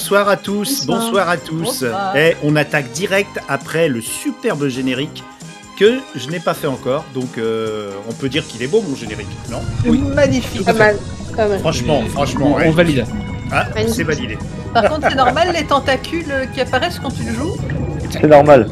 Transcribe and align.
Bonsoir 0.00 0.30
à 0.30 0.36
tous, 0.38 0.86
bonsoir, 0.86 1.28
à 1.28 1.36
tous. 1.36 1.60
Bonsoir. 1.62 2.16
Et 2.16 2.34
on 2.42 2.56
attaque 2.56 2.90
direct 2.92 3.38
après 3.50 3.86
le 3.86 4.00
superbe 4.00 4.66
générique 4.68 5.22
que 5.78 5.98
je 6.16 6.30
n'ai 6.30 6.40
pas 6.40 6.54
fait 6.54 6.66
encore. 6.68 7.04
Donc 7.12 7.36
euh, 7.36 7.90
on 8.08 8.12
peut 8.14 8.30
dire 8.30 8.46
qu'il 8.46 8.62
est 8.62 8.66
beau 8.66 8.80
mon 8.88 8.96
générique, 8.96 9.28
non? 9.50 9.60
Magnifique. 10.14 10.64
Pas 10.64 10.72
mal, 10.72 10.96
pas 11.36 11.46
mal. 11.48 11.58
Franchement, 11.58 12.02
franchement, 12.14 12.52
On, 12.54 12.56
ouais. 12.56 12.64
on 12.68 12.70
valide. 12.70 13.04
Ah, 13.52 13.66
Magnifique. 13.74 13.94
c'est 13.94 14.04
validé. 14.04 14.38
Par 14.72 14.84
contre, 14.88 15.06
c'est 15.10 15.16
normal 15.16 15.48
les 15.54 15.64
tentacules 15.64 16.48
qui 16.54 16.62
apparaissent 16.62 16.98
quand 16.98 17.10
tu 17.14 17.22
le 17.24 17.34
joues? 17.34 17.56
C'est 18.10 18.26
normal. 18.26 18.70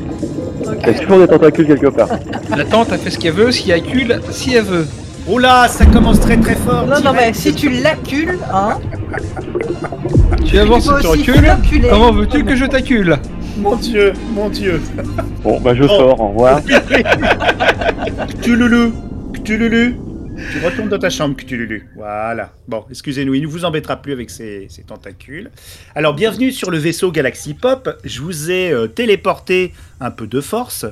Il 0.80 0.87
y 0.87 0.90
a 0.90 0.98
toujours 0.98 1.18
des 1.18 1.29
tentacules 1.29 1.66
quelque 1.66 1.88
part. 1.88 2.09
La 2.56 2.65
tante 2.65 2.90
a 2.90 2.96
fait 2.96 3.10
ce 3.10 3.18
qu'elle 3.18 3.34
veut, 3.34 3.52
si 3.52 3.70
elle 3.70 3.82
cule, 3.82 4.18
si 4.30 4.54
elle 4.54 4.65
veut. 4.65 4.87
Oh 5.30 5.38
là, 5.38 5.68
ça 5.68 5.84
commence 5.84 6.20
très 6.20 6.38
très 6.38 6.54
fort. 6.54 6.87
Non, 6.87 7.02
non, 7.04 7.12
mais 7.12 7.34
si 7.34 7.52
tu 7.52 7.68
l'acules, 7.68 8.38
hein, 8.51 8.79
Tu 10.47 10.59
avances 10.59 10.88
aussi 10.88 11.06
recules 11.06 11.41
l'aculer. 11.42 11.88
Comment 11.91 12.12
veux-tu 12.12 12.45
que 12.45 12.56
je 12.56 12.65
t'accule 12.65 13.16
Mon 13.59 13.77
dieu, 13.77 14.12
mon 14.34 14.48
dieu. 14.48 14.80
Bon, 15.42 15.60
bah 15.60 15.74
je 15.74 15.83
Oh. 15.84 15.88
sors, 15.88 16.20
au 16.20 16.29
revoir. 16.29 16.60
Cthululu, 18.41 18.93
Cthululu. 19.34 19.96
Tu 20.52 20.65
retournes 20.65 20.88
dans 20.88 20.98
ta 20.98 21.10
chambre, 21.10 21.37
Cthululu. 21.37 21.88
Voilà. 21.96 22.52
Bon, 22.69 22.84
excusez-nous, 22.91 23.34
il 23.34 23.43
ne 23.43 23.46
vous 23.48 23.65
embêtera 23.65 23.96
plus 23.96 24.12
avec 24.12 24.30
ses, 24.30 24.66
ses 24.70 24.82
tentacules. 24.82 25.51
Alors, 25.96 26.15
bienvenue 26.15 26.52
sur 26.52 26.70
le 26.70 26.79
vaisseau 26.79 27.10
Galaxy 27.10 27.55
Pop. 27.55 27.88
Je 28.05 28.21
vous 28.21 28.51
ai 28.51 28.71
euh, 28.73 28.87
téléporté 28.87 29.73
un 30.01 30.10
peu 30.12 30.27
de 30.29 30.40
force. 30.40 30.87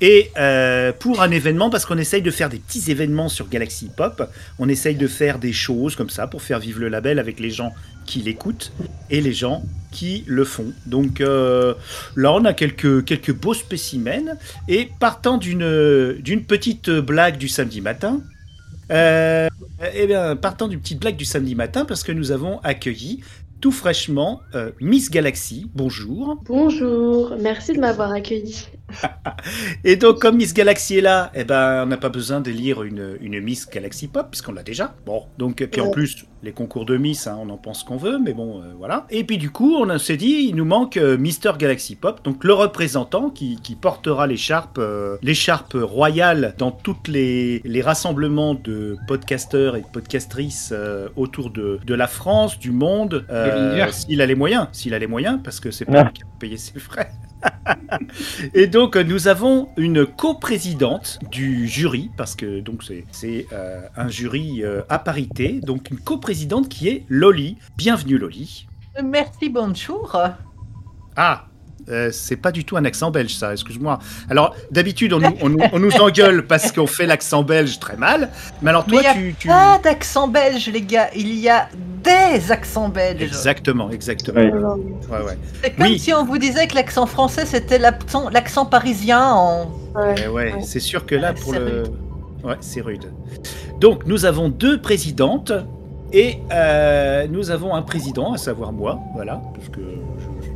Et 0.00 0.30
euh, 0.38 0.92
pour 0.98 1.20
un 1.20 1.30
événement, 1.30 1.68
parce 1.68 1.84
qu'on 1.84 1.98
essaye 1.98 2.22
de 2.22 2.30
faire 2.30 2.48
des 2.48 2.58
petits 2.58 2.90
événements 2.90 3.28
sur 3.28 3.48
Galaxy 3.48 3.90
Pop, 3.94 4.30
on 4.58 4.68
essaye 4.68 4.94
de 4.94 5.06
faire 5.06 5.38
des 5.38 5.52
choses 5.52 5.94
comme 5.94 6.08
ça 6.08 6.26
pour 6.26 6.42
faire 6.42 6.58
vivre 6.58 6.80
le 6.80 6.88
label 6.88 7.18
avec 7.18 7.38
les 7.38 7.50
gens 7.50 7.74
qui 8.06 8.20
l'écoutent 8.20 8.72
et 9.10 9.20
les 9.20 9.34
gens 9.34 9.62
qui 9.92 10.24
le 10.26 10.44
font. 10.44 10.72
Donc 10.86 11.20
euh, 11.20 11.74
là, 12.16 12.32
on 12.32 12.44
a 12.46 12.54
quelques, 12.54 13.04
quelques 13.04 13.34
beaux 13.34 13.54
spécimens. 13.54 14.36
Et 14.68 14.88
partant 15.00 15.36
d'une 15.36 16.18
petite 16.46 16.90
blague 16.90 17.36
du 17.36 17.48
samedi 17.48 17.82
matin, 17.82 18.22
euh, 18.90 19.48
eh 19.94 20.06
bien, 20.06 20.34
partant 20.34 20.66
d'une 20.66 20.80
petite 20.80 21.00
blague 21.00 21.16
du 21.16 21.26
samedi 21.26 21.54
matin, 21.54 21.84
parce 21.84 22.04
que 22.04 22.12
nous 22.12 22.32
avons 22.32 22.58
accueilli 22.60 23.20
tout 23.60 23.72
fraîchement 23.72 24.40
Miss 24.80 25.10
Galaxy. 25.10 25.66
Bonjour. 25.74 26.42
Bonjour, 26.46 27.36
merci 27.38 27.74
de 27.74 27.80
m'avoir 27.80 28.10
accueilli. 28.10 28.68
Et 29.84 29.96
donc, 29.96 30.20
comme 30.20 30.36
Miss 30.36 30.54
Galaxy 30.54 30.98
est 30.98 31.02
là, 31.02 31.30
eh 31.34 31.44
ben, 31.44 31.84
on 31.84 31.86
n'a 31.86 31.96
pas 31.96 32.08
besoin 32.08 32.40
de 32.40 32.50
lire 32.50 32.82
une, 32.82 33.16
une 33.20 33.40
Miss 33.40 33.68
Galaxy 33.68 34.08
Pop, 34.08 34.28
puisqu'on 34.30 34.52
l'a 34.52 34.62
déjà. 34.62 34.94
Bon, 35.06 35.24
donc, 35.38 35.60
et 35.60 35.66
puis 35.66 35.80
en 35.80 35.90
plus, 35.90 36.26
les 36.42 36.52
concours 36.52 36.86
de 36.86 36.96
Miss, 36.96 37.26
hein, 37.26 37.38
on 37.40 37.50
en 37.50 37.56
pense 37.56 37.84
qu'on 37.84 37.96
veut, 37.96 38.18
mais 38.18 38.32
bon, 38.32 38.62
euh, 38.62 38.72
voilà. 38.78 39.06
Et 39.10 39.24
puis 39.24 39.38
du 39.38 39.50
coup, 39.50 39.76
on 39.76 39.98
s'est 39.98 40.16
dit, 40.16 40.46
il 40.48 40.54
nous 40.54 40.64
manque 40.64 40.96
euh, 40.96 41.18
Mister 41.18 41.52
Galaxy 41.58 41.96
Pop, 41.96 42.24
donc 42.24 42.44
le 42.44 42.54
représentant 42.54 43.30
qui, 43.30 43.58
qui 43.62 43.74
portera 43.74 44.26
l'écharpe 44.26 44.78
euh, 44.78 45.18
l'écharpe 45.22 45.74
royale 45.74 46.54
dans 46.58 46.70
toutes 46.70 47.08
les, 47.08 47.60
les 47.64 47.82
rassemblements 47.82 48.54
de 48.54 48.96
podcasteurs 49.06 49.76
et 49.76 49.82
de 49.82 49.86
podcastrices 49.86 50.72
autour 51.16 51.50
de, 51.50 51.78
de 51.84 51.94
la 51.94 52.06
France, 52.06 52.58
du 52.58 52.70
monde, 52.70 53.26
s'il 53.92 54.20
a 54.22 54.26
les 54.26 54.34
moyens, 54.34 54.68
s'il 54.72 54.94
a 54.94 54.98
les 54.98 55.06
moyens, 55.06 55.40
parce 55.42 55.60
que 55.60 55.70
c'est 55.70 55.84
pas 55.86 56.04
lui 56.04 56.12
qui 56.12 56.22
a 56.22 56.26
payé 56.38 56.56
ses 56.56 56.78
frais. 56.78 57.10
Et 58.54 58.66
donc 58.66 58.96
nous 58.96 59.28
avons 59.28 59.68
une 59.76 60.06
coprésidente 60.06 61.18
du 61.30 61.66
jury 61.66 62.10
parce 62.16 62.34
que 62.34 62.60
donc 62.60 62.82
c'est 62.82 63.04
c'est 63.10 63.46
euh, 63.52 63.82
un 63.96 64.08
jury 64.08 64.62
euh, 64.62 64.82
à 64.88 64.98
parité, 64.98 65.60
donc 65.60 65.90
une 65.90 65.98
coprésidente 65.98 66.68
qui 66.68 66.88
est 66.88 67.04
Loli. 67.08 67.56
Bienvenue 67.76 68.18
Loli. 68.18 68.66
Merci, 69.02 69.48
bonjour. 69.48 70.16
Ah. 71.16 71.49
Euh, 71.90 72.10
c'est 72.12 72.36
pas 72.36 72.52
du 72.52 72.64
tout 72.64 72.76
un 72.76 72.84
accent 72.84 73.10
belge, 73.10 73.34
ça, 73.34 73.52
excuse-moi. 73.52 73.98
Alors, 74.28 74.54
d'habitude, 74.70 75.12
on, 75.12 75.18
nous- 75.20 75.36
on 75.42 75.48
nous- 75.48 75.58
on 75.72 75.78
nous 75.78 75.92
engueule 76.00 76.46
parce 76.46 76.72
qu'on 76.72 76.86
fait 76.86 77.06
l'accent 77.06 77.42
belge 77.42 77.78
très 77.78 77.96
mal. 77.96 78.30
Mais 78.62 78.70
alors, 78.70 78.84
toi, 78.86 78.98
Mais 78.98 79.04
y 79.04 79.06
a 79.08 79.14
tu. 79.14 79.34
tu- 79.38 79.48
Pas 79.48 79.78
d'accent 79.82 80.28
belge, 80.28 80.68
les 80.72 80.82
gars. 80.82 81.10
Il 81.16 81.34
y 81.34 81.48
a 81.48 81.68
des 82.02 82.50
accents 82.52 82.88
belges. 82.88 83.22
Exactement, 83.22 83.90
exactement. 83.90 84.40
Oui. 84.40 84.50
Ouais, 85.10 85.24
ouais. 85.26 85.38
C'est 85.62 85.70
comme 85.72 85.84
Oui. 85.86 85.98
si 85.98 86.14
on 86.14 86.24
vous 86.24 86.38
disait 86.38 86.66
que 86.66 86.74
l'accent 86.74 87.06
français 87.06 87.44
c'était 87.44 87.78
l'accent 87.78 88.30
l'accent 88.30 88.64
parisien 88.66 89.22
en. 89.32 89.64
Ouais. 89.94 90.14
Eh 90.24 90.28
ouais, 90.28 90.52
Ouais. 90.54 90.62
c'est 90.62 90.80
sûr 90.80 91.04
que 91.04 91.14
là, 91.14 91.32
pour 91.34 91.52
c'est 91.52 91.58
le. 91.58 91.82
Ouais, 92.42 92.54
c'est 92.60 92.80
rude. 92.80 93.12
Donc, 93.80 94.06
nous 94.06 94.24
avons 94.24 94.48
deux 94.48 94.80
présidentes 94.80 95.52
et 96.12 96.38
euh, 96.52 97.26
nous 97.28 97.50
avons 97.50 97.74
un 97.74 97.82
président, 97.82 98.32
à 98.32 98.38
savoir 98.38 98.72
moi, 98.72 98.98
voilà. 99.14 99.40
Parce 99.54 99.68
que 99.68 99.80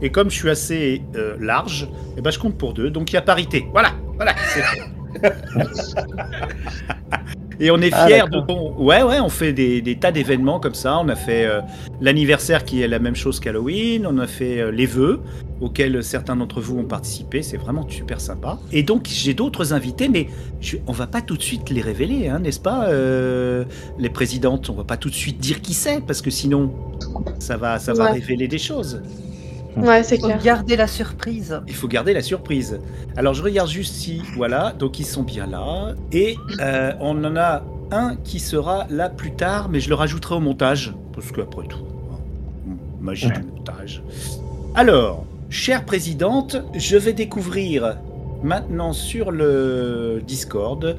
Et 0.04 0.10
comme 0.10 0.30
je 0.30 0.34
suis 0.36 0.50
assez 0.50 1.00
euh, 1.16 1.34
large, 1.40 1.88
eh 2.16 2.20
ben, 2.20 2.30
je 2.30 2.38
compte 2.38 2.58
pour 2.58 2.74
deux, 2.74 2.90
donc 2.90 3.10
il 3.10 3.14
y 3.14 3.16
a 3.16 3.22
parité. 3.22 3.66
Voilà, 3.72 3.92
voilà. 4.16 4.34
c'est- 4.52 5.22
Et 7.60 7.70
on 7.70 7.80
est 7.80 7.90
Ah, 7.94 8.06
fiers, 8.08 8.24
donc 8.30 8.46
on, 8.48 8.74
ouais, 8.84 9.02
ouais, 9.04 9.20
on 9.20 9.28
fait 9.28 9.52
des, 9.52 9.80
des 9.80 9.96
tas 9.96 10.10
d'événements 10.10 10.58
comme 10.58 10.74
ça. 10.74 10.98
On 10.98 11.08
a 11.08 11.14
fait 11.14 11.46
euh, 11.46 11.60
l'anniversaire 12.00 12.64
qui 12.64 12.82
est 12.82 12.88
la 12.88 12.98
même 12.98 13.14
chose 13.14 13.38
qu'Halloween. 13.38 14.06
On 14.08 14.18
a 14.18 14.26
fait 14.26 14.58
euh, 14.60 14.70
les 14.72 14.86
vœux 14.86 15.20
auxquels 15.60 16.02
certains 16.02 16.34
d'entre 16.34 16.60
vous 16.60 16.76
ont 16.78 16.84
participé. 16.84 17.42
C'est 17.42 17.56
vraiment 17.56 17.88
super 17.88 18.20
sympa. 18.20 18.58
Et 18.72 18.82
donc 18.82 19.06
j'ai 19.08 19.34
d'autres 19.34 19.72
invités, 19.72 20.08
mais 20.08 20.26
je, 20.60 20.78
on 20.88 20.92
va 20.92 21.06
pas 21.06 21.22
tout 21.22 21.36
de 21.36 21.42
suite 21.42 21.70
les 21.70 21.80
révéler, 21.80 22.28
hein, 22.28 22.40
n'est-ce 22.40 22.58
pas 22.60 22.88
euh, 22.88 23.64
Les 24.00 24.10
présidentes, 24.10 24.68
on 24.68 24.74
va 24.74 24.84
pas 24.84 24.96
tout 24.96 25.08
de 25.08 25.14
suite 25.14 25.38
dire 25.38 25.62
qui 25.62 25.74
c'est, 25.74 26.04
parce 26.04 26.22
que 26.22 26.30
sinon 26.30 26.74
ça 27.38 27.56
va, 27.56 27.78
ça 27.78 27.92
va 27.94 28.06
Ouais. 28.06 28.12
révéler 28.14 28.48
des 28.48 28.58
choses. 28.58 29.00
Ouais, 29.76 30.02
c'est 30.02 30.18
Faut 30.20 30.26
clair. 30.26 30.42
garder 30.42 30.76
la 30.76 30.86
surprise. 30.86 31.60
Il 31.66 31.74
faut 31.74 31.88
garder 31.88 32.12
la 32.14 32.22
surprise. 32.22 32.78
Alors 33.16 33.34
je 33.34 33.42
regarde 33.42 33.68
juste 33.68 33.94
si, 33.94 34.22
voilà, 34.36 34.72
donc 34.78 34.98
ils 35.00 35.06
sont 35.06 35.22
bien 35.22 35.46
là. 35.46 35.94
Et 36.12 36.36
euh, 36.60 36.92
on 37.00 37.22
en 37.24 37.36
a 37.36 37.62
un 37.90 38.16
qui 38.24 38.38
sera 38.40 38.86
là 38.90 39.08
plus 39.08 39.32
tard, 39.32 39.68
mais 39.68 39.80
je 39.80 39.88
le 39.88 39.94
rajouterai 39.94 40.36
au 40.36 40.40
montage, 40.40 40.94
parce 41.12 41.30
qu'après 41.32 41.66
tout, 41.66 41.84
hein, 42.12 42.72
magie 43.00 43.28
du 43.30 43.42
montage. 43.42 44.02
Alors, 44.74 45.24
chère 45.50 45.84
présidente, 45.84 46.56
je 46.74 46.96
vais 46.96 47.12
découvrir 47.12 47.96
maintenant 48.42 48.92
sur 48.92 49.30
le 49.30 50.22
Discord 50.26 50.96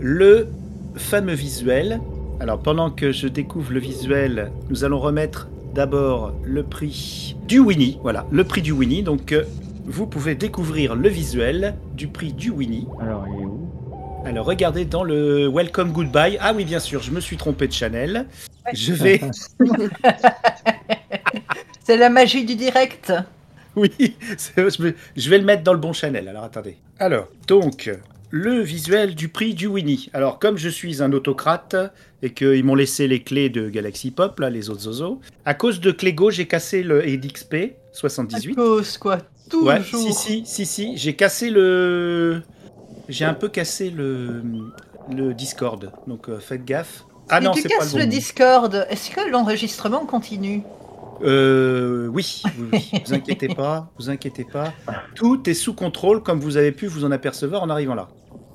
le 0.00 0.48
fameux 0.96 1.34
visuel. 1.34 2.00
Alors 2.40 2.58
pendant 2.58 2.90
que 2.90 3.10
je 3.10 3.26
découvre 3.26 3.72
le 3.72 3.80
visuel, 3.80 4.52
nous 4.70 4.84
allons 4.84 5.00
remettre 5.00 5.48
d'abord 5.74 6.34
le 6.42 6.62
prix 6.62 7.36
du 7.46 7.58
Winnie. 7.60 7.98
Voilà, 8.02 8.26
le 8.30 8.44
prix 8.44 8.62
du 8.62 8.72
Winnie. 8.72 9.02
Donc 9.02 9.32
euh, 9.32 9.44
vous 9.84 10.06
pouvez 10.06 10.34
découvrir 10.34 10.94
le 10.94 11.08
visuel 11.08 11.74
du 11.94 12.08
prix 12.08 12.32
du 12.32 12.50
Winnie. 12.50 12.86
Alors, 13.00 13.26
il 13.28 13.42
est 13.42 13.46
où? 13.46 13.68
Alors 14.24 14.46
regardez 14.46 14.84
dans 14.84 15.04
le 15.04 15.48
Welcome 15.48 15.92
Goodbye. 15.92 16.36
Ah 16.40 16.52
oui, 16.54 16.64
bien 16.64 16.80
sûr, 16.80 17.02
je 17.02 17.10
me 17.10 17.20
suis 17.20 17.36
trompé 17.36 17.68
de 17.68 17.72
Chanel. 17.72 18.26
Je 18.74 18.92
vais, 18.92 19.20
C'est 21.84 21.96
la 21.96 22.10
magie 22.10 22.44
du 22.44 22.54
direct. 22.54 23.12
oui, 23.76 23.90
je 24.56 25.30
vais 25.30 25.38
le 25.38 25.44
mettre 25.44 25.62
dans 25.62 25.72
le 25.72 25.78
bon 25.78 25.92
Chanel. 25.94 26.28
Alors 26.28 26.44
attendez. 26.44 26.76
Alors, 26.98 27.28
donc, 27.46 27.90
le 28.30 28.60
visuel 28.60 29.14
du 29.14 29.28
prix 29.28 29.54
du 29.54 29.66
Winnie. 29.66 30.10
Alors, 30.12 30.38
comme 30.38 30.56
je 30.58 30.68
suis 30.68 31.02
un 31.02 31.12
autocrate 31.12 31.76
et 32.22 32.30
qu'ils 32.32 32.64
m'ont 32.64 32.74
laissé 32.74 33.08
les 33.08 33.22
clés 33.22 33.48
de 33.48 33.68
Galaxy 33.68 34.10
Pop, 34.10 34.38
là, 34.40 34.50
les 34.50 34.70
autres 34.70 34.82
zozos, 34.82 35.20
à 35.44 35.54
cause 35.54 35.80
de 35.80 35.90
Clégo, 35.90 36.30
j'ai 36.30 36.46
cassé 36.46 36.82
le 36.82 37.06
EDXP 37.06 37.54
À 37.54 37.68
78. 37.92 38.54
cause, 38.54 38.98
quoi. 38.98 39.18
Toujours? 39.48 39.68
Ouais, 39.68 39.82
si, 39.82 40.12
si, 40.12 40.42
si, 40.44 40.66
si, 40.66 40.96
j'ai 40.96 41.14
cassé 41.14 41.50
le. 41.50 42.42
J'ai 43.08 43.24
un 43.24 43.32
peu 43.34 43.48
cassé 43.48 43.88
le, 43.90 44.42
le 45.10 45.32
Discord, 45.32 45.90
donc 46.06 46.28
euh, 46.28 46.38
faites 46.38 46.64
gaffe. 46.66 47.04
Ah 47.30 47.40
non, 47.40 47.52
tu 47.52 47.62
c'est 47.62 47.68
pas 47.68 47.78
casses 47.78 47.94
le 47.94 48.00
le. 48.00 48.06
Discord, 48.06 48.86
est-ce 48.90 49.10
que 49.10 49.30
l'enregistrement 49.30 50.04
continue? 50.04 50.62
Euh, 51.22 52.06
oui, 52.08 52.42
oui, 52.58 52.68
oui. 52.72 52.90
vous 53.06 53.14
inquiétez 53.14 53.48
pas, 53.48 53.90
vous 53.98 54.10
inquiétez 54.10 54.44
pas. 54.44 54.72
Tout 55.14 55.48
est 55.48 55.54
sous 55.54 55.74
contrôle, 55.74 56.22
comme 56.22 56.40
vous 56.40 56.56
avez 56.56 56.72
pu 56.72 56.86
vous 56.86 57.04
en 57.04 57.10
apercevoir 57.10 57.62
en 57.62 57.70
arrivant 57.70 57.94
là. 57.94 58.08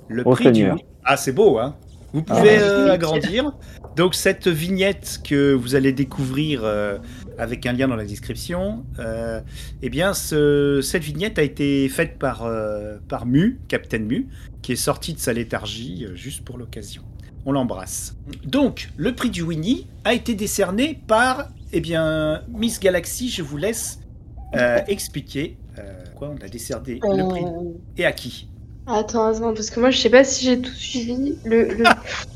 Le 0.08 0.24
prix 0.24 0.52
du. 0.52 0.62
Seigneur. 0.62 0.78
Ah, 1.04 1.18
c'est 1.18 1.32
beau, 1.32 1.58
hein 1.60 1.76
Vous 2.14 2.24
Ah. 2.30 2.36
pouvez 2.36 2.58
euh, 2.60 2.92
agrandir. 2.92 3.52
Donc, 3.96 4.16
cette 4.16 4.48
vignette 4.48 5.20
que 5.24 5.54
vous 5.54 5.76
allez 5.76 5.92
découvrir 5.92 6.62
euh, 6.64 6.98
avec 7.38 7.66
un 7.66 7.74
lien 7.74 7.88
dans 7.88 7.96
la 7.96 8.06
description, 8.06 8.86
euh, 9.00 9.40
eh 9.82 9.90
bien, 9.90 10.14
ce- 10.14 10.80
cette 10.82 11.04
vignette 11.04 11.38
a 11.40 11.44
été 11.44 11.88
faite 11.90 12.18
par, 12.18 12.44
euh, 12.44 12.98
par 13.08 13.26
Mu, 13.26 13.60
Captain 13.68 14.00
Mu, 14.00 14.28
qui 14.62 14.72
est 14.74 14.78
sorti 14.78 15.14
de 15.14 15.20
sa 15.20 15.34
léthargie 15.34 16.06
euh, 16.08 16.16
juste 16.16 16.44
pour 16.44 16.58
l'occasion. 16.58 17.04
On 17.46 17.52
l'embrasse. 17.52 18.16
Donc, 18.46 18.90
le 18.98 19.14
prix 19.14 19.30
du 19.30 19.42
Winnie 19.42 19.88
a 20.06 20.14
été 20.14 20.34
décerné 20.34 21.00
par, 21.08 21.50
eh 21.74 21.82
bien, 21.82 22.44
Miss 22.48 22.80
Galaxy. 22.80 23.30
Je 23.30 23.42
vous 23.42 23.58
laisse 23.58 24.00
euh, 24.56 24.80
expliquer 24.88 25.58
euh, 25.80 25.82
quoi 26.16 26.30
on 26.30 26.44
a 26.46 26.48
décerné 26.48 27.00
le 27.04 27.28
prix 27.28 27.44
Euh, 27.44 27.74
et 27.98 28.06
à 28.06 28.12
qui. 28.12 28.50
Attends, 28.86 29.26
attends, 29.28 29.54
parce 29.54 29.70
que 29.70 29.80
moi 29.80 29.90
je 29.92 29.98
sais 29.98 30.10
pas 30.10 30.24
si 30.24 30.46
j'ai 30.46 30.62
tout 30.62 30.72
suivi. 30.74 31.40
Le, 31.46 31.70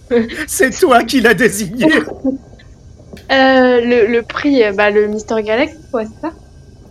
le, 0.09 0.27
C'est 0.47 0.71
toi 0.71 1.03
qui 1.03 1.21
l'as 1.21 1.33
désigné. 1.33 1.85
euh, 3.31 3.81
le, 3.81 4.07
le 4.07 4.21
prix, 4.23 4.63
euh, 4.63 4.73
bah, 4.73 4.89
le 4.91 5.07
Mister 5.07 5.41
Galaxy, 5.43 5.77
quoi, 5.91 6.03
c'est 6.05 6.21
ça? 6.21 6.33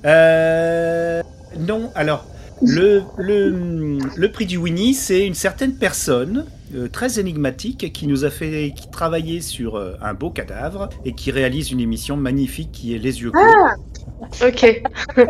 Euh, 0.05 1.23
non, 1.59 1.91
alors, 1.95 2.27
le, 2.63 3.03
le, 3.17 3.99
le 4.15 4.33
prix 4.33 4.47
du 4.47 4.57
Winnie, 4.57 4.95
c'est 4.95 5.27
une 5.27 5.35
certaine 5.35 5.75
personne 5.77 6.47
euh, 6.75 6.89
très 6.89 7.19
énigmatique 7.21 7.93
qui 7.93 8.07
nous 8.07 8.25
a 8.25 8.31
fait 8.31 8.73
qui 8.77 8.91
travaillait 8.91 9.41
sur 9.41 9.77
euh, 9.77 9.95
un 10.03 10.15
beau 10.15 10.31
cadavre 10.31 10.89
et 11.05 11.13
qui 11.13 11.31
réalise 11.31 11.71
une 11.71 11.81
émission 11.81 12.17
magnifique 12.17 12.73
qui 12.73 12.95
est 12.95 12.99
Les 12.99 13.21
Yeux 13.21 13.31
Clos. 13.31 14.47
Ok. 14.47 14.83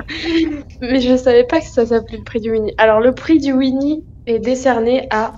Mais 0.81 1.01
je 1.01 1.17
savais 1.17 1.45
pas 1.45 1.61
que 1.61 1.67
ça 1.67 1.85
s'appelait 1.87 2.19
le 2.19 2.25
prix 2.25 2.41
du 2.41 2.51
Winnie. 2.53 2.73
Alors, 2.79 3.01
le 3.01 3.13
prix 3.13 3.39
du 3.39 3.53
Winnie 3.53 4.03
est 4.27 4.39
décerné 4.39 5.07
à 5.11 5.33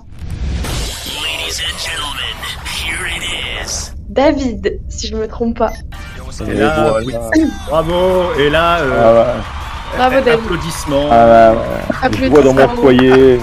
Ladies 1.05 1.61
and 1.61 1.77
gentlemen, 1.79 2.35
here 2.65 3.07
it 3.07 3.23
is. 3.65 3.91
David, 4.09 4.79
si 4.89 5.07
je 5.07 5.15
me 5.15 5.27
trompe 5.27 5.57
pas. 5.57 5.71
Et 6.47 6.53
là, 6.53 6.95
oui, 7.05 7.13
bravo. 7.67 8.33
Et 8.39 8.49
là, 8.49 8.79
euh, 8.79 8.91
Ah 8.95 9.13
ouais, 9.13 9.41
Bravo, 9.97 10.15
David. 10.25 10.43
applaudissements. 10.45 11.07
ah 11.11 11.51
ouais, 11.51 11.57
ouais. 11.57 12.17
Je 12.25 12.29
vois 12.29 12.41
dans 12.43 12.53
mon 12.53 12.59
Applaudissements. 12.61 12.81
foyer, 12.81 13.39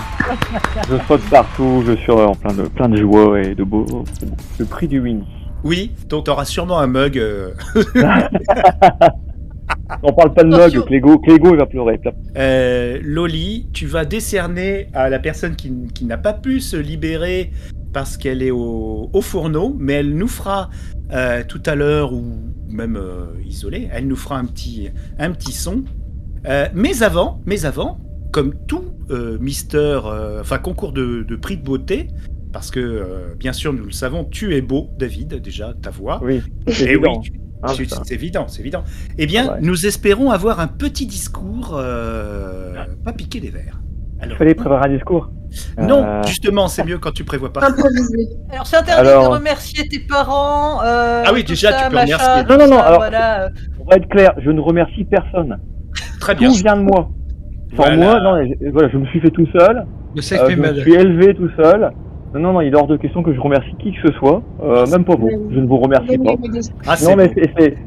je 0.88 0.96
saute 1.06 1.22
partout, 1.30 1.82
je 1.86 1.92
suis 1.96 2.12
en 2.12 2.34
plein 2.34 2.54
de, 2.54 2.62
plein 2.68 2.88
de 2.88 2.96
joie 2.96 3.40
et 3.40 3.54
de 3.54 3.64
beau. 3.64 3.86
Le 4.58 4.64
prix 4.64 4.88
du 4.88 5.00
Winnie. 5.00 5.26
Oui, 5.64 5.92
donc 6.08 6.24
tu 6.24 6.30
auras 6.30 6.44
sûrement 6.44 6.78
un 6.78 6.86
mug. 6.86 7.18
euh, 7.18 7.50
On 10.02 10.12
parle 10.12 10.34
pas 10.34 10.44
de 10.44 10.48
mug, 10.48 10.84
Clégo, 10.84 11.18
Clégo 11.18 11.50
il 11.52 11.56
va 11.56 11.66
pleurer. 11.66 12.00
Euh, 12.36 12.98
Loli, 13.02 13.68
tu 13.72 13.86
vas 13.86 14.04
décerner 14.04 14.88
à 14.94 15.08
la 15.08 15.18
personne 15.18 15.56
qui, 15.56 15.72
qui 15.94 16.04
n'a 16.04 16.18
pas 16.18 16.32
pu 16.32 16.60
se 16.60 16.76
libérer 16.76 17.50
parce 17.92 18.16
qu'elle 18.16 18.42
est 18.42 18.50
au, 18.50 19.10
au 19.12 19.20
fourneau, 19.22 19.74
mais 19.78 19.94
elle 19.94 20.14
nous 20.14 20.28
fera 20.28 20.70
euh, 21.12 21.42
tout 21.46 21.62
à 21.66 21.74
l'heure 21.74 22.12
ou 22.12 22.24
même 22.68 22.96
euh, 22.96 23.26
isolée, 23.44 23.88
elle 23.92 24.06
nous 24.06 24.16
fera 24.16 24.38
un 24.38 24.44
petit, 24.44 24.90
un 25.18 25.30
petit 25.30 25.52
son. 25.52 25.84
Mais 26.74 27.02
avant, 27.02 27.40
mais 27.44 27.64
avant, 27.66 27.98
comme 28.36 28.52
tout 28.66 28.84
euh, 29.10 29.38
Mister, 29.40 29.98
euh, 30.04 30.42
enfin 30.42 30.58
concours 30.58 30.92
de, 30.92 31.22
de 31.22 31.36
prix 31.36 31.56
de 31.56 31.62
beauté, 31.64 32.08
parce 32.52 32.70
que 32.70 32.80
euh, 32.80 33.34
bien 33.38 33.54
sûr 33.54 33.72
nous 33.72 33.84
le 33.86 33.92
savons, 33.92 34.24
tu 34.24 34.54
es 34.54 34.60
beau, 34.60 34.90
David, 34.98 35.40
déjà 35.40 35.72
ta 35.80 35.88
voix. 35.88 36.20
Oui, 36.22 36.42
c'est 36.68 36.84
Eh 36.84 36.90
évident. 36.90 37.22
oui, 37.22 37.30
putain. 37.78 38.02
c'est 38.04 38.12
évident, 38.12 38.44
c'est 38.46 38.60
évident. 38.60 38.84
Eh 39.16 39.24
bien, 39.24 39.46
Ah 39.48 39.52
ouais. 39.54 39.58
nous 39.62 39.86
espérons 39.86 40.30
avoir 40.32 40.60
un 40.60 40.66
petit 40.66 41.06
discours, 41.06 41.78
euh, 41.80 42.74
pas 43.02 43.14
piquer 43.14 43.40
des 43.40 43.48
verres. 43.48 43.80
Il 44.18 44.24
Alors, 44.24 44.36
fallait 44.36 44.54
préparer 44.54 44.84
un 44.90 44.94
discours. 44.94 45.30
non, 45.78 46.04
Euh, 46.04 46.22
justement, 46.26 46.68
c'est 46.68 46.84
mieux 46.84 46.98
quand 46.98 47.12
tu 47.12 47.24
prévois 47.24 47.54
pas. 47.54 47.60
Alors, 48.50 48.66
c'est 48.66 48.76
interdit 48.76 49.08
Alors- 49.08 49.30
de 49.30 49.34
remercier 49.34 49.88
tes 49.88 50.00
parents. 50.00 50.82
euh, 50.84 51.22
Ah 51.24 51.30
oui, 51.32 51.42
déjà, 51.42 51.70
ça, 51.72 51.84
tu 51.84 51.88
peux 51.88 51.94
machin, 51.94 52.16
remercier. 52.18 52.44
Non, 52.50 52.58
non, 52.66 52.70
non, 52.76 52.82
alors- 52.82 52.98
Voilà. 52.98 53.48
On 53.80 53.84
va 53.90 53.96
être 53.96 54.08
clair, 54.10 54.34
je 54.44 54.50
ne 54.50 54.60
remercie 54.60 55.04
personne. 55.04 55.58
Très 56.20 56.34
bien. 56.34 56.50
Tout 56.50 56.56
vient 56.56 56.76
de 56.76 56.82
moi. 56.82 57.08
Sans 57.76 57.82
Voilà. 57.84 57.96
moi, 57.96 58.20
non, 58.20 58.46
je- 58.60 58.70
voilà, 58.70 58.88
je 58.88 58.98
me 58.98 59.06
suis 59.06 59.20
fait 59.20 59.30
tout 59.30 59.46
seul. 59.46 59.84
Le 60.14 60.20
euh, 60.20 60.50
je 60.50 60.56
me 60.60 60.74
suis 60.80 60.94
élevé 60.94 61.34
tout 61.34 61.50
seul. 61.56 61.90
Non, 62.34 62.40
non, 62.40 62.52
non, 62.54 62.60
il 62.60 62.72
est 62.72 62.76
hors 62.76 62.86
de 62.86 62.96
question 62.96 63.22
que 63.22 63.32
je 63.32 63.40
remercie 63.40 63.74
qui 63.78 63.92
que 63.92 64.08
ce 64.08 64.12
soit. 64.14 64.42
Euh, 64.62 64.84
même 64.90 65.04
pas 65.04 65.14
vous. 65.14 65.30
Je 65.50 65.58
ne 65.60 65.66
vous 65.66 65.78
remercie 65.78 66.18
pas. 66.18 66.32
Ah, 66.86 66.96
c'est 66.96 67.10
Non, 67.10 67.16
mais 67.16 67.28
beau. 67.28 67.40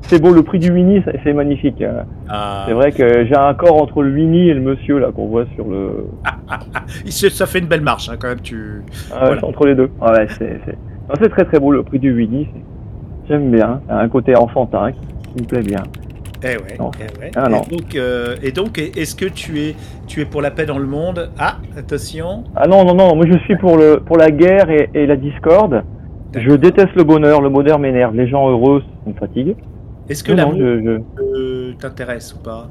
c'est- 0.03 0.21
beau, 0.21 0.31
le 0.31 0.41
prix 0.43 0.59
du 0.59 0.71
Winnie, 0.71 1.03
c'est 1.23 1.33
magnifique. 1.33 1.81
Euh, 1.81 2.01
Ah. 2.29 2.63
C'est 2.67 2.73
vrai 2.73 2.91
que 2.91 3.25
j'ai 3.25 3.35
un 3.35 3.53
corps 3.53 3.81
entre 3.81 4.01
le 4.01 4.11
Winnie 4.11 4.49
et 4.49 4.53
le 4.53 4.61
monsieur 4.61 4.97
là 4.99 5.11
qu'on 5.11 5.27
voit 5.27 5.45
sur 5.55 5.65
le. 5.67 6.05
Ça 7.05 7.45
fait 7.45 7.59
une 7.59 7.67
belle 7.67 7.81
marche, 7.81 8.09
hein, 8.09 8.15
quand 8.19 8.29
même. 8.29 8.39
Tu... 8.41 8.81
Ah, 9.13 9.25
Voilà. 9.27 9.45
entre 9.45 9.65
les 9.67 9.75
deux. 9.75 9.89
Ah 10.01 10.13
ouais, 10.13 10.27
c'est 10.29 11.29
très 11.29 11.45
très 11.45 11.59
beau 11.59 11.71
le 11.71 11.83
prix 11.83 11.99
du 11.99 12.13
Winnie. 12.13 12.47
c'est- 12.53 12.63
J'aime 13.33 13.51
bien. 13.51 13.81
Il 13.87 13.91
y 13.91 13.95
a 13.95 13.99
un 13.99 14.09
côté 14.09 14.35
enfantin 14.35 14.91
qui 14.91 15.43
me 15.43 15.47
plaît 15.47 15.61
bien. 15.61 15.83
Eh 16.41 16.47
ouais. 16.47 16.77
Non. 16.79 16.91
eh 16.99 17.19
ouais. 17.21 17.31
Ah, 17.35 17.49
et, 17.49 17.69
donc, 17.69 17.95
euh, 17.95 18.35
et 18.41 18.51
donc, 18.51 18.77
est-ce 18.77 19.15
que 19.15 19.25
tu 19.25 19.59
es, 19.59 19.75
tu 20.07 20.21
es 20.21 20.25
pour 20.25 20.41
la 20.41 20.51
paix 20.51 20.65
dans 20.65 20.77
le 20.79 20.87
monde? 20.87 21.29
Ah, 21.37 21.57
attention. 21.75 22.43
Ah 22.55 22.67
non, 22.67 22.85
non, 22.85 22.95
non, 22.95 23.15
moi 23.15 23.25
je 23.27 23.37
suis 23.39 23.57
pour, 23.57 23.77
le, 23.77 23.99
pour 24.05 24.17
la 24.17 24.31
guerre 24.31 24.69
et, 24.69 24.89
et 24.93 25.05
la 25.05 25.17
discorde. 25.17 25.83
Je 26.35 26.51
déteste 26.51 26.95
le 26.95 27.03
bonheur, 27.03 27.41
le 27.41 27.49
bonheur 27.49 27.79
m'énerve. 27.79 28.15
Les 28.15 28.27
gens 28.27 28.49
heureux, 28.49 28.81
ça 29.03 29.09
me 29.09 29.15
fatigue. 29.15 29.55
Est-ce 30.07 30.23
que 30.23 30.31
l'amour 30.31 30.55
je- 30.57 31.01
euh, 31.19 31.73
t'intéresse 31.79 32.33
ou 32.35 32.39
pas? 32.39 32.69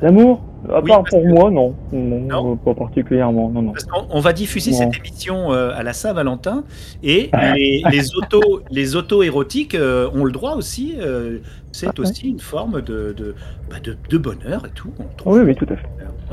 L'amour 0.00 0.40
À 0.70 0.80
Oui, 0.80 0.88
part 0.88 0.98
parce 0.98 1.10
pour 1.10 1.22
que- 1.22 1.28
moi, 1.28 1.50
non. 1.50 1.74
Non, 1.92 2.20
Non 2.20 2.56
Pas 2.56 2.74
particulièrement, 2.74 3.48
non, 3.48 3.62
non. 3.62 3.72
Parce 3.72 3.84
qu'on 3.84 4.06
on 4.10 4.20
va 4.20 4.32
diffuser 4.32 4.72
Non. 4.72 4.76
cette 4.78 4.96
émission 4.98 5.52
euh, 5.52 5.70
à 5.74 5.82
la 5.82 5.92
Saint-Valentin 5.92 6.64
et 7.02 7.30
les, 7.54 7.82
les 7.90 8.16
autos 8.16 8.60
les 8.70 8.96
auto 8.96 9.22
érotiques 9.22 9.74
euh, 9.74 10.08
ont 10.14 10.24
le 10.24 10.32
droit 10.32 10.54
aussi. 10.54 10.94
euh, 11.00 11.38
c'est 11.72 11.86
Ah 11.86 11.90
ouais. 11.96 12.00
aussi 12.00 12.28
une 12.28 12.40
forme 12.40 12.80
de 12.82 13.12
de, 13.16 13.34
bah, 13.70 13.76
de 13.82 13.96
de 14.10 14.18
bonheur 14.18 14.66
et 14.66 14.70
tout. 14.74 14.90
on. 15.24 15.32
Oui, 15.32 15.40
oui, 15.44 15.54
tout 15.54 15.66
à 15.70 15.76
fait. 15.76 15.88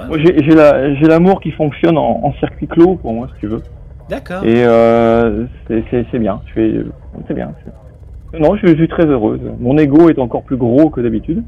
Moi, 0.08 0.18
J'ai 0.20 0.44
j'ai 0.44 0.56
la- 0.56 0.94
j'ai 0.96 1.06
l'amour 1.06 1.40
qui 1.40 1.52
fonctionne 1.52 1.98
en, 1.98 2.20
en 2.24 2.34
circuit 2.34 2.68
clos, 2.68 2.96
pour 2.96 3.14
moi, 3.14 3.30
si 3.36 3.40
tu 3.42 3.48
veux. 3.48 3.62
D'accord. 4.10 4.44
Et 4.44 4.64
euh, 4.66 5.46
c'est- 5.68 5.84
bien. 6.20 6.42
Je 6.56 6.84
c'est 7.28 7.34
bien. 7.34 7.52
Non, 8.40 8.56
je, 8.58 8.68
je 8.68 8.76
suis 8.76 8.88
très 8.90 9.06
heureuse. 9.06 9.40
Mon 9.60 9.78
ego 9.78 10.10
est 10.10 10.20
encore 10.20 10.44
plus 10.44 10.58
gros 10.58 10.90
que 10.90 11.00
d'habitude. 11.00 11.44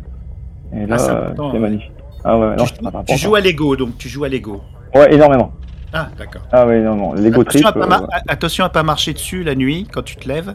Et 0.74 0.86
là, 0.86 0.96
Ah, 0.98 0.98
c'est 0.98 1.42
euh, 1.42 1.60
magnifique. 1.60 1.92
Ah 2.30 2.38
ouais, 2.38 2.56
non, 2.58 2.66
tu, 2.66 2.74
pas 2.84 3.04
tu 3.08 3.18
joues 3.18 3.36
à 3.36 3.40
Lego, 3.42 3.76
donc 3.78 3.98
tu 3.98 4.10
joues 4.10 4.26
à 4.26 4.30
Lego. 4.30 4.62
Ouais, 4.94 5.14
énormément. 5.14 5.52
Ah, 5.94 6.10
d'accord. 6.18 6.42
Ah 6.52 6.68
ouais, 6.68 6.82
non, 6.82 6.96
non. 6.96 7.14
L'ego 7.14 7.44
trip. 7.46 7.66
Attention, 7.66 7.82
à 7.84 7.88
pas 7.88 8.02
euh, 8.04 8.20
attention 8.28 8.66
à 8.66 8.70
pas 8.70 8.84
marcher 8.84 9.14
dessus 9.14 9.44
la 9.44 9.56
nuit 9.56 9.88
quand 9.92 10.04
tu 10.04 10.18
te 10.18 10.28
lèves. 10.28 10.54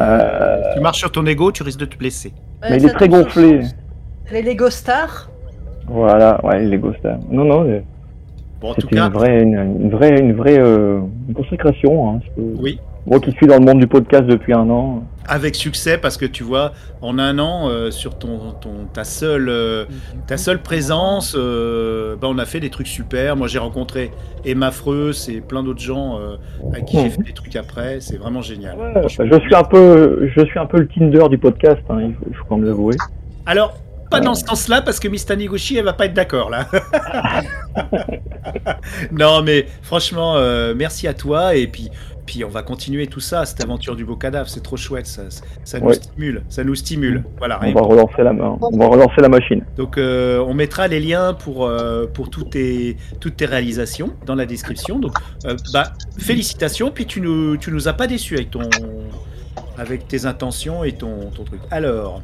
euh, 0.00 0.60
Tu 0.74 0.80
marches 0.80 0.98
sur 0.98 1.10
ton 1.10 1.26
ego, 1.26 1.50
tu 1.50 1.62
risques 1.64 1.80
de 1.80 1.84
te 1.86 1.96
blesser. 1.96 2.32
Ouais, 2.62 2.70
mais 2.70 2.76
il 2.78 2.86
est 2.86 2.92
très 2.92 3.08
gonflé. 3.08 3.60
Les 4.30 4.42
Lego 4.42 4.70
Stars. 4.70 5.28
Voilà, 5.88 6.38
ouais, 6.44 6.62
Lego 6.64 6.92
Star. 7.00 7.18
Non, 7.30 7.44
non, 7.44 7.64
euh, 7.68 7.80
Bon, 8.60 8.70
en 8.70 8.74
tout 8.74 8.82
c'était 8.82 8.96
cas, 8.96 9.06
une 9.06 9.12
vraie, 9.12 9.42
une, 9.42 9.54
une 9.82 9.90
vraie, 9.90 10.18
une 10.20 10.32
vraie 10.34 10.58
euh, 10.58 11.00
une 11.28 11.34
consécration. 11.34 12.10
Hein, 12.10 12.20
je 12.24 12.30
peux- 12.42 12.54
oui, 12.60 12.78
Moi 13.08 13.20
qui 13.20 13.32
suis 13.32 13.46
dans 13.46 13.56
le 13.58 13.64
monde 13.64 13.78
du 13.80 13.86
podcast 13.86 14.24
depuis 14.26 14.52
un 14.52 14.68
an. 14.68 15.02
avec 15.26 15.54
succès 15.54 15.96
parce 15.98 16.16
que 16.18 16.26
tu 16.26 16.42
vois, 16.42 16.72
en 17.00 17.18
un 17.18 17.38
an, 17.38 17.68
euh, 17.68 17.90
sur 17.90 18.18
ton, 18.18 18.52
ton 18.60 18.86
ta 18.92 19.04
seule 19.04 19.48
euh, 19.48 19.84
ta 20.26 20.36
seule 20.36 20.60
présence, 20.62 21.34
euh, 21.38 22.16
bah, 22.20 22.28
on 22.30 22.36
a 22.38 22.44
fait 22.44 22.60
des 22.60 22.68
trucs 22.70 22.86
super. 22.86 23.34
Moi, 23.36 23.46
j'ai 23.46 23.58
rencontré 23.58 24.10
Emma 24.44 24.70
Freus 24.70 25.28
et 25.30 25.40
plein 25.40 25.62
d'autres 25.62 25.80
gens 25.80 26.18
à 26.74 26.80
qui 26.82 26.96
j'ai 26.98 27.04
Mhm. 27.04 27.10
fait 27.10 27.22
des 27.22 27.32
trucs 27.32 27.56
après. 27.56 28.00
C'est 28.00 28.18
vraiment 28.18 28.42
génial. 28.42 28.76
Ouais, 28.78 28.90
Franchement. 29.00 29.24
je 29.32 29.38
suis 29.40 29.54
un 29.54 29.64
peu, 29.64 30.30
je 30.36 30.44
suis 30.44 30.58
un 30.58 30.66
peu 30.66 30.78
le 30.78 30.88
Tinder 30.88 31.28
du 31.30 31.38
podcast. 31.38 31.80
Hein, 31.88 31.98
il 32.08 32.14
faut, 32.14 32.24
il 32.30 32.36
faut 32.36 32.44
quand 32.48 32.56
même 32.58 32.66
l'avouer. 32.66 32.96
Alors, 33.46 33.74
pas 34.10 34.20
dans 34.20 34.34
ce 34.34 34.44
sens-là, 34.46 34.80
parce 34.82 35.00
que 35.00 35.08
Miss 35.08 35.26
Taniguchi, 35.26 35.76
elle 35.76 35.84
va 35.84 35.92
pas 35.92 36.06
être 36.06 36.14
d'accord 36.14 36.48
là. 36.48 36.66
non, 39.12 39.42
mais 39.42 39.66
franchement, 39.82 40.34
euh, 40.36 40.74
merci 40.76 41.06
à 41.08 41.14
toi 41.14 41.54
et 41.54 41.66
puis, 41.66 41.90
puis 42.28 42.44
on 42.44 42.50
va 42.50 42.62
continuer 42.62 43.06
tout 43.06 43.20
ça, 43.20 43.46
cette 43.46 43.62
aventure 43.64 43.96
du 43.96 44.04
beau 44.04 44.14
cadavre, 44.14 44.50
c'est 44.50 44.62
trop 44.62 44.76
chouette, 44.76 45.06
ça, 45.06 45.22
ça 45.64 45.80
nous 45.80 45.86
Ouais. 45.86 45.94
stimule, 45.94 46.42
ça 46.50 46.62
nous 46.62 46.74
stimule. 46.74 47.24
Voilà. 47.38 47.58
On 47.62 47.72
va 47.72 47.80
relancer 47.80 48.22
la 48.22 48.34
main. 48.34 48.58
On 48.60 48.76
va 48.76 48.86
relancer 48.86 49.22
la 49.22 49.30
machine. 49.30 49.64
Donc 49.78 49.96
euh, 49.96 50.38
on 50.46 50.52
mettra 50.52 50.88
les 50.88 51.00
liens 51.00 51.32
pour, 51.32 51.64
euh, 51.64 52.04
pour 52.06 52.28
toutes, 52.28 52.50
tes, 52.50 52.98
toutes 53.18 53.36
tes 53.38 53.46
réalisations 53.46 54.10
dans 54.26 54.34
la 54.34 54.44
description. 54.44 54.98
Donc 54.98 55.16
euh, 55.46 55.56
bah, 55.72 55.94
félicitations, 56.18 56.90
puis 56.90 57.06
tu 57.06 57.22
nous, 57.22 57.56
tu 57.56 57.72
nous 57.72 57.88
as 57.88 57.94
pas 57.94 58.06
déçus 58.06 58.34
avec, 58.34 58.50
ton, 58.50 58.68
avec 59.78 60.06
tes 60.06 60.26
intentions 60.26 60.84
et 60.84 60.92
ton, 60.92 61.30
ton 61.34 61.44
truc. 61.44 61.60
Alors, 61.70 62.20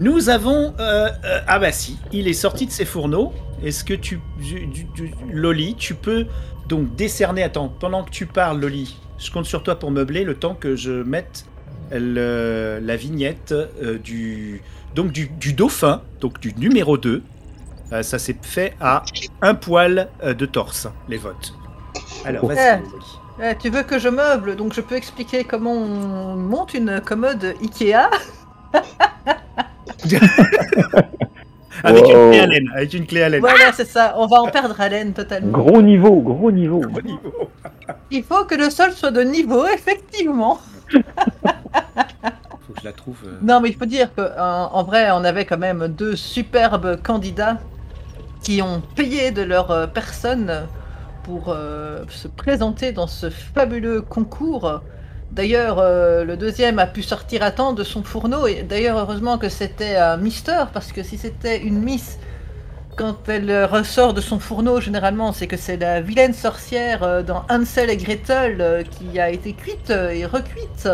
nous 0.00 0.28
avons... 0.28 0.74
euh, 0.80 1.08
euh, 1.24 1.40
ah 1.46 1.60
bah 1.60 1.70
si, 1.70 1.98
il 2.12 2.26
est 2.26 2.32
sorti 2.32 2.66
de 2.66 2.72
ses 2.72 2.84
fourneaux. 2.84 3.32
Est-ce 3.62 3.84
que 3.84 3.94
tu, 3.94 4.20
du- 4.40 4.66
du- 4.66 4.84
du- 4.96 5.14
Loli, 5.32 5.76
tu 5.76 5.94
peux 5.94 6.26
donc 6.68 6.96
décerner... 6.96 7.42
Attends, 7.44 7.68
pendant 7.68 8.02
que 8.02 8.10
tu 8.10 8.26
parles, 8.26 8.60
Loli, 8.60 8.96
je 9.18 9.30
compte 9.30 9.46
sur 9.46 9.62
toi 9.62 9.78
pour 9.78 9.90
meubler 9.90 10.24
le 10.24 10.34
temps 10.34 10.54
que 10.54 10.76
je 10.76 10.90
mette 11.02 11.46
le- 11.92 12.78
la 12.82 12.96
vignette 12.96 13.52
euh, 13.82 13.98
du 13.98 14.62
donc 14.94 15.10
du, 15.12 15.28
du 15.40 15.52
dauphin, 15.52 16.02
donc 16.20 16.38
du 16.40 16.54
numéro 16.56 16.96
2. 16.96 17.22
Euh, 17.92 18.02
ça 18.02 18.18
s'est 18.18 18.36
fait 18.40 18.74
à 18.80 19.02
un 19.42 19.54
poil 19.54 20.08
euh, 20.22 20.34
de 20.34 20.46
torse, 20.46 20.88
les 21.08 21.16
votes. 21.18 21.52
Alors, 22.24 22.46
vas-y. 22.46 22.80
Ouais, 23.38 23.56
tu 23.56 23.68
veux 23.70 23.82
que 23.82 23.98
je 23.98 24.08
meuble, 24.08 24.54
donc 24.54 24.72
je 24.72 24.80
peux 24.80 24.94
expliquer 24.94 25.42
comment 25.44 25.72
on 25.72 26.36
monte 26.36 26.74
une 26.74 27.00
commode 27.00 27.54
Ikea. 27.60 28.08
Avec 31.82 32.04
une 32.04 32.30
clé 32.30 32.40
à 32.40 32.46
laine. 32.46 32.70
Avec 32.74 32.94
une 32.94 33.06
clé 33.06 33.22
à 33.22 33.28
laine. 33.28 33.40
Voilà, 33.40 33.72
c'est 33.72 33.84
ça. 33.84 34.14
On 34.16 34.26
va 34.26 34.40
en 34.40 34.48
perdre 34.48 34.80
haleine 34.80 35.12
totalement. 35.12 35.50
Gros 35.52 35.82
niveau, 35.82 36.20
gros 36.22 36.50
niveau. 36.52 36.80
Au 36.82 37.00
niveau. 37.02 37.20
Il 38.10 38.22
faut 38.22 38.44
que 38.44 38.54
le 38.54 38.70
sol 38.70 38.92
soit 38.92 39.10
de 39.10 39.22
niveau, 39.22 39.66
effectivement. 39.74 40.58
Faut 40.90 42.72
que 42.72 42.80
je 42.80 42.84
la 42.84 42.92
trouve. 42.92 43.18
euh. 43.26 43.38
Non, 43.42 43.60
mais 43.60 43.70
il 43.70 43.76
faut 43.76 43.86
dire 43.86 44.14
que 44.14 44.22
en, 44.38 44.70
en 44.74 44.82
vrai, 44.84 45.10
on 45.10 45.24
avait 45.24 45.44
quand 45.44 45.58
même 45.58 45.88
deux 45.88 46.16
superbes 46.16 47.00
candidats 47.02 47.58
qui 48.42 48.62
ont 48.62 48.82
payé 48.94 49.30
de 49.30 49.42
leur 49.42 49.70
euh, 49.70 49.86
personne 49.86 50.66
pour 51.22 51.48
euh, 51.48 52.04
se 52.08 52.28
présenter 52.28 52.92
dans 52.92 53.06
ce 53.06 53.30
fabuleux 53.30 54.02
concours 54.02 54.82
D'ailleurs, 55.32 55.80
euh, 55.80 56.22
le 56.24 56.36
deuxième 56.36 56.78
a 56.78 56.86
pu 56.86 57.02
sortir 57.02 57.42
à 57.42 57.50
temps 57.50 57.72
de 57.72 57.82
son 57.82 58.04
fourneau. 58.04 58.46
Et 58.46 58.62
d'ailleurs, 58.62 58.98
heureusement 58.98 59.36
que 59.36 59.48
c'était 59.48 59.96
un 59.96 60.16
Mister, 60.16 60.64
parce 60.72 60.92
que 60.92 61.02
si 61.02 61.18
c'était 61.18 61.60
une 61.60 61.80
Miss, 61.80 62.18
quand 62.96 63.28
elle 63.28 63.50
euh, 63.50 63.66
ressort 63.66 64.14
de 64.14 64.20
son 64.20 64.38
fourneau, 64.38 64.80
généralement, 64.80 65.32
c'est 65.32 65.46
que 65.46 65.56
c'est 65.56 65.76
la 65.76 66.00
vilaine 66.00 66.34
sorcière 66.34 67.02
euh, 67.02 67.22
dans 67.22 67.44
Hansel 67.50 67.90
et 67.90 67.96
Gretel 67.96 68.60
euh, 68.60 68.82
qui 68.82 69.18
a 69.18 69.30
été 69.30 69.52
cuite 69.52 69.90
et 69.90 70.26
recuite. 70.26 70.88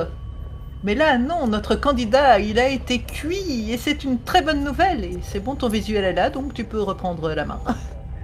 Mais 0.83 0.95
là, 0.95 1.19
non, 1.19 1.47
notre 1.47 1.75
candidat, 1.75 2.39
il 2.39 2.59
a 2.59 2.69
été 2.69 3.01
cuit, 3.01 3.71
et 3.71 3.77
c'est 3.77 4.03
une 4.03 4.19
très 4.19 4.41
bonne 4.41 4.65
nouvelle. 4.65 5.05
Et 5.05 5.19
c'est 5.23 5.41
bon, 5.41 5.55
ton 5.55 5.69
visuel 5.69 6.05
est 6.05 6.15
là, 6.15 6.31
donc 6.31 6.55
tu 6.55 6.65
peux 6.65 6.81
reprendre 6.81 7.33
la 7.35 7.45
main. 7.45 7.61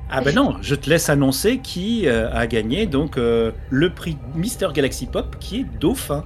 Ah 0.09 0.21
ben 0.21 0.33
non, 0.33 0.55
je 0.61 0.77
te 0.77 0.89
laisse 0.89 1.09
annoncer 1.09 1.59
qui 1.59 2.07
euh, 2.07 2.33
a 2.33 2.47
gagné 2.47 2.87
donc 2.87 3.19
euh, 3.19 3.51
le 3.71 3.91
prix 3.91 4.17
Mister 4.37 4.69
Galaxy 4.73 5.07
Pop 5.07 5.37
qui 5.41 5.61
est 5.61 5.65
Dauphin. 5.81 6.25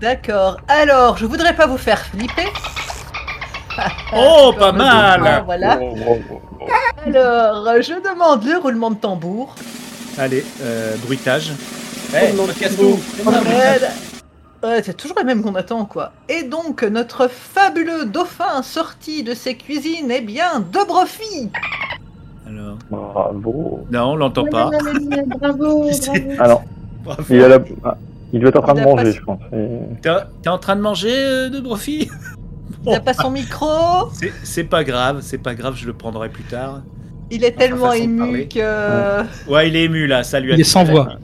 D'accord. 0.00 0.56
Alors, 0.66 1.16
je 1.18 1.26
voudrais 1.26 1.54
pas 1.54 1.68
vous 1.68 1.78
faire 1.78 2.00
flipper. 2.00 2.48
Oh, 4.12 4.52
pas 4.58 4.72
mal 4.72 5.20
dauphin, 5.20 5.42
Voilà. 5.42 5.78
Oh, 5.80 5.94
oh, 6.04 6.18
oh. 6.30 6.66
Alors, 7.06 7.64
je 7.82 7.94
demande 8.02 8.44
le 8.44 8.58
roulement 8.58 8.90
de 8.90 8.96
tambour. 8.96 9.54
Allez, 10.18 10.44
euh, 10.62 10.94
bruitage. 11.04 11.52
Hey, 12.14 12.32
podcast-nous. 12.34 12.98
Ouais, 13.26 14.68
ouais, 14.68 14.82
c'est 14.84 14.96
toujours 14.96 15.16
la 15.18 15.24
même 15.24 15.42
qu'on 15.42 15.54
attend, 15.54 15.84
quoi. 15.84 16.12
Et 16.28 16.42
donc, 16.44 16.82
notre 16.82 17.28
fabuleux 17.28 18.04
dauphin 18.04 18.62
sorti 18.62 19.22
de 19.22 19.34
ses 19.34 19.56
cuisines 19.56 20.10
est 20.10 20.20
bien 20.20 20.60
Dobrofi 20.72 21.50
Alors, 22.46 22.76
Bravo. 22.90 23.80
non, 23.90 24.12
on 24.12 24.16
l'entend 24.16 24.44
pas. 24.46 24.70
Bravo, 24.70 25.24
bravo. 25.40 25.90
Alors, 26.38 26.62
Bravo. 27.02 27.22
il, 27.30 27.42
a 27.42 27.48
la- 27.48 27.58
il 28.32 28.40
doit 28.40 28.50
être 28.50 28.56
en 28.58 28.62
train 28.62 28.74
de 28.74 28.80
pas- 28.80 28.86
manger, 28.90 29.12
je 29.12 29.22
pense. 29.22 29.40
T'es 30.42 30.48
en 30.48 30.58
train 30.58 30.76
de 30.76 30.82
manger 30.82 31.14
euh, 31.14 31.48
de 31.48 31.58
Brofi 31.60 32.08
Il 32.84 32.90
n'a 32.92 33.00
pas 33.00 33.14
son 33.14 33.30
micro 33.30 33.66
C'est- 34.42 34.64
pas 34.64 34.82
grave, 34.84 35.20
c'est 35.22 35.38
pas 35.38 35.54
grave, 35.54 35.74
je 35.76 35.86
le 35.86 35.92
prendrai 35.92 36.28
plus 36.28 36.44
tard. 36.44 36.82
Il 37.30 37.44
est 37.44 37.52
tellement 37.52 37.90
de 37.92 37.96
ému 37.96 38.48
que... 38.48 39.22
Ouais, 39.50 39.68
il 39.68 39.76
est 39.76 39.84
ému 39.84 40.06
là, 40.06 40.22
ça 40.24 40.40
lui 40.40 40.52
a 40.52 40.56
Il 40.56 40.60
est 40.60 40.64
sans 40.64 40.84
voix. 40.84 41.16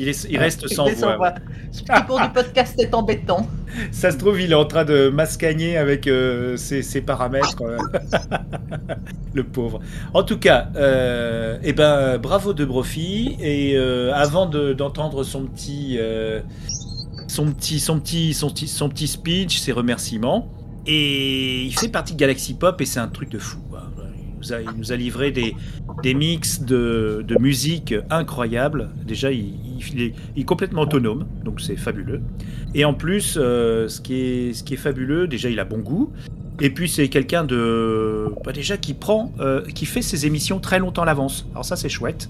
Il, 0.00 0.08
est, 0.08 0.26
il 0.30 0.38
reste 0.38 0.64
Il 0.68 0.74
sans 0.74 0.86
est 0.86 0.94
sans 0.96 1.06
voix. 1.08 1.16
voix. 1.16 1.34
Ce 1.70 1.82
pour 2.06 2.20
du 2.20 2.28
podcast 2.30 2.74
est 2.78 2.92
embêtant. 2.94 3.46
Ça 3.92 4.10
se 4.10 4.16
trouve, 4.18 4.40
il 4.40 4.52
est 4.52 4.56
en 4.56 4.64
train 4.64 4.84
de 4.84 5.08
mascagner 5.08 5.76
avec 5.78 6.06
euh, 6.06 6.56
ses, 6.56 6.82
ses 6.82 7.00
paramètres. 7.00 7.62
euh. 7.62 7.78
le 9.34 9.44
pauvre. 9.44 9.80
En 10.12 10.22
tout 10.22 10.38
cas, 10.38 10.68
euh, 10.76 11.58
eh 11.62 11.72
ben, 11.72 12.18
bravo 12.18 12.52
de 12.52 12.64
Brofi. 12.64 13.36
Et 13.40 13.74
euh, 13.76 14.12
avant 14.14 14.46
de- 14.46 14.72
d'entendre 14.72 15.24
son 15.24 15.44
petit, 15.44 15.96
euh, 15.98 16.40
son 17.28 17.46
petit, 17.52 17.80
son 17.80 17.98
petit, 18.00 18.34
son 18.34 18.50
petit, 18.50 18.68
son 18.68 18.88
petit 18.88 19.06
speech, 19.06 19.58
ses 19.58 19.72
remerciements. 19.72 20.48
Et 20.86 21.64
il 21.64 21.74
fait 21.74 21.88
partie 21.88 22.14
de 22.14 22.18
Galaxy 22.18 22.54
Pop 22.54 22.80
et 22.80 22.84
c'est 22.86 23.00
un 23.00 23.08
truc 23.08 23.30
de 23.30 23.38
fou. 23.38 23.58
Il 24.44 24.76
nous 24.76 24.90
a, 24.90 24.96
livré 24.96 25.30
des, 25.30 25.54
des 26.02 26.14
mix 26.14 26.62
de, 26.62 27.24
de 27.26 27.38
musique 27.38 27.94
incroyables. 28.10 28.90
Déjà, 29.06 29.30
il, 29.30 29.54
il 29.94 30.14
est 30.36 30.44
complètement 30.44 30.82
autonome, 30.82 31.26
donc 31.44 31.60
c'est 31.60 31.76
fabuleux. 31.76 32.20
Et 32.74 32.84
en 32.84 32.92
plus, 32.92 33.38
euh, 33.40 33.86
ce, 33.86 34.00
qui 34.00 34.14
est, 34.14 34.52
ce 34.52 34.64
qui 34.64 34.74
est 34.74 34.78
fabuleux, 34.78 35.28
déjà, 35.28 35.48
il 35.48 35.60
a 35.60 35.64
bon 35.64 35.78
goût. 35.78 36.12
Et 36.60 36.70
puis, 36.70 36.88
c'est 36.88 37.08
quelqu'un 37.08 37.44
de. 37.44 38.26
bah, 38.44 38.50
déjà, 38.52 38.76
qui 38.76 38.94
prend. 38.94 39.32
euh, 39.38 39.64
qui 39.74 39.86
fait 39.86 40.02
ses 40.02 40.26
émissions 40.26 40.58
très 40.58 40.80
longtemps 40.80 41.02
à 41.02 41.06
l'avance. 41.06 41.46
Alors, 41.52 41.64
ça, 41.64 41.76
c'est 41.76 41.88
chouette. 41.88 42.28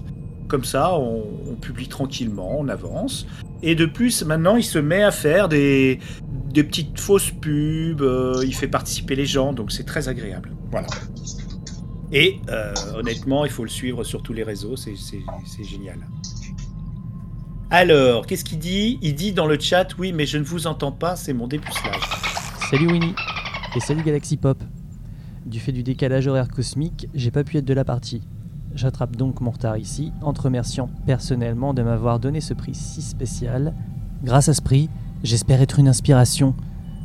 Comme 0.53 0.65
ça, 0.65 0.93
on, 0.99 1.55
publie 1.59 1.87
tranquillement, 1.87 2.59
on 2.59 2.67
avance. 2.67 3.25
Et 3.63 3.73
de 3.73 3.87
plus, 3.87 4.23
maintenant, 4.23 4.55
il 4.55 4.63
se 4.63 4.77
met 4.77 5.01
à 5.01 5.09
faire 5.09 5.49
des, 5.49 5.99
des 6.51 6.63
petites 6.63 6.99
fausses 6.99 7.31
pubs. 7.31 8.03
euh, 8.03 8.43
il 8.45 8.53
fait 8.53 8.67
participer 8.67 9.15
les 9.15 9.25
gens, 9.25 9.51
donc 9.51 9.71
c'est 9.71 9.83
très 9.83 10.09
agréable. 10.09 10.51
Voilà. 10.69 10.89
Et 12.11 12.39
euh, 12.49 12.71
honnêtement, 12.95 13.45
il 13.45 13.49
faut 13.49 13.63
le 13.63 13.69
suivre 13.71 14.03
sur 14.03 14.21
tous 14.21 14.33
les 14.33 14.43
réseaux, 14.43 14.75
c'est 14.75 14.93
génial. 15.63 15.97
Alors, 17.71 18.27
qu'est-ce 18.27 18.45
qu'il 18.45 18.59
dit? 18.59 18.99
Il 19.01 19.15
dit 19.15 19.31
dans 19.31 19.47
le 19.47 19.59
chat, 19.59 19.87
oui, 19.97 20.13
mais 20.13 20.27
je 20.27 20.37
ne 20.37 20.43
vous 20.43 20.67
entends 20.67 20.91
pas, 20.91 21.15
c'est 21.15 21.33
mon 21.33 21.47
dépucelage. 21.47 22.03
Salut 22.69 22.91
Winnie 22.91 23.15
et 23.75 23.79
salut 23.79 24.03
Galaxy 24.03 24.37
Pop. 24.37 24.63
Du 25.47 25.59
fait 25.59 25.71
du 25.71 25.81
décalage 25.81 26.27
horaire 26.27 26.47
cosmique, 26.47 27.07
j'ai 27.15 27.31
pas 27.31 27.43
pu 27.43 27.57
être 27.57 27.65
de 27.65 27.73
la 27.73 27.85
partie. 27.85 28.21
J'attrape 28.75 29.15
donc 29.15 29.39
mon 29.39 29.51
retard 29.51 29.77
ici 29.77 30.11
en 30.21 30.33
te 30.33 30.41
remerciant 30.41 30.89
personnellement 31.05 31.75
de 31.75 31.83
m'avoir 31.83 32.19
donné 32.19 32.41
ce 32.41 32.55
prix 32.55 32.73
si 32.73 33.03
spécial. 33.03 33.73
Grâce 34.23 34.49
à 34.49 34.55
ce 34.55 34.63
prix, 34.63 34.89
j'espère 35.23 35.61
être 35.61 35.77
une 35.77 35.87
inspiration 35.87 36.55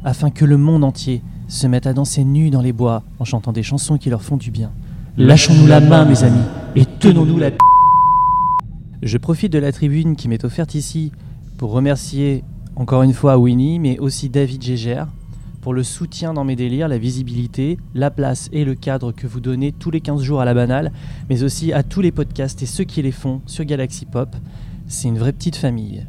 afin 0.02 0.30
que 0.30 0.46
le 0.46 0.56
monde 0.56 0.82
entier 0.82 1.22
se 1.46 1.66
mette 1.66 1.86
à 1.86 1.92
danser 1.92 2.24
nu 2.24 2.48
dans 2.48 2.62
les 2.62 2.72
bois 2.72 3.02
en 3.18 3.24
chantant 3.24 3.52
des 3.52 3.62
chansons 3.62 3.98
qui 3.98 4.08
leur 4.08 4.22
font 4.22 4.38
du 4.38 4.50
bien. 4.50 4.72
Lâchons-nous 5.18 5.66
la 5.66 5.80
main, 5.80 6.06
mes 6.06 6.24
amis, 6.24 6.44
et 6.74 6.86
tenons-nous 6.86 7.38
la 7.38 7.50
Je 9.02 9.18
profite 9.18 9.52
de 9.52 9.58
la 9.58 9.72
tribune 9.72 10.16
qui 10.16 10.28
m'est 10.28 10.44
offerte 10.44 10.74
ici 10.74 11.12
pour 11.58 11.72
remercier 11.72 12.44
encore 12.76 13.02
une 13.02 13.12
fois 13.12 13.36
Winnie, 13.36 13.78
mais 13.78 13.98
aussi 13.98 14.30
David 14.30 14.62
Gégère, 14.62 15.08
pour 15.68 15.74
le 15.74 15.82
soutien 15.82 16.32
dans 16.32 16.44
mes 16.44 16.56
délires, 16.56 16.88
la 16.88 16.96
visibilité, 16.96 17.76
la 17.92 18.10
place 18.10 18.48
et 18.52 18.64
le 18.64 18.74
cadre 18.74 19.12
que 19.12 19.26
vous 19.26 19.40
donnez 19.40 19.70
tous 19.70 19.90
les 19.90 20.00
15 20.00 20.22
jours 20.22 20.40
à 20.40 20.46
la 20.46 20.54
banale, 20.54 20.92
mais 21.28 21.42
aussi 21.42 21.74
à 21.74 21.82
tous 21.82 22.00
les 22.00 22.10
podcasts 22.10 22.62
et 22.62 22.64
ceux 22.64 22.84
qui 22.84 23.02
les 23.02 23.12
font 23.12 23.42
sur 23.44 23.66
Galaxy 23.66 24.06
Pop. 24.06 24.34
C'est 24.86 25.08
une 25.08 25.18
vraie 25.18 25.34
petite 25.34 25.56
famille. 25.56 26.06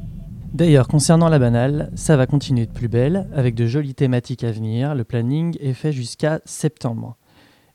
D'ailleurs, 0.54 0.88
concernant 0.88 1.28
la 1.28 1.40
banale, 1.40 1.92
ça 1.94 2.16
va 2.16 2.26
continuer 2.26 2.68
de 2.68 2.72
plus 2.72 2.88
belle, 2.88 3.28
avec 3.36 3.54
de 3.54 3.66
jolies 3.66 3.96
thématiques 3.96 4.46
à 4.46 4.52
venir. 4.54 4.96
Le 4.96 5.04
planning 5.04 5.58
est 5.60 5.74
fait 5.74 5.92
jusqu'à 5.92 6.40
septembre. 6.46 7.18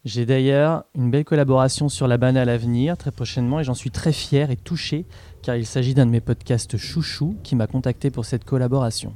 J'ai 0.07 0.25
d'ailleurs 0.25 0.85
une 0.95 1.11
belle 1.11 1.27
collaboration 1.27 1.91
sur 1.91 2.09
la 2.09 2.17
banale 2.17 2.49
à 2.49 2.57
venir 2.57 2.97
très 2.97 3.11
prochainement 3.11 3.61
et 3.61 3.65
j'en 3.65 3.75
suis 3.75 3.91
très 3.91 4.15
fier 4.15 4.51
et 4.51 4.57
touché 4.57 5.05
car 5.43 5.55
il 5.55 5.67
s'agit 5.67 5.93
d'un 5.93 6.07
de 6.07 6.13
mes 6.13 6.23
podcasts 6.23 6.79
chouchou 6.79 7.37
qui 7.43 7.55
m'a 7.57 7.67
contacté 7.67 8.11
pour 8.11 8.25
cette 8.25 8.47
collaboration. 8.47 9.13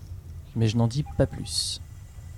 Mais 0.54 0.68
je 0.68 0.76
n'en 0.76 0.86
dis 0.86 1.06
pas 1.16 1.26
plus. 1.26 1.80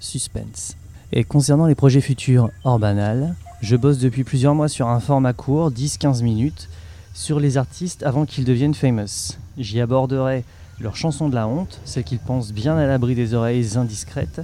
Suspense. 0.00 0.76
Et 1.12 1.24
concernant 1.24 1.66
les 1.66 1.74
projets 1.74 2.00
futurs 2.00 2.50
hors 2.64 2.78
banal, 2.78 3.34
je 3.62 3.76
bosse 3.76 3.98
depuis 3.98 4.24
plusieurs 4.24 4.54
mois 4.54 4.68
sur 4.68 4.88
un 4.88 5.00
format 5.00 5.32
court, 5.32 5.70
10-15 5.70 6.22
minutes, 6.22 6.68
sur 7.14 7.40
les 7.40 7.56
artistes 7.56 8.02
avant 8.02 8.24
qu'ils 8.24 8.44
deviennent 8.44 8.74
famous. 8.74 9.36
J'y 9.58 9.80
aborderai 9.80 10.44
leurs 10.80 10.96
chansons 10.96 11.28
de 11.28 11.34
la 11.34 11.46
honte, 11.46 11.80
celles 11.84 12.04
qu'ils 12.04 12.18
pensent 12.18 12.52
bien 12.52 12.76
à 12.76 12.86
l'abri 12.86 13.14
des 13.14 13.34
oreilles 13.34 13.76
indiscrètes, 13.76 14.40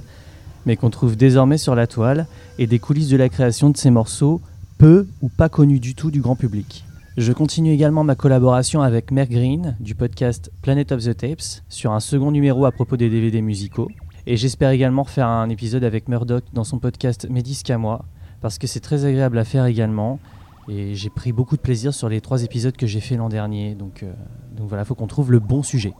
mais 0.65 0.75
qu'on 0.75 0.89
trouve 0.89 1.15
désormais 1.15 1.57
sur 1.57 1.75
la 1.75 1.87
toile, 1.87 2.27
et 2.59 2.67
des 2.67 2.79
coulisses 2.79 3.09
de 3.09 3.17
la 3.17 3.29
création 3.29 3.69
de 3.69 3.77
ces 3.77 3.89
morceaux, 3.89 4.41
peu 4.77 5.07
ou 5.21 5.29
pas 5.29 5.49
connus 5.49 5.79
du 5.79 5.95
tout 5.95 6.11
du 6.11 6.21
grand 6.21 6.35
public. 6.35 6.85
Je 7.17 7.33
continue 7.33 7.71
également 7.71 8.03
ma 8.03 8.13
collaboration 8.13 8.83
avec 8.83 9.09
Mer 9.09 9.27
Green 9.27 9.75
du 9.79 9.95
podcast 9.95 10.51
Planet 10.61 10.91
of 10.91 11.03
the 11.03 11.17
Tapes 11.17 11.63
sur 11.67 11.93
un 11.93 11.99
second 11.99 12.29
numéro 12.29 12.65
à 12.65 12.71
propos 12.71 12.95
des 12.95 13.09
DVD 13.09 13.41
musicaux. 13.41 13.89
Et 14.29 14.35
j'espère 14.35 14.71
également 14.71 15.05
faire 15.05 15.29
un 15.29 15.47
épisode 15.47 15.85
avec 15.85 16.09
Murdoch 16.09 16.43
dans 16.51 16.65
son 16.65 16.79
podcast 16.79 17.27
Mes 17.29 17.41
disques 17.41 17.69
à 17.69 17.77
moi, 17.77 18.03
parce 18.41 18.57
que 18.57 18.67
c'est 18.67 18.81
très 18.81 19.05
agréable 19.05 19.37
à 19.37 19.45
faire 19.45 19.65
également. 19.65 20.19
Et 20.67 20.95
j'ai 20.95 21.09
pris 21.09 21.31
beaucoup 21.31 21.55
de 21.55 21.61
plaisir 21.61 21.93
sur 21.93 22.09
les 22.09 22.19
trois 22.19 22.43
épisodes 22.43 22.75
que 22.75 22.87
j'ai 22.87 22.99
fait 22.99 23.15
l'an 23.15 23.29
dernier. 23.29 23.73
Donc, 23.73 24.03
euh, 24.03 24.11
donc 24.51 24.67
voilà, 24.67 24.83
faut 24.83 24.95
qu'on 24.95 25.07
trouve 25.07 25.31
le 25.31 25.39
bon 25.39 25.63
sujet. 25.63 25.93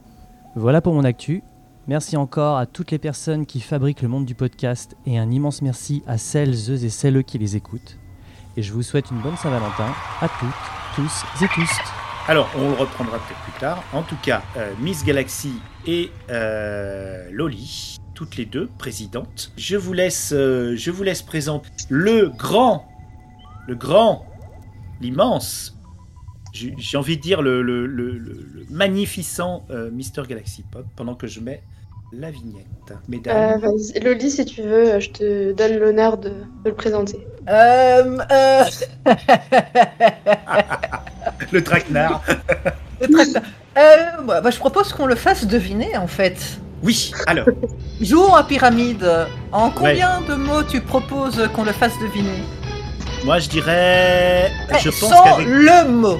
Voilà 0.56 0.82
pour 0.82 0.92
mon 0.92 1.04
actu. 1.04 1.42
Merci 1.86 2.18
encore 2.18 2.58
à 2.58 2.66
toutes 2.66 2.90
les 2.90 2.98
personnes 2.98 3.46
qui 3.46 3.60
fabriquent 3.60 4.02
le 4.02 4.08
monde 4.08 4.26
du 4.26 4.34
podcast 4.34 4.94
et 5.06 5.18
un 5.18 5.30
immense 5.30 5.62
merci 5.62 6.02
à 6.06 6.18
celles 6.18 6.84
et 6.84 6.90
celles 6.90 7.24
qui 7.24 7.38
les 7.38 7.56
écoutent. 7.56 7.96
Et 8.58 8.62
je 8.62 8.74
vous 8.74 8.82
souhaite 8.82 9.10
une 9.10 9.22
bonne 9.22 9.38
Saint-Valentin 9.38 9.94
à 10.20 10.28
toutes, 10.28 10.96
tous 10.96 11.24
et 11.42 11.48
tous. 11.48 11.78
Alors, 12.28 12.50
on 12.58 12.68
le 12.68 12.74
reprendra 12.74 13.16
peut-être 13.20 13.40
plus 13.40 13.58
tard. 13.58 13.82
En 13.94 14.02
tout 14.02 14.18
cas, 14.22 14.42
euh, 14.58 14.74
Miss 14.80 15.02
Galaxy 15.02 15.54
et 15.86 16.10
euh, 16.28 17.26
Loli, 17.32 17.96
toutes 18.18 18.36
les 18.36 18.46
deux 18.46 18.68
présidentes. 18.78 19.52
Je 19.56 19.76
vous 19.76 19.92
laisse, 19.92 20.32
euh, 20.34 20.74
je 20.76 20.90
vous 20.90 21.04
laisse 21.04 21.22
présenter 21.22 21.68
le 21.88 22.30
grand, 22.36 22.84
le 23.68 23.76
grand, 23.76 24.26
l'immense. 25.00 25.76
J'ai 26.52 26.96
envie 26.96 27.16
de 27.16 27.22
dire 27.22 27.42
le, 27.42 27.62
le, 27.62 27.86
le, 27.86 28.18
le- 28.18 28.44
le 28.54 28.66
magnificent 28.70 29.64
euh, 29.70 29.88
Mister 29.92 30.22
Galaxy 30.28 30.64
Pop 30.68 30.84
pendant 30.96 31.14
que 31.14 31.28
je 31.28 31.38
mets 31.38 31.62
la 32.12 32.32
vignette. 32.32 32.66
Euh, 32.90 32.94
Mesdames, 33.06 33.60
vas-y, 33.60 34.00
Loli, 34.00 34.32
si 34.32 34.44
tu 34.44 34.62
veux, 34.62 34.98
je 34.98 35.10
te 35.10 35.52
donne 35.52 35.76
l'honneur 35.78 36.18
de, 36.18 36.30
de 36.30 36.70
le 36.70 36.74
présenter. 36.74 37.24
Euh, 37.48 38.18
euh, 38.32 38.64
le 41.52 41.62
traquenard. 41.62 42.24
euh, 43.00 43.06
bah, 44.24 44.40
bah, 44.40 44.50
je 44.50 44.58
propose 44.58 44.92
qu'on 44.92 45.06
le 45.06 45.14
fasse 45.14 45.46
deviner 45.46 45.96
en 45.96 46.08
fait. 46.08 46.58
Oui, 46.82 47.12
alors, 47.26 47.46
Jouons 48.00 48.34
à 48.34 48.44
pyramide. 48.44 49.06
En 49.52 49.70
combien 49.70 50.20
de 50.28 50.34
mots 50.34 50.62
tu 50.62 50.80
proposes 50.80 51.48
qu'on 51.54 51.64
le 51.64 51.72
fasse 51.72 51.98
deviner 52.00 52.42
moi 53.24 53.40
je 53.40 53.48
dirais. 53.48 54.48
Eh, 54.70 54.78
Je 54.80 54.90
pense 54.90 55.10
Sans 55.10 55.24
qu'avec. 55.24 55.48
le 55.48 55.88
mot. 55.90 56.18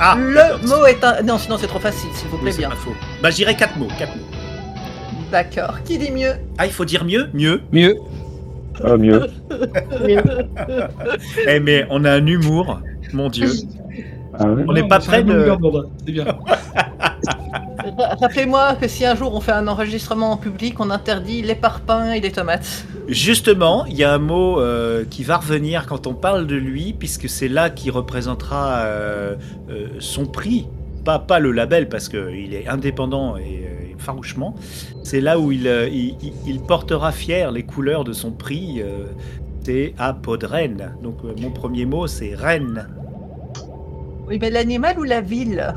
Ah, 0.00 0.16
le 0.18 0.66
mot 0.66 0.84
est 0.86 1.02
un. 1.04 1.22
Non, 1.22 1.38
sinon 1.38 1.56
c'est 1.58 1.68
trop 1.68 1.78
facile, 1.78 2.10
s'il 2.12 2.26
vous 2.28 2.38
plaît 2.38 2.52
bien. 2.58 2.70
pas 2.70 2.74
faux. 2.74 2.92
Bah, 3.22 3.30
je 3.30 3.36
dirais 3.36 3.54
quatre 3.54 3.76
mots. 3.76 3.86
Quatre 3.96 4.16
mots. 4.16 4.22
D'accord. 5.30 5.76
Qui 5.84 5.96
dit 5.96 6.10
mieux 6.10 6.32
Ah, 6.58 6.66
il 6.66 6.72
faut 6.72 6.84
dire 6.84 7.04
mieux 7.04 7.30
Mieux 7.34 7.60
Mieux. 7.70 7.98
Ah, 8.82 8.96
mieux. 8.96 9.28
Mieux. 10.08 10.22
Eh, 11.46 11.60
mais 11.60 11.86
on 11.88 12.04
a 12.04 12.12
un 12.14 12.26
humour, 12.26 12.80
mon 13.12 13.28
Dieu. 13.28 13.50
Ah 14.38 14.46
ouais. 14.46 14.64
On 14.66 14.72
n'est 14.72 14.88
pas 14.88 14.98
prêt 14.98 15.22
de. 15.22 15.52
C'est 16.04 16.12
bien. 16.12 16.24
Ra- 17.78 18.16
Rappelez-moi 18.20 18.74
que 18.76 18.88
si 18.88 19.04
un 19.06 19.14
jour 19.14 19.34
on 19.34 19.40
fait 19.40 19.52
un 19.52 19.68
enregistrement 19.68 20.32
en 20.32 20.36
public, 20.36 20.80
on 20.80 20.90
interdit 20.90 21.42
les 21.42 21.54
parpaings 21.54 22.12
et 22.12 22.20
les 22.20 22.32
tomates. 22.32 22.84
Justement, 23.08 23.86
il 23.86 23.96
y 23.96 24.04
a 24.04 24.12
un 24.12 24.18
mot 24.18 24.60
euh, 24.60 25.04
qui 25.08 25.24
va 25.24 25.36
revenir 25.38 25.86
quand 25.86 26.06
on 26.06 26.14
parle 26.14 26.46
de 26.46 26.56
lui, 26.56 26.92
puisque 26.92 27.28
c'est 27.28 27.48
là 27.48 27.70
qui 27.70 27.90
représentera 27.90 28.80
euh, 28.80 29.36
euh, 29.70 29.86
son 30.00 30.26
prix. 30.26 30.66
Pas, 31.04 31.18
pas 31.18 31.38
le 31.38 31.52
label, 31.52 31.88
parce 31.88 32.08
qu'il 32.08 32.52
est 32.52 32.68
indépendant 32.68 33.36
et, 33.38 33.42
et 33.92 33.96
farouchement. 33.98 34.54
C'est 35.04 35.20
là 35.20 35.38
où 35.38 35.52
il, 35.52 35.66
euh, 35.66 35.88
il, 35.88 36.60
portera 36.60 37.12
fier 37.12 37.50
les 37.50 37.62
couleurs 37.62 38.04
de 38.04 38.12
son 38.12 38.30
prix. 38.32 38.82
euh, 38.82 39.06
c'est 39.64 39.94
à 39.98 40.14
Podren. 40.14 40.94
Donc 41.02 41.18
euh, 41.24 41.34
mon 41.40 41.50
premier 41.50 41.84
mot, 41.84 42.06
c'est 42.06 42.34
Rennes. 42.34 42.88
Oui, 44.26 44.38
mais 44.40 44.50
l'animal 44.50 44.98
ou 44.98 45.04
la 45.04 45.20
ville? 45.20 45.74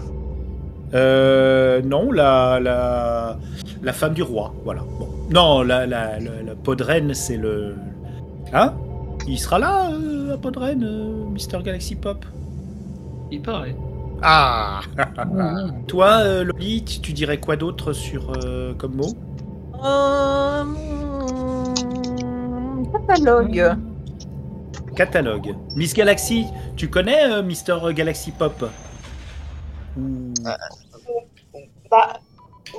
Euh, 0.93 1.81
non, 1.83 2.11
la, 2.11 2.59
la, 2.59 3.37
la 3.81 3.93
femme 3.93 4.13
du 4.13 4.23
roi, 4.23 4.53
voilà. 4.63 4.81
Bon. 4.99 5.07
Non, 5.29 5.61
la, 5.61 5.85
la, 5.85 6.19
la, 6.19 6.41
la 6.45 6.55
Podren, 6.55 7.13
c'est 7.13 7.37
le... 7.37 7.75
Hein? 8.53 8.73
Il 9.27 9.39
sera 9.39 9.59
là, 9.59 9.91
euh, 9.91 10.33
à 10.33 10.37
Podren, 10.37 10.83
euh, 10.83 11.25
Mister 11.31 11.59
Galaxy 11.63 11.95
Pop? 11.95 12.25
Il 13.31 13.41
paraît. 13.41 13.75
Ah 14.21 14.81
Toi, 15.87 16.19
euh, 16.21 16.43
Loli, 16.43 16.83
tu 16.83 16.99
tu 16.99 17.13
dirais 17.13 17.39
quoi 17.39 17.55
d'autre 17.55 17.93
sur 17.93 18.33
euh, 18.43 18.73
comme 18.77 18.95
mot? 18.95 19.13
Catalogue. 23.07 23.77
Catalogue. 24.95 25.55
Miss 25.75 25.93
Galaxy, 25.93 26.45
tu 26.75 26.89
connais 26.89 27.31
euh, 27.31 27.41
Mister 27.41 27.77
Galaxy 27.93 28.31
Pop? 28.31 28.69
Ou 29.97 30.33
Bah, 31.89 32.19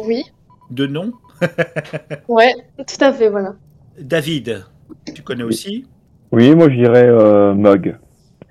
oui. 0.05 0.25
de 0.71 0.87
nom 0.87 1.13
Ouais, 2.29 2.55
tout 2.79 3.05
à 3.05 3.13
fait, 3.13 3.29
voilà. 3.29 3.55
David, 3.99 4.65
tu 5.15 5.23
connais 5.23 5.43
aussi 5.43 5.87
Oui, 6.31 6.55
moi 6.55 6.69
je 6.71 6.77
dirais 6.77 7.05
euh, 7.07 7.53
mug. 7.55 7.99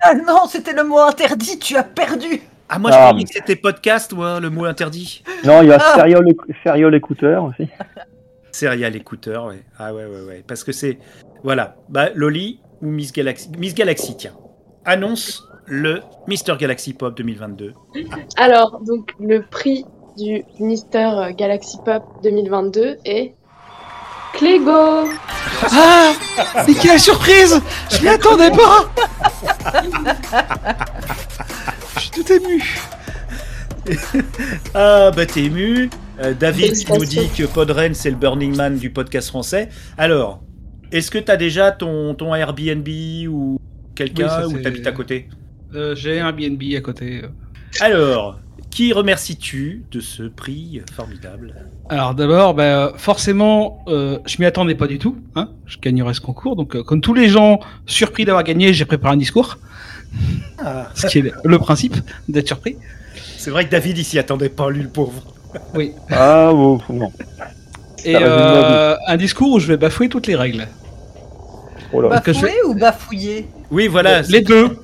Ah 0.00 0.14
non, 0.14 0.46
c'était 0.48 0.72
le 0.72 0.84
mot 0.84 0.98
interdit, 0.98 1.58
tu 1.58 1.76
as 1.76 1.82
perdu 1.84 2.40
Ah, 2.68 2.78
moi 2.78 2.90
je 2.90 2.96
Ah, 2.98 3.12
que 3.12 3.28
c'était 3.32 3.56
podcast, 3.56 4.12
moi, 4.12 4.40
le 4.40 4.50
mot 4.50 4.64
interdit. 4.64 5.22
Non, 5.44 5.62
il 5.62 5.68
y 5.68 5.72
a 5.72 5.78
Ah. 5.80 5.94
serial, 5.98 6.22
éc- 6.24 6.54
serial 6.64 6.94
écouteur 6.94 7.44
aussi. 7.44 7.68
Serial 8.54 8.94
écouteur, 8.94 9.46
ouais. 9.46 9.62
Ah 9.78 9.94
ouais, 9.94 10.04
ouais, 10.04 10.20
ouais. 10.28 10.44
Parce 10.46 10.62
que 10.62 10.72
c'est. 10.72 10.98
Voilà. 11.42 11.74
Bah, 11.88 12.10
Loli 12.14 12.60
ou 12.82 12.86
Miss 12.86 13.10
Galaxy. 13.10 13.48
Miss 13.58 13.74
Galaxy, 13.74 14.14
tiens. 14.14 14.34
Annonce 14.84 15.42
le 15.66 16.00
Mister 16.26 16.54
Galaxy 16.58 16.92
Pop 16.94 17.16
2022. 17.16 17.72
Alors, 18.36 18.80
donc, 18.86 19.12
le 19.20 19.42
prix 19.42 19.84
du 20.16 20.44
Mister 20.60 21.10
Galaxy 21.36 21.78
Pop 21.84 22.02
2022 22.22 22.98
est 23.04 23.34
Clégo. 24.34 25.06
Ah 25.70 26.12
Mais 26.66 26.74
quelle 26.74 26.98
surprise 27.00 27.60
Je 27.90 28.02
m'y 28.02 28.08
attendais 28.08 28.50
pas 28.50 28.90
Je 31.96 32.00
suis 32.00 32.10
tout 32.10 32.32
ému. 32.32 32.80
Ah, 34.74 35.10
bah, 35.10 35.26
t'es 35.26 35.44
ému. 35.44 35.90
Euh, 36.20 36.34
David 36.34 36.72
qui 36.74 36.92
nous 36.92 37.04
dit 37.04 37.28
que 37.36 37.42
Podren, 37.44 37.94
c'est 37.94 38.10
le 38.10 38.16
Burning 38.16 38.54
Man 38.54 38.76
du 38.76 38.90
podcast 38.90 39.28
français. 39.28 39.70
Alors, 39.98 40.40
est-ce 40.92 41.10
que 41.10 41.18
t'as 41.18 41.36
déjà 41.36 41.72
ton, 41.72 42.14
ton 42.14 42.32
Airbnb 42.34 42.86
ou 43.28 43.58
Oui, 43.58 43.58
quelqu'un 43.96 44.28
ça, 44.28 44.46
ou 44.46 44.56
t'habites 44.58 44.86
à 44.86 44.92
côté? 44.92 45.28
Euh, 45.74 45.94
J'ai 45.94 46.20
un 46.20 46.32
BNB 46.32 46.76
à 46.76 46.80
côté. 46.80 47.22
Alors, 47.80 48.38
qui 48.70 48.92
remercies-tu 48.92 49.84
de 49.90 50.00
ce 50.00 50.22
prix 50.22 50.80
formidable? 50.94 51.54
Alors 51.88 52.14
d'abord, 52.14 52.54
bah, 52.54 52.92
forcément, 52.96 53.84
euh, 53.88 54.18
je 54.24 54.36
m'y 54.38 54.46
attendais 54.46 54.74
pas 54.74 54.86
du 54.86 54.98
tout. 54.98 55.16
Hein 55.34 55.50
je 55.66 55.78
gagnerais 55.78 56.14
ce 56.14 56.20
concours. 56.20 56.56
Donc, 56.56 56.74
euh, 56.74 56.82
comme 56.82 57.00
tous 57.00 57.14
les 57.14 57.28
gens 57.28 57.60
surpris 57.86 58.24
d'avoir 58.24 58.44
gagné, 58.44 58.72
j'ai 58.72 58.84
préparé 58.84 59.14
un 59.14 59.18
discours. 59.18 59.58
Ah, 60.58 60.88
Ce 60.94 61.06
qui 61.06 61.18
est 61.18 61.32
le 61.44 61.58
principe 61.58 61.96
d'être 62.28 62.46
surpris. 62.46 62.76
C'est 63.36 63.50
vrai 63.50 63.66
que 63.66 63.70
David, 63.70 63.98
il 63.98 64.04
s'y 64.04 64.18
attendait 64.18 64.48
pas, 64.48 64.70
lui, 64.70 64.82
le 64.82 64.88
pauvre. 64.88 65.22
Oui. 65.74 65.92
Ah, 66.10 66.50
bon, 66.52 66.80
non. 66.88 67.12
Et 68.04 68.16
euh, 68.16 68.96
un 69.06 69.16
discours 69.16 69.52
où 69.52 69.58
je 69.58 69.66
vais 69.66 69.76
bafouer 69.76 70.08
toutes 70.08 70.26
les 70.26 70.36
règles. 70.36 70.66
Oh 71.92 72.00
là. 72.00 72.20
que 72.20 72.32
je 72.32 72.46
ou 72.66 72.74
bafouillé 72.74 73.46
Oui, 73.70 73.86
voilà. 73.88 74.22
les 74.22 74.40
deux. 74.40 74.76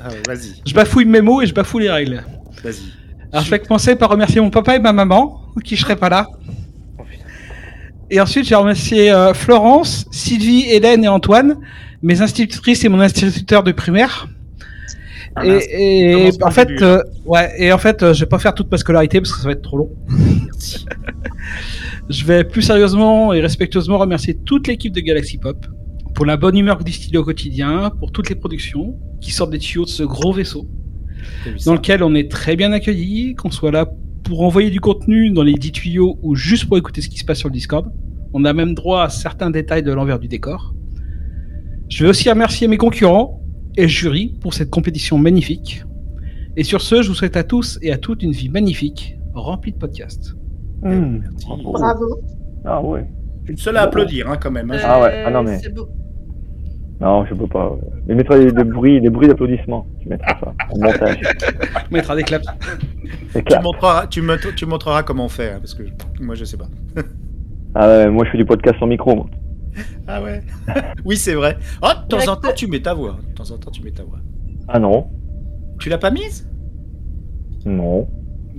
Ah, 0.00 0.08
vas-y, 0.26 0.54
Je 0.66 0.74
bafouille 0.74 1.04
mes 1.06 1.20
mots 1.20 1.40
et 1.42 1.46
je 1.46 1.54
bafoue 1.54 1.78
les 1.78 1.90
règles. 1.90 2.22
vas-y. 2.62 2.82
Alors 3.32 3.44
je 3.44 3.50
vais 3.50 3.58
commencer 3.60 3.96
par 3.96 4.10
remercier 4.10 4.40
mon 4.40 4.50
papa 4.50 4.76
et 4.76 4.78
ma 4.78 4.92
maman, 4.92 5.40
qui 5.64 5.76
seraient 5.76 5.96
pas 5.96 6.10
là. 6.10 6.28
Et 8.10 8.20
ensuite, 8.20 8.44
j'ai 8.46 8.54
remercié 8.54 9.10
euh, 9.10 9.32
Florence, 9.32 10.04
Sylvie, 10.10 10.66
Hélène 10.68 11.02
et 11.02 11.08
Antoine, 11.08 11.56
mes 12.02 12.20
institutrices 12.20 12.84
et 12.84 12.90
mon 12.90 13.00
instituteur 13.00 13.62
de 13.62 13.72
primaire. 13.72 14.28
Ah, 15.34 15.46
et 15.46 16.28
en 16.42 16.50
fait, 16.50 16.66
début. 16.66 16.82
euh, 16.84 17.02
ouais, 17.24 17.50
et 17.56 17.72
en 17.72 17.78
fait, 17.78 18.02
euh, 18.02 18.12
je 18.12 18.20
vais 18.20 18.28
pas 18.28 18.38
faire 18.38 18.52
toute 18.54 18.70
ma 18.70 18.76
scolarité 18.76 19.18
parce 19.18 19.32
que 19.32 19.38
ça 19.40 19.46
va 19.46 19.52
être 19.52 19.62
trop 19.62 19.78
long. 19.78 19.90
Merci. 20.44 20.84
Je 22.10 22.24
vais 22.26 22.44
plus 22.44 22.62
sérieusement 22.62 23.32
et 23.32 23.40
respectueusement 23.40 23.96
remercier 23.96 24.34
toute 24.34 24.66
l'équipe 24.66 24.92
de 24.92 25.00
Galaxy 25.00 25.38
Pop 25.38 25.56
pour 26.22 26.28
la 26.28 26.36
bonne 26.36 26.56
humeur 26.56 26.78
que 26.78 26.84
distille 26.84 27.16
au 27.18 27.24
quotidien, 27.24 27.90
pour 27.98 28.12
toutes 28.12 28.28
les 28.28 28.36
productions 28.36 28.94
qui 29.20 29.32
sortent 29.32 29.50
des 29.50 29.58
tuyaux 29.58 29.82
de 29.84 29.88
ce 29.90 30.04
gros 30.04 30.32
vaisseau 30.32 30.68
dans 31.66 31.74
lequel 31.74 32.04
on 32.04 32.14
est 32.14 32.30
très 32.30 32.54
bien 32.54 32.70
accueilli, 32.70 33.34
qu'on 33.34 33.50
soit 33.50 33.72
là 33.72 33.90
pour 34.22 34.42
envoyer 34.42 34.70
du 34.70 34.78
contenu 34.78 35.30
dans 35.30 35.42
les 35.42 35.54
10 35.54 35.72
tuyaux 35.72 36.20
ou 36.22 36.36
juste 36.36 36.66
pour 36.68 36.78
écouter 36.78 37.00
ce 37.00 37.08
qui 37.08 37.18
se 37.18 37.24
passe 37.24 37.38
sur 37.38 37.48
le 37.48 37.52
Discord. 37.54 37.90
On 38.32 38.44
a 38.44 38.52
même 38.52 38.72
droit 38.74 39.02
à 39.02 39.08
certains 39.08 39.50
détails 39.50 39.82
de 39.82 39.92
l'envers 39.92 40.20
du 40.20 40.28
décor. 40.28 40.76
Je 41.88 42.04
vais 42.04 42.10
aussi 42.10 42.30
remercier 42.30 42.68
mes 42.68 42.76
concurrents 42.76 43.42
et 43.76 43.82
le 43.82 43.88
jury 43.88 44.36
pour 44.40 44.54
cette 44.54 44.70
compétition 44.70 45.18
magnifique. 45.18 45.82
Et 46.56 46.62
sur 46.62 46.82
ce, 46.82 47.02
je 47.02 47.08
vous 47.08 47.16
souhaite 47.16 47.36
à 47.36 47.42
tous 47.42 47.80
et 47.82 47.90
à 47.90 47.98
toutes 47.98 48.22
une 48.22 48.30
vie 48.30 48.48
magnifique, 48.48 49.16
remplie 49.34 49.72
de 49.72 49.76
podcasts. 49.78 50.36
Merci. 50.84 51.46
Bravo. 51.48 51.72
Bravo. 51.72 52.20
Ah 52.64 52.80
ouais. 52.80 53.08
Je 53.40 53.46
suis 53.46 53.54
le 53.56 53.60
seul 53.60 53.76
à 53.76 53.82
applaudir, 53.82 54.28
hein, 54.30 54.36
quand 54.40 54.52
même. 54.52 54.70
hein. 54.70 54.78
Ah 54.84 55.02
ouais, 55.02 55.24
ah 55.26 55.30
non, 55.32 55.42
mais- 55.42 55.56
Euh, 55.56 55.58
c'est 55.60 55.74
beau. 55.74 55.88
Non, 57.00 57.24
je 57.26 57.34
peux 57.34 57.46
pas. 57.48 57.70
ouais. 57.70 57.78
Mais 58.06 58.14
mettrai 58.14 58.44
des, 58.44 58.52
des 58.52 58.64
bruits, 58.64 59.00
des 59.00 59.10
bruits 59.10 59.26
d'applaudissements. 59.28 59.86
Tu 60.00 60.08
mettras 60.08 60.38
ça. 60.38 60.54
En 60.70 60.78
montage. 60.78 61.20
On 61.90 61.94
mettra 61.94 62.14
des 62.14 62.22
claps. 62.22 62.46
C'est 63.30 63.44
Tu 63.44 63.58
montreras, 63.60 64.06
tu, 64.06 64.22
me- 64.22 64.54
tu 64.54 64.66
montreras 64.66 65.02
comment 65.02 65.28
fait, 65.28 65.50
hein, 65.52 65.58
parce 65.58 65.74
que 65.74 65.82
moi, 66.20 66.34
je 66.36 66.44
sais 66.44 66.56
pas. 66.56 66.68
Ah 67.74 67.88
ouais, 67.88 68.10
moi 68.10 68.24
je 68.26 68.30
fais 68.30 68.38
du 68.38 68.44
podcast 68.44 68.76
sans 68.78 68.86
micro. 68.86 69.14
Moi. 69.16 69.26
Ah 70.06 70.22
ouais 70.22 70.42
Oui, 71.04 71.16
c'est 71.16 71.34
vrai. 71.34 71.56
Oh, 71.82 71.86
de 72.02 72.08
temps 72.08 72.32
en 72.32 72.36
temps, 72.36 72.52
tu 72.54 72.66
mets 72.66 72.80
ta 72.80 72.92
voix. 72.94 73.16
De 73.30 73.34
temps 73.34 73.50
en 73.54 73.56
temps, 73.58 73.70
tu 73.70 73.82
mets 73.82 73.90
ta 73.90 74.02
voix. 74.04 74.18
Ah 74.68 74.78
non. 74.78 75.06
Tu 75.80 75.88
l'as 75.88 75.96
pas 75.98 76.10
mise? 76.10 76.46
Non. 77.64 78.06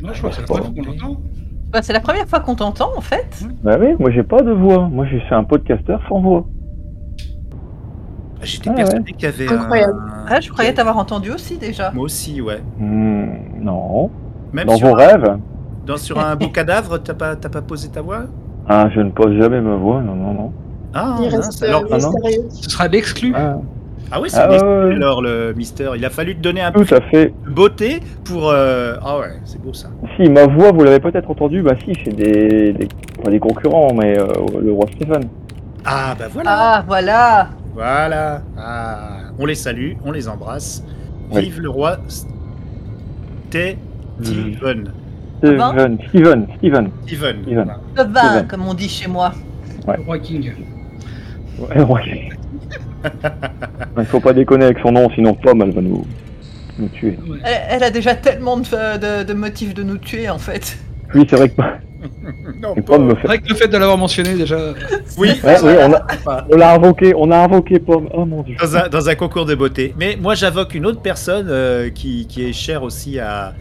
Non, 0.01 0.09
je 0.11 0.17
crois 0.17 0.29
que 0.31 0.35
c'est 0.35 0.41
la 0.41 0.47
première 0.47 0.63
fois 0.65 0.73
qu'on 0.73 0.91
l'entend. 0.91 1.21
Bah, 1.71 1.81
c'est 1.81 1.93
la 1.93 1.99
première 1.99 2.27
fois 2.27 2.39
qu'on 2.39 2.55
t'entend 2.55 2.97
en 2.97 3.01
fait. 3.01 3.45
Bah 3.63 3.77
oui, 3.79 3.87
moi 3.99 4.11
j'ai 4.11 4.23
pas 4.23 4.41
de 4.41 4.51
voix. 4.51 4.87
Moi 4.89 5.05
je 5.05 5.17
suis 5.17 5.33
un 5.33 5.43
podcasteur 5.43 6.01
sans 6.09 6.19
voix. 6.21 6.47
J'étais 8.43 8.69
Ah 8.69 8.73
persuadé 8.73 9.11
qu'il 9.13 9.23
y 9.23 9.25
avait 9.25 9.47
Incroyable. 9.51 9.93
un... 9.99 10.25
Ah, 10.29 10.39
je 10.41 10.49
croyais 10.49 10.73
t'avoir 10.73 10.97
entendu 10.97 11.31
aussi 11.31 11.57
déjà. 11.57 11.91
Moi 11.91 12.05
aussi, 12.05 12.41
ouais. 12.41 12.61
Hmm, 12.79 13.27
non. 13.61 14.09
Même 14.53 14.67
Dans 14.67 14.77
vos 14.77 14.93
rêves 14.93 15.37
dans, 15.85 15.97
sur 15.97 16.19
un 16.19 16.35
beau 16.35 16.47
cadavre, 16.47 16.97
t'as 16.97 17.13
pas, 17.13 17.35
t'as 17.35 17.49
pas 17.49 17.61
posé 17.61 17.89
ta 17.89 18.01
voix? 18.01 18.23
Ah, 18.69 18.87
je 18.95 19.01
ne 19.01 19.09
pose 19.11 19.37
jamais 19.37 19.59
ma 19.59 19.75
voix. 19.75 20.01
Non, 20.01 20.15
non, 20.15 20.33
non. 20.33 20.51
Ah, 20.93 21.17
Il 21.21 21.27
reste 21.27 21.61
alors... 21.63 21.81
euh, 21.81 21.87
ah 21.91 21.97
non. 21.97 22.11
mystérieux. 22.11 22.47
Ce 22.51 22.69
sera 22.69 22.87
l'exclu. 22.87 23.33
Ah, 23.35 23.57
Ah 24.11 24.21
oui, 24.21 24.29
c'est 24.29 24.37
Ah 24.39 24.49
ouais, 24.49 24.95
alors, 24.95 25.21
le 25.21 25.53
Mister. 25.57 25.89
Il 25.95 26.05
a 26.05 26.09
fallu 26.09 26.35
te 26.35 26.41
donner 26.41 26.61
un 26.61 26.71
peu 26.71 26.85
tout 26.85 26.95
à 26.95 27.01
fait. 27.01 27.33
de 27.45 27.49
beauté 27.51 27.99
pour... 28.23 28.49
euh, 28.49 28.95
Ah 29.03 29.17
ouais, 29.19 29.33
c'est 29.43 29.59
beau, 29.61 29.73
ça. 29.73 29.89
Si, 30.15 30.29
ma 30.29 30.45
voix, 30.45 30.71
vous 30.71 30.83
l'avez 30.83 30.99
peut-être 30.99 31.29
entendue. 31.29 31.61
Bah 31.63 31.73
si, 31.83 31.93
c'est 32.05 32.15
des, 32.15 32.71
des, 32.73 32.87
pas 33.23 33.31
des 33.31 33.39
concurrents, 33.39 33.93
mais 33.93 34.17
euh, 34.17 34.27
le 34.61 34.71
roi 34.71 34.85
Stéphane. 34.95 35.23
Ah, 35.83 36.15
bah 36.17 36.25
voilà 36.31 36.49
Ah, 36.53 36.83
voilà. 36.87 37.49
Voilà. 37.73 38.41
Ah, 38.57 39.17
on 39.39 39.45
les 39.45 39.55
salue, 39.55 39.93
on 40.05 40.11
les 40.11 40.27
embrasse. 40.27 40.83
Oui. 41.31 41.41
Vive 41.43 41.61
le 41.61 41.69
roi 41.69 41.97
Steven. 43.49 43.77
Steven, 44.21 44.91
Steven, 45.39 45.97
Steven. 46.09 46.47
Steven. 46.57 46.89
Steven. 47.05 47.65
Le 47.95 48.03
C'est 48.03 48.05
bon. 48.41 48.47
comme 48.47 48.67
on 48.67 48.73
dit 48.73 48.89
chez 48.89 49.07
moi. 49.07 49.31
Le 49.87 50.01
roi 50.03 50.19
King. 50.19 50.53
Ouais, 51.59 51.81
ouais. 51.83 52.29
Il 53.97 54.05
faut 54.05 54.19
pas 54.19 54.33
déconner 54.33 54.65
avec 54.65 54.79
son 54.79 54.91
nom, 54.91 55.09
sinon 55.13 55.33
Pomme, 55.33 55.61
elle 55.61 55.71
va 55.73 55.81
nous, 55.81 56.05
nous 56.79 56.87
tuer. 56.89 57.17
Ouais. 57.27 57.37
Elle, 57.43 57.61
elle 57.69 57.83
a 57.83 57.89
déjà 57.89 58.15
tellement 58.15 58.57
de, 58.57 58.63
de- 58.97 59.23
de 59.23 59.33
motifs 59.33 59.73
de 59.73 59.83
nous 59.83 59.97
tuer 59.97 60.29
en 60.29 60.37
fait. 60.37 60.77
Oui, 61.13 61.25
c'est 61.29 61.35
vrai 61.35 61.49
que 61.49 61.61
Non, 62.61 62.75
Pomme 62.75 63.05
me 63.07 63.15
C'est 63.15 63.21
fait. 63.21 63.27
vrai 63.27 63.39
que 63.39 63.49
le 63.49 63.55
fait 63.55 63.67
de 63.67 63.77
l'avoir 63.77 63.97
mentionné 63.97 64.35
déjà. 64.35 64.57
Oui, 65.17 65.31
Ouais, 65.43 65.55
oui, 65.63 65.73
on 65.81 65.93
a, 65.93 66.45
on 66.49 66.55
l'a 66.55 66.73
invoqué, 66.73 67.13
on 67.15 67.31
a 67.31 67.37
invoqué 67.37 67.79
Pomme. 67.79 68.09
Oh 68.13 68.25
mon 68.25 68.41
dieu. 68.43 68.55
dans 68.61 68.75
un, 68.77 68.87
dans 68.89 69.09
un 69.09 69.15
concours 69.15 69.45
de 69.45 69.55
beauté. 69.55 69.93
Mais 69.99 70.17
moi, 70.19 70.35
j'invoque 70.35 70.75
une 70.75 70.85
autre 70.85 71.01
personne 71.01 71.47
euh, 71.49 71.89
qui, 71.89 72.27
qui 72.27 72.43
est 72.45 72.53
chère 72.53 72.83
aussi 72.83 73.19
à, 73.19 73.53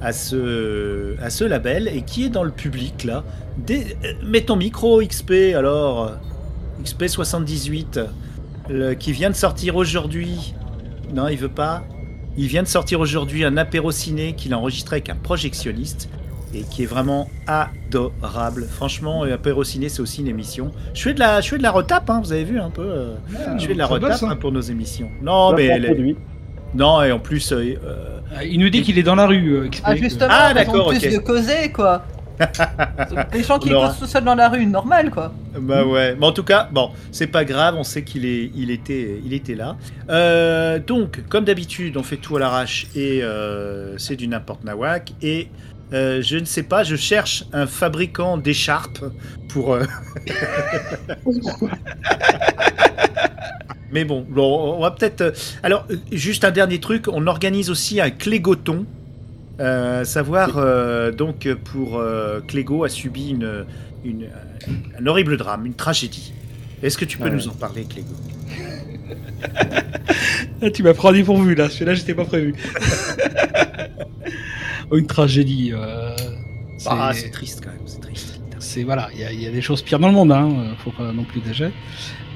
à, 0.00 0.12
ce, 0.12 1.14
à 1.22 1.30
ce 1.30 1.44
label 1.44 1.88
et 1.88 2.02
qui 2.02 2.24
est 2.26 2.30
dans 2.30 2.44
le 2.44 2.50
public 2.52 3.04
là. 3.04 3.24
Des- 3.58 3.96
euh, 4.04 4.12
mets 4.26 4.42
ton 4.42 4.56
micro 4.56 5.00
XP 5.02 5.54
alors. 5.56 6.12
XP 6.82 7.06
78 7.08 8.00
le- 8.68 8.94
qui 8.94 9.12
vient 9.12 9.30
de 9.30 9.34
sortir 9.34 9.76
aujourd'hui. 9.76 10.54
Non, 11.14 11.28
il 11.28 11.36
veut 11.38 11.48
pas. 11.48 11.82
Il 12.36 12.48
vient 12.48 12.62
de 12.62 12.68
sortir 12.68 13.00
aujourd'hui 13.00 13.44
un 13.44 13.56
apéro 13.56 13.90
ciné 13.90 14.34
qu'il 14.34 14.52
a 14.52 14.58
enregistré 14.58 14.96
avec 14.96 15.08
un 15.08 15.14
projectionniste 15.14 16.10
et 16.54 16.62
qui 16.62 16.82
est 16.84 16.86
vraiment 16.86 17.28
adorable. 17.46 18.66
Franchement, 18.70 19.22
apéro 19.24 19.64
ciné, 19.64 19.88
c'est 19.88 20.00
aussi 20.00 20.20
une 20.20 20.28
émission. 20.28 20.70
Je 20.94 21.02
fais 21.02 21.14
de 21.14 21.18
la, 21.20 21.40
je 21.40 21.48
fais 21.50 21.58
de 21.58 21.62
la 21.62 21.70
retape, 21.70 22.08
hein, 22.10 22.20
vous 22.22 22.32
avez 22.32 22.44
vu 22.44 22.58
un 22.60 22.70
peu. 22.70 22.82
euh, 22.82 23.14
je 23.58 23.66
fais 23.66 23.74
de 23.74 23.78
la 23.78 23.86
retape 23.86 24.22
hein. 24.22 24.28
hein, 24.30 24.36
pour 24.36 24.52
nos 24.52 24.60
émissions. 24.60 25.10
Non, 25.22 25.52
mais 25.52 25.66
elle 25.66 25.84
est- 25.84 26.16
non 26.74 27.02
et 27.02 27.12
en 27.12 27.18
plus, 27.18 27.52
euh, 27.52 27.74
euh, 27.84 28.18
Ah, 28.36 28.44
Il 28.44 28.60
nous 28.60 28.68
dit 28.68 28.82
qu'il 28.82 28.98
est 28.98 29.02
dans 29.02 29.14
la 29.14 29.26
rue. 29.26 29.52
euh, 29.54 29.68
Ah 29.84 29.94
justement, 29.96 30.28
Ah, 30.30 30.52
d'accord, 30.52 30.88
plus 30.88 30.98
ok. 30.98 31.12
de 31.12 31.18
causer 31.18 31.70
quoi. 31.72 32.02
Les 33.32 33.42
gens 33.42 33.58
qui 33.58 33.70
causent 33.70 33.98
tout 33.98 34.04
seuls 34.06 34.24
dans 34.24 34.34
la 34.34 34.48
rue, 34.50 34.66
normal 34.66 35.10
quoi. 35.10 35.32
bah 35.58 35.84
ouais. 35.86 36.14
Mais 36.18 36.26
en 36.26 36.32
tout 36.32 36.42
cas, 36.42 36.68
bon, 36.70 36.90
c'est 37.10 37.28
pas 37.28 37.44
grave. 37.46 37.76
On 37.78 37.82
sait 37.84 38.02
qu'il 38.04 38.26
est, 38.26 38.50
il 38.54 38.70
était, 38.70 39.20
il 39.24 39.32
était 39.32 39.54
là. 39.54 39.76
Euh, 40.10 40.78
donc, 40.78 41.22
comme 41.30 41.44
d'habitude, 41.44 41.96
on 41.96 42.02
fait 42.02 42.18
tout 42.18 42.36
à 42.36 42.40
l'arrache 42.40 42.88
et 42.94 43.20
euh, 43.22 43.96
c'est 43.96 44.16
du 44.16 44.28
n'importe 44.28 44.64
nawak. 44.64 45.14
Et 45.22 45.48
euh, 45.92 46.20
je 46.22 46.36
ne 46.38 46.44
sais 46.44 46.62
pas, 46.64 46.82
je 46.84 46.96
cherche 46.96 47.44
un 47.52 47.66
fabricant 47.66 48.36
d'écharpes 48.38 49.04
pour. 49.48 49.74
euh, 49.74 49.84
Mais 53.92 54.04
bon, 54.04 54.26
bon, 54.28 54.74
on 54.76 54.80
va 54.80 54.90
peut-être. 54.90 55.20
euh, 55.20 55.30
Alors, 55.62 55.86
euh, 55.90 55.96
juste 56.12 56.44
un 56.44 56.50
dernier 56.50 56.80
truc, 56.80 57.06
on 57.08 57.26
organise 57.26 57.70
aussi 57.70 58.00
un 58.00 58.10
Clégoton. 58.10 58.84
Euh, 59.58 60.04
savoir 60.04 60.60
donc 61.14 61.48
pour 61.64 62.02
Clégo 62.46 62.84
a 62.84 62.88
subi 62.90 63.30
une, 63.30 63.64
une- 64.04 64.28
un 65.00 65.06
horrible 65.06 65.36
drame, 65.38 65.64
une 65.66 65.72
tragédie. 65.74 66.34
Est-ce 66.82 66.98
que 66.98 67.06
tu 67.06 67.16
peux 67.16 67.24
Ouais. 67.24 67.30
nous 67.30 67.48
en 67.48 67.52
parler, 67.54 67.84
Clégo? 67.84 68.08
Ah, 70.62 70.70
tu 70.70 70.82
m'as 70.82 70.94
pris 70.94 71.12
dépourvu 71.12 71.54
là. 71.54 71.68
Celui-là, 71.68 71.92
j'étais 71.94 72.14
pas 72.14 72.24
prévu. 72.24 72.54
Oh, 74.90 74.96
Une 74.96 75.06
tragédie. 75.06 75.72
euh, 75.72 76.14
c'est- 76.78 76.88
Ah, 76.90 77.10
c'est 77.14 77.30
triste 77.30 77.60
quand 77.64 77.70
même, 77.70 77.80
c'est 77.86 78.00
triste. 78.00 78.40
c'est 78.58 78.84
voilà, 78.84 79.08
il 79.14 79.20
y, 79.20 79.24
a- 79.24 79.32
il 79.32 79.42
y 79.42 79.46
a 79.46 79.50
des 79.50 79.60
choses 79.62 79.82
pires 79.82 79.98
dans 79.98 80.08
le 80.08 80.14
monde, 80.14 80.32
hein, 80.32 80.48
euh, 80.58 80.72
faut 80.78 80.90
pas 80.92 81.12
non 81.12 81.24
plus 81.24 81.40
déger. 81.40 81.70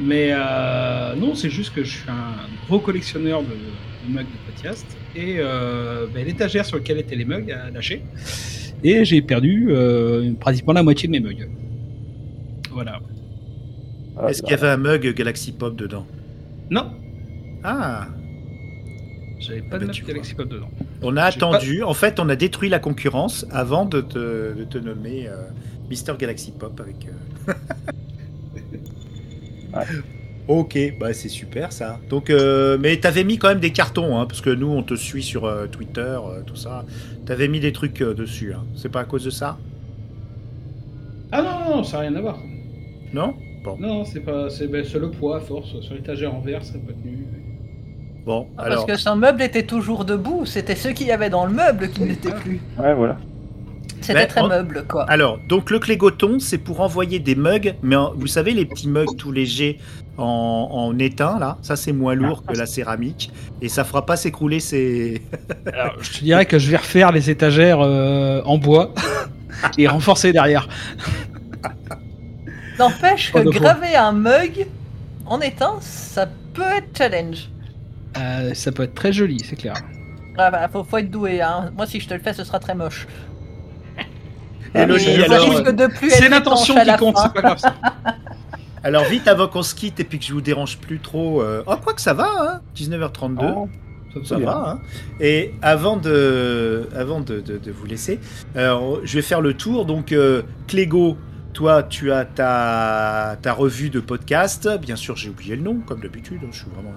Mais 0.01 0.31
euh, 0.33 1.15
non, 1.17 1.35
c'est 1.35 1.51
juste 1.51 1.73
que 1.75 1.85
je 1.85 1.91
suis 1.99 2.11
un 2.11 2.49
gros 2.67 2.81
collectionneur 2.81 3.43
de, 3.43 3.49
de 3.49 4.13
mugs 4.13 4.25
de 4.25 4.51
podcast 4.53 4.87
et 5.15 5.37
euh, 5.39 6.07
ben, 6.13 6.25
l'étagère 6.27 6.65
sur 6.65 6.79
laquelle 6.79 6.99
étaient 6.99 7.17
les 7.17 7.25
mugs 7.27 7.51
a 7.53 7.71
lâché 7.71 8.03
et 8.83 9.05
j'ai 9.05 9.21
perdu 9.23 9.69
euh, 9.71 10.33
pratiquement 10.41 10.73
la 10.73 10.83
moitié 10.83 11.07
de 11.09 11.13
mes 11.13 11.21
mugs. 11.21 11.49
Voilà. 12.73 12.99
Ah, 14.19 14.29
Est-ce 14.31 14.43
qu'il 14.43 14.51
y 14.51 14.55
avait 14.55 14.69
un 14.69 14.77
mug 14.77 15.15
Galaxy 15.15 15.53
Pop 15.53 15.77
dedans? 15.77 16.07
Non, 16.71 16.93
Ah, 17.63 18.09
j'avais 19.41 19.63
pas 19.63 19.77
Ah 19.77 19.79
de 19.79 19.87
bah. 19.87 19.93
Galaxy 20.07 20.35
Pop 20.35 20.49
dedans. 20.49 20.71
on 21.03 21.17
a 21.17 21.23
pas- 21.23 21.27
attendu. 21.29 21.83
En 21.83 21.95
fait, 21.95 22.21
on 22.21 22.29
a 22.29 22.37
détruit 22.37 22.69
la 22.69 22.79
concurrence 22.79 23.47
avant 23.51 23.87
de 23.87 24.01
te, 24.01 24.55
de 24.55 24.65
te 24.65 24.79
nommer 24.79 25.29
euh, 25.29 25.37
Mister 25.89 26.13
Galaxy 26.19 26.53
Pop 26.53 26.81
avec. 26.81 27.07
euh, 27.49 27.53
Ouais. 29.73 29.85
Ok, 30.49 30.77
bah 30.99 31.13
c'est 31.15 31.29
super 31.29 31.73
ça. 31.73 32.01
Donc, 32.09 32.29
euh, 32.29 32.77
mais 32.81 32.99
t'avais 32.99 33.23
mis 33.23 33.39
quand 33.39 33.49
même 33.49 33.61
des 33.61 33.71
cartons, 33.73 34.19
hein, 34.19 34.27
parce 34.27 34.41
que 34.41 34.51
nous 34.51 34.67
on 34.69 34.83
te 34.83 34.95
suit 34.95 35.23
sur 35.23 35.45
euh, 35.45 35.67
Twitter, 35.69 36.01
euh, 36.01 36.43
tout 36.45 36.57
ça. 36.57 36.85
T'avais 37.25 37.47
mis 37.47 37.61
des 37.61 37.73
trucs 37.73 38.03
euh, 38.03 38.15
dessus. 38.15 38.53
hein. 38.53 38.65
C'est 38.75 38.89
pas 38.89 39.01
à 39.01 39.05
cause 39.05 39.25
de 39.25 39.31
ça? 39.31 39.59
Ah 41.31 41.43
non, 41.43 41.51
non, 41.71 41.77
non, 41.77 41.85
ça 41.85 41.99
n'a 41.99 42.03
rien 42.09 42.17
à 42.17 42.21
voir. 42.21 42.39
Non? 43.13 43.35
Bon, 43.63 43.77
Non, 43.79 44.05
c'est 44.05 44.21
pas, 44.21 44.51
c'est 44.51 44.67
ben, 44.67 44.85
c'est 44.85 44.99
le 44.99 45.11
poids 45.11 45.37
à 45.37 45.41
force 45.41 45.79
sur 45.81 45.95
l'étagère 45.95 46.35
en 46.35 46.41
verre, 46.41 46.65
ça 46.65 46.73
n'a 46.75 46.81
pas 46.81 46.93
tenu. 46.95 47.27
Bon. 48.31 48.47
Ah, 48.57 48.63
alors, 48.65 48.87
Parce 48.87 48.99
que 48.99 49.03
son 49.09 49.17
meuble 49.17 49.43
était 49.43 49.65
toujours 49.65 50.05
debout, 50.05 50.47
c'était 50.47 50.77
ceux 50.77 50.93
qu'il 50.93 51.07
y 51.09 51.13
avait 51.13 51.31
dans 51.31 51.45
le 51.47 51.53
meuble 51.53 51.89
qui 51.91 52.03
n'étaient 52.03 52.33
plus. 52.35 52.61
Ouais, 52.79 52.95
voilà. 52.95 53.17
C'était 54.01 54.15
Mais 54.21 54.27
très 54.29 54.41
on- 54.41 54.49
meuble 54.49 54.85
quoi. 54.89 55.05
alors, 55.11 55.39
donc 55.49 55.71
le 55.71 55.79
clégoton, 55.79 56.39
c'est 56.39 56.57
pour 56.59 56.81
envoyer 56.81 57.19
des 57.19 57.35
mugs, 57.35 57.75
mais 57.83 57.97
en- 57.97 58.13
vous 58.15 58.27
savez 58.29 58.53
les 58.53 58.65
petits 58.65 58.89
mugs 58.89 59.15
tout 59.19 59.31
légers 59.33 59.79
en, 60.17 60.69
en 60.73 60.99
étain 60.99 61.39
là, 61.39 61.59
ça 61.61 61.77
c'est 61.77 61.93
moins 61.93 62.15
lourd 62.15 62.43
que 62.47 62.57
la 62.57 62.65
céramique 62.67 63.31
et 63.61 63.69
ça 63.69 63.85
fera 63.85 64.07
pas 64.07 64.17
s'écrouler 64.17 64.59
ces. 64.61 65.21
Alors, 65.73 65.95
je 66.01 66.11
te 66.19 66.25
dirais 66.25 66.47
que 66.47 66.59
je 66.59 66.71
vais 66.71 66.79
refaire 66.79 67.13
les 67.13 67.29
étagères 67.31 67.81
euh, 67.83 68.41
en 68.47 68.57
bois 68.59 68.95
et 69.79 69.87
renforcer 69.87 70.33
derrière. 70.33 70.67
N'empêche 72.79 73.33
que 73.33 73.43
fois. 73.43 73.51
graver 73.53 73.95
un 73.97 74.13
mug 74.13 74.67
en 75.27 75.41
étain, 75.41 75.75
ça 75.81 76.27
peut 76.55 76.63
être 76.79 76.97
challenge. 76.97 77.51
Euh, 78.19 78.55
ça 78.55 78.73
peut 78.73 78.83
être 78.85 78.95
très 78.95 79.13
joli, 79.13 79.39
c'est 79.45 79.57
clair. 79.57 79.75
Ah 80.37 80.51
bah, 80.51 80.69
faut, 80.73 80.85
faut 80.85 80.99
être 80.99 81.11
doué, 81.11 81.41
hein. 81.43 81.71
Moi, 81.77 81.87
si 81.87 82.01
je 82.01 82.09
te 82.09 82.15
le 82.15 82.21
fais, 82.21 82.33
ce 82.33 82.45
sera 82.45 82.59
très 82.59 82.75
moche. 82.75 83.07
Et 84.75 84.87
Loli, 84.87 85.05
Mais 85.19 85.27
ça 85.27 85.35
alors, 85.35 85.49
risque 85.51 85.71
de 85.75 85.87
plus 85.89 86.11
C'est 86.11 86.25
être 86.25 86.31
l'intention 86.31 86.75
étanche 86.75 86.79
à 86.79 86.85
qui 86.85 86.87
la 86.93 86.99
compte, 86.99 87.17
fin. 87.17 87.23
c'est 87.25 87.33
pas 87.35 87.43
grave 87.43 87.59
ça. 87.59 87.75
alors 88.85 89.05
vite 89.05 89.27
avant 89.27 89.49
qu'on 89.49 89.63
se 89.65 89.75
quitte 89.75 89.99
et 90.01 90.05
puis 90.05 90.19
que 90.21 90.25
je 90.25 90.33
vous 90.33 90.41
dérange 90.41 90.79
plus 90.79 91.01
trop. 91.01 91.43
euh, 91.43 91.65
Oh 91.67 91.75
quoi 91.83 91.93
que 91.93 92.01
ça 92.01 92.15
va, 92.15 92.29
hein 92.41 92.61
19h32. 92.77 93.39
Oh, 93.43 93.69
Ça, 94.25 94.37
bien. 94.37 94.47
va. 94.47 94.71
Hein 94.71 94.81
et 95.21 95.55
avant 95.61 95.97
de, 95.97 96.89
avant 96.97 97.21
de, 97.21 97.41
de- 97.41 97.59
de 97.59 97.71
vous 97.73 97.85
laisser, 97.87 98.21
alors, 98.55 99.01
je 99.05 99.15
vais 99.17 99.23
faire 99.23 99.41
le 99.41 99.55
tour. 99.55 99.87
Donc, 99.87 100.13
euh, 100.13 100.43
Clégo, 100.69 101.17
toi, 101.53 101.83
tu 101.83 102.13
as 102.13 102.25
ta, 102.25 103.37
ta 103.43 103.53
revue 103.53 103.91
de 103.91 103.99
podcast. 103.99 104.69
Bien 104.81 104.97
sûr, 104.97 105.17
j'ai 105.17 105.31
oublié 105.31 105.57
le 105.57 105.63
nom, 105.63 105.79
comme 105.85 106.01
d'habitude. 106.01 106.39
hein, 106.45 106.49
Je 106.53 106.59
suis 106.59 106.71
vraiment 106.73 106.93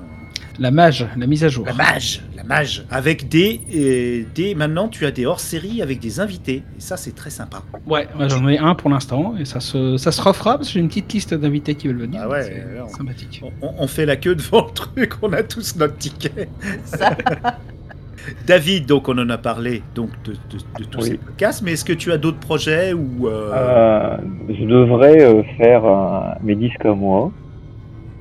La 0.59 0.69
mage, 0.69 1.07
la 1.17 1.25
mise 1.25 1.43
à 1.43 1.49
jour. 1.49 1.65
la 1.65 1.73
mage, 1.73 2.21
la 2.37 2.43
mage. 2.43 2.85
Avec 2.91 3.27
des, 3.27 3.59
et 3.71 4.27
des. 4.35 4.53
Maintenant, 4.53 4.87
tu 4.87 5.05
as 5.07 5.11
des 5.11 5.25
hors-séries 5.25 5.81
avec 5.81 5.99
des 5.99 6.19
invités. 6.19 6.57
Et 6.77 6.79
ça, 6.81 6.95
c'est 6.95 7.15
très 7.15 7.31
sympa. 7.31 7.63
Ouais, 7.87 8.07
ouais, 8.19 8.29
j'en 8.29 8.47
ai 8.47 8.59
un 8.59 8.75
pour 8.75 8.91
l'instant 8.91 9.33
et 9.39 9.45
ça 9.45 9.59
se, 9.59 9.97
ça 9.97 10.11
se 10.11 10.21
refera 10.21 10.57
parce 10.57 10.67
que 10.67 10.73
j'ai 10.75 10.79
une 10.79 10.89
petite 10.89 11.11
liste 11.11 11.33
d'invités 11.33 11.73
qui 11.73 11.87
veulent 11.87 11.97
venir. 12.01 12.21
Ah 12.23 12.29
ouais, 12.29 12.63
alors. 12.75 12.89
sympathique. 12.91 13.41
On, 13.63 13.73
on 13.79 13.87
fait 13.87 14.05
la 14.05 14.15
queue 14.15 14.35
devant 14.35 14.65
le 14.67 14.71
truc. 14.73 15.13
On 15.23 15.33
a 15.33 15.41
tous 15.41 15.75
notre 15.75 15.97
ticket. 15.97 16.47
Ça. 16.85 17.17
David, 18.47 18.85
donc 18.85 19.09
on 19.09 19.17
en 19.17 19.29
a 19.29 19.37
parlé 19.37 19.81
donc 19.95 20.09
de, 20.23 20.31
de- 20.33 20.79
de 20.79 20.83
tous 20.85 20.99
Oui. 21.01 21.07
ces 21.09 21.17
podcasts. 21.17 21.61
Mais 21.61 21.73
est-ce 21.73 21.83
que 21.83 21.93
tu 21.93 22.11
as 22.11 22.17
d'autres 22.17 22.39
projets 22.39 22.93
ou 22.93 23.27
euh, 23.27 23.51
Euh, 23.53 24.17
je 24.49 24.65
devrais 24.65 25.21
euh, 25.23 25.43
faire 25.57 25.83
euh, 25.83 26.21
mes 26.41 26.55
disques 26.55 26.85
à 26.85 26.93
moi. 26.93 27.31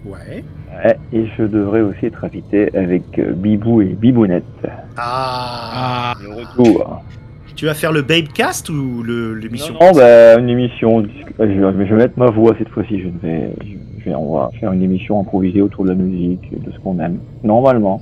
Ouais. 0.05 0.43
Ouais, 0.85 0.97
et 1.13 1.27
je 1.37 1.43
devrais 1.45 1.81
aussi 1.83 2.07
être 2.07 2.25
invité 2.25 2.75
avec 2.77 3.19
euh, 3.19 3.33
Bibou 3.33 3.83
et 3.83 3.87
Bibounette. 3.87 4.45
Ah, 4.97 6.13
Ah, 6.15 6.15
Le 6.23 6.31
retour. 6.33 7.03
Tu 7.55 7.67
vas 7.67 7.75
faire 7.75 7.93
le 7.93 8.03
Babecast 8.03 8.69
ou 8.71 9.03
le- 9.03 9.35
l'émission? 9.35 9.75
Non, 9.81 9.93
bah, 9.93 10.39
une 10.39 10.49
émission. 10.49 11.01
euh, 11.01 11.07
Je, 11.39 11.45
vais- 11.45 11.87
je 11.87 11.95
vais 11.95 11.97
mettre 12.03 12.19
ma 12.19 12.31
voix 12.31 12.55
cette 12.59 12.71
fois-ci. 12.71 13.01
Je 13.01 13.09
ne 13.09 13.19
vais, 13.19 13.55
je 13.99 14.05
vais, 14.07 14.15
on 14.15 14.35
va 14.35 14.51
faire 14.59 14.73
une 14.73 14.83
émission 14.83 15.21
improvisée 15.21 15.61
autour 15.61 15.85
de 15.85 15.91
la 15.91 15.95
musique, 15.95 16.51
de 16.65 16.73
ce 16.73 16.79
qu'on 16.81 16.99
aime. 16.99 17.19
Normalement. 17.45 18.01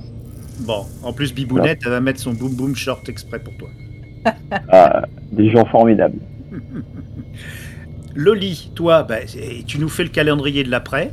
Bon, 0.61 0.85
en 1.03 1.11
plus 1.13 1.33
Bibounette, 1.33 1.79
elle 1.85 1.91
va 1.91 1.99
mettre 2.01 2.19
son 2.19 2.33
boom 2.33 2.53
boom 2.55 2.75
short 2.75 3.07
exprès 3.09 3.39
pour 3.39 3.53
toi. 3.57 3.69
Ah, 4.69 5.03
des 5.31 5.49
gens 5.49 5.65
formidables. 5.65 6.17
Loli, 8.15 8.71
toi, 8.75 9.03
bah, 9.03 9.17
tu 9.65 9.79
nous 9.79 9.89
fais 9.89 10.03
le 10.03 10.09
calendrier 10.09 10.63
de 10.63 10.69
l'après. 10.69 11.11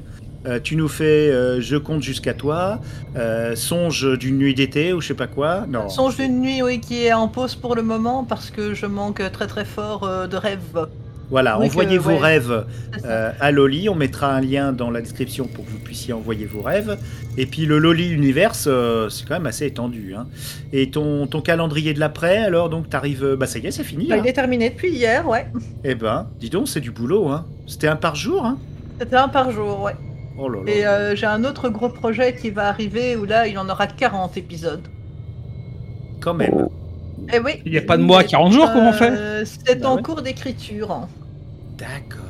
Euh, 0.48 0.58
tu 0.62 0.76
nous 0.76 0.88
fais 0.88 1.30
euh, 1.30 1.60
Je 1.60 1.76
compte 1.76 2.02
jusqu'à 2.02 2.32
toi, 2.34 2.80
euh, 3.16 3.54
Songe 3.54 4.18
d'une 4.18 4.38
nuit 4.38 4.54
d'été 4.54 4.92
ou 4.94 5.00
je 5.00 5.08
sais 5.08 5.14
pas 5.14 5.26
quoi. 5.26 5.66
Non. 5.68 5.88
Songe 5.88 6.16
d'une 6.16 6.40
nuit, 6.40 6.62
oui, 6.62 6.80
qui 6.80 7.04
est 7.04 7.12
en 7.12 7.28
pause 7.28 7.54
pour 7.54 7.74
le 7.76 7.82
moment 7.82 8.24
parce 8.24 8.50
que 8.50 8.72
je 8.74 8.86
manque 8.86 9.22
très 9.32 9.46
très 9.46 9.64
fort 9.64 10.08
de 10.28 10.36
rêves. 10.36 10.86
Voilà, 11.30 11.58
Oui, 11.58 11.66
envoyez 11.66 11.98
que- 11.98 12.02
vos 12.02 12.10
ouais. 12.12 12.18
rêves 12.18 12.64
à 13.04 13.50
Loli. 13.50 13.90
On 13.90 13.94
mettra 13.94 14.32
un 14.34 14.40
lien 14.40 14.72
dans 14.72 14.90
la 14.90 15.02
description 15.02 15.46
pour 15.46 15.66
que 15.66 15.70
vous 15.70 15.78
puissiez 15.78 16.14
envoyer 16.14 16.46
vos 16.46 16.62
rêves. 16.62 16.96
Et 17.36 17.44
puis 17.44 17.66
le 17.66 17.78
Loli 17.78 18.08
Universe, 18.08 18.66
c'est 19.10 19.26
quand 19.28 19.34
même 19.34 19.46
assez 19.46 19.66
étendu. 19.66 20.14
hein. 20.16 20.26
Et 20.72 20.90
ton, 20.90 21.26
ton 21.26 21.42
calendrier 21.42 21.92
de 21.92 22.00
l'après, 22.00 22.38
alors 22.38 22.70
donc 22.70 22.88
t'arrives. 22.88 23.36
Bah 23.38 23.46
ça 23.46 23.58
y 23.58 23.66
est, 23.66 23.70
c'est 23.70 23.84
fini. 23.84 24.06
Bah, 24.06 24.14
hein. 24.16 24.20
il 24.24 24.28
est 24.28 24.32
terminé 24.32 24.70
depuis 24.70 24.90
hier, 24.92 25.28
ouais. 25.28 25.46
Eh 25.84 25.94
ben, 25.94 26.28
dis 26.40 26.48
donc, 26.48 26.68
c'est 26.68 26.80
du 26.80 26.90
boulot. 26.90 27.28
Hein. 27.28 27.44
C'était 27.66 27.88
un 27.88 27.96
par 27.96 28.14
jour. 28.16 28.46
Hein. 28.46 28.56
C'était 28.98 29.16
un 29.16 29.28
par 29.28 29.50
jour, 29.50 29.82
ouais. 29.82 29.92
Oh 30.38 30.48
là 30.48 30.60
là. 30.64 30.70
Et 30.72 30.86
euh, 30.86 31.16
j'ai 31.16 31.26
un 31.26 31.44
autre 31.44 31.68
gros 31.68 31.88
projet 31.88 32.34
qui 32.34 32.50
va 32.50 32.68
arriver 32.68 33.16
où 33.16 33.24
là, 33.24 33.46
il 33.48 33.58
en 33.58 33.68
aura 33.68 33.86
40 33.86 34.36
épisodes. 34.36 34.86
Quand 36.20 36.34
même. 36.34 36.52
Oh. 36.54 36.72
Eh 37.32 37.40
oui. 37.40 37.60
Il 37.66 37.72
y 37.72 37.78
a 37.78 37.82
pas 37.82 37.96
de 37.96 38.02
mois, 38.02 38.22
40 38.24 38.52
jours, 38.52 38.70
comment 38.72 38.90
on 38.90 38.92
fait 38.92 39.10
Euh, 39.10 39.44
C'est 39.44 39.80
Bah 39.80 39.90
en 39.90 39.96
ouais. 39.96 40.02
cours 40.02 40.22
d'écriture. 40.22 41.08
D'accord. 41.76 42.24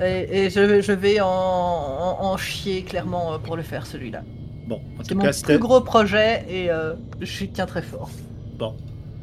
Et, 0.00 0.44
et 0.46 0.50
je, 0.50 0.80
je 0.80 0.92
vais 0.92 1.20
en, 1.20 1.26
en- 1.26 2.18
en 2.24 2.36
chier 2.36 2.82
clairement 2.82 3.34
euh, 3.34 3.38
pour 3.38 3.56
le 3.56 3.62
faire 3.62 3.84
celui-là. 3.86 4.22
Bon, 4.68 4.76
en 4.76 5.02
C'est 5.02 5.14
tout 5.14 5.18
mon 5.20 5.30
plus 5.30 5.58
gros 5.58 5.80
projet 5.80 6.44
et 6.48 6.70
euh, 6.70 6.94
je 7.20 7.44
tiens 7.46 7.66
très 7.66 7.82
fort. 7.82 8.10
bon, 8.58 8.74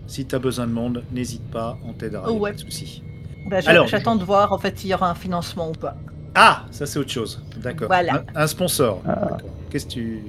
si 0.07 0.25
t'as 0.25 0.39
besoin 0.39 0.67
de 0.67 0.71
monde, 0.73 1.03
n'hésite 1.13 1.49
pas, 1.49 1.77
on 1.87 1.93
t'aidera. 1.93 2.27
a 2.27 2.31
Ouais. 2.31 2.51
Pas 2.51 2.57
de 2.57 2.61
souci. 2.61 3.03
Bah, 3.49 3.57
Alors- 3.65 3.87
J'attends 3.87 4.15
de 4.17 4.23
voir 4.25 4.51
en 4.51 4.57
fait 4.57 4.77
s'il 4.77 4.89
y 4.89 4.93
aura 4.93 5.09
un 5.09 5.15
financement 5.15 5.69
ou 5.69 5.73
pas. 5.73 5.95
Ah, 6.35 6.65
ça 6.71 6.85
c'est 6.85 6.99
autre 6.99 7.11
chose. 7.11 7.41
D'accord. 7.57 7.87
Voilà. 7.87 8.23
Un, 8.35 8.43
un 8.43 8.47
sponsor. 8.47 9.01
Ah. 9.07 9.37
Qu'est-ce 9.69 9.85
que 9.85 9.91
tu 9.91 10.23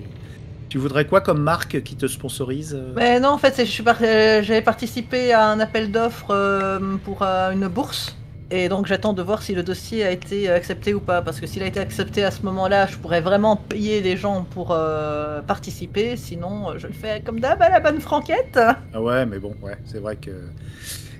tu 0.69 0.79
voudrais 0.79 1.05
quoi 1.07 1.21
comme 1.21 1.41
marque 1.43 1.83
qui 1.83 1.95
te 1.97 2.07
sponsorise 2.07 2.75
euh? 2.75 2.93
Mais 2.97 3.21
non, 3.21 3.31
en 3.31 3.39
fait, 3.39 3.63
par- 3.85 3.99
euh, 4.03 4.43
j'avais 4.43 4.63
participé 4.63 5.33
à 5.33 5.49
un 5.49 5.61
appel 5.61 5.93
d'offres 5.93 6.33
euh, 6.33 6.97
pour 7.05 7.23
euh, 7.23 7.53
une 7.53 7.69
bourse. 7.69 8.17
Et 8.51 8.69
donc 8.69 8.87
j'attends 8.87 9.13
de 9.13 9.23
voir 9.23 9.43
si 9.43 9.55
le 9.55 9.65
dossier 9.65 10.05
a 10.05 10.11
été 10.13 10.49
accepté 10.49 10.95
ou 10.95 11.01
pas. 11.01 11.23
Parce 11.23 11.41
que 11.41 11.47
s'il 11.47 11.63
a 11.63 11.67
été 11.67 11.81
accepté 11.81 12.25
à 12.25 12.31
ce 12.31 12.43
moment-là, 12.43 12.87
je 12.87 12.97
pourrais 12.97 13.21
vraiment 13.21 13.57
payer 13.57 14.01
les 14.01 14.17
gens 14.17 14.45
pour 14.51 14.71
euh, 14.71 15.41
participer. 15.43 16.17
Sinon, 16.17 16.79
je 16.79 16.87
le 16.87 16.93
fais 16.93 17.23
comme 17.25 17.41
d'hab 17.41 17.61
à 17.63 17.69
la 17.71 17.81
bonne 17.81 18.01
franquette. 18.01 18.59
Ah 18.95 19.03
ouais, 19.03 19.27
mais 19.27 19.39
bon, 19.39 19.55
ouais, 19.63 19.77
c'est 19.85 19.99
vrai 19.99 20.17
que. 20.17 20.31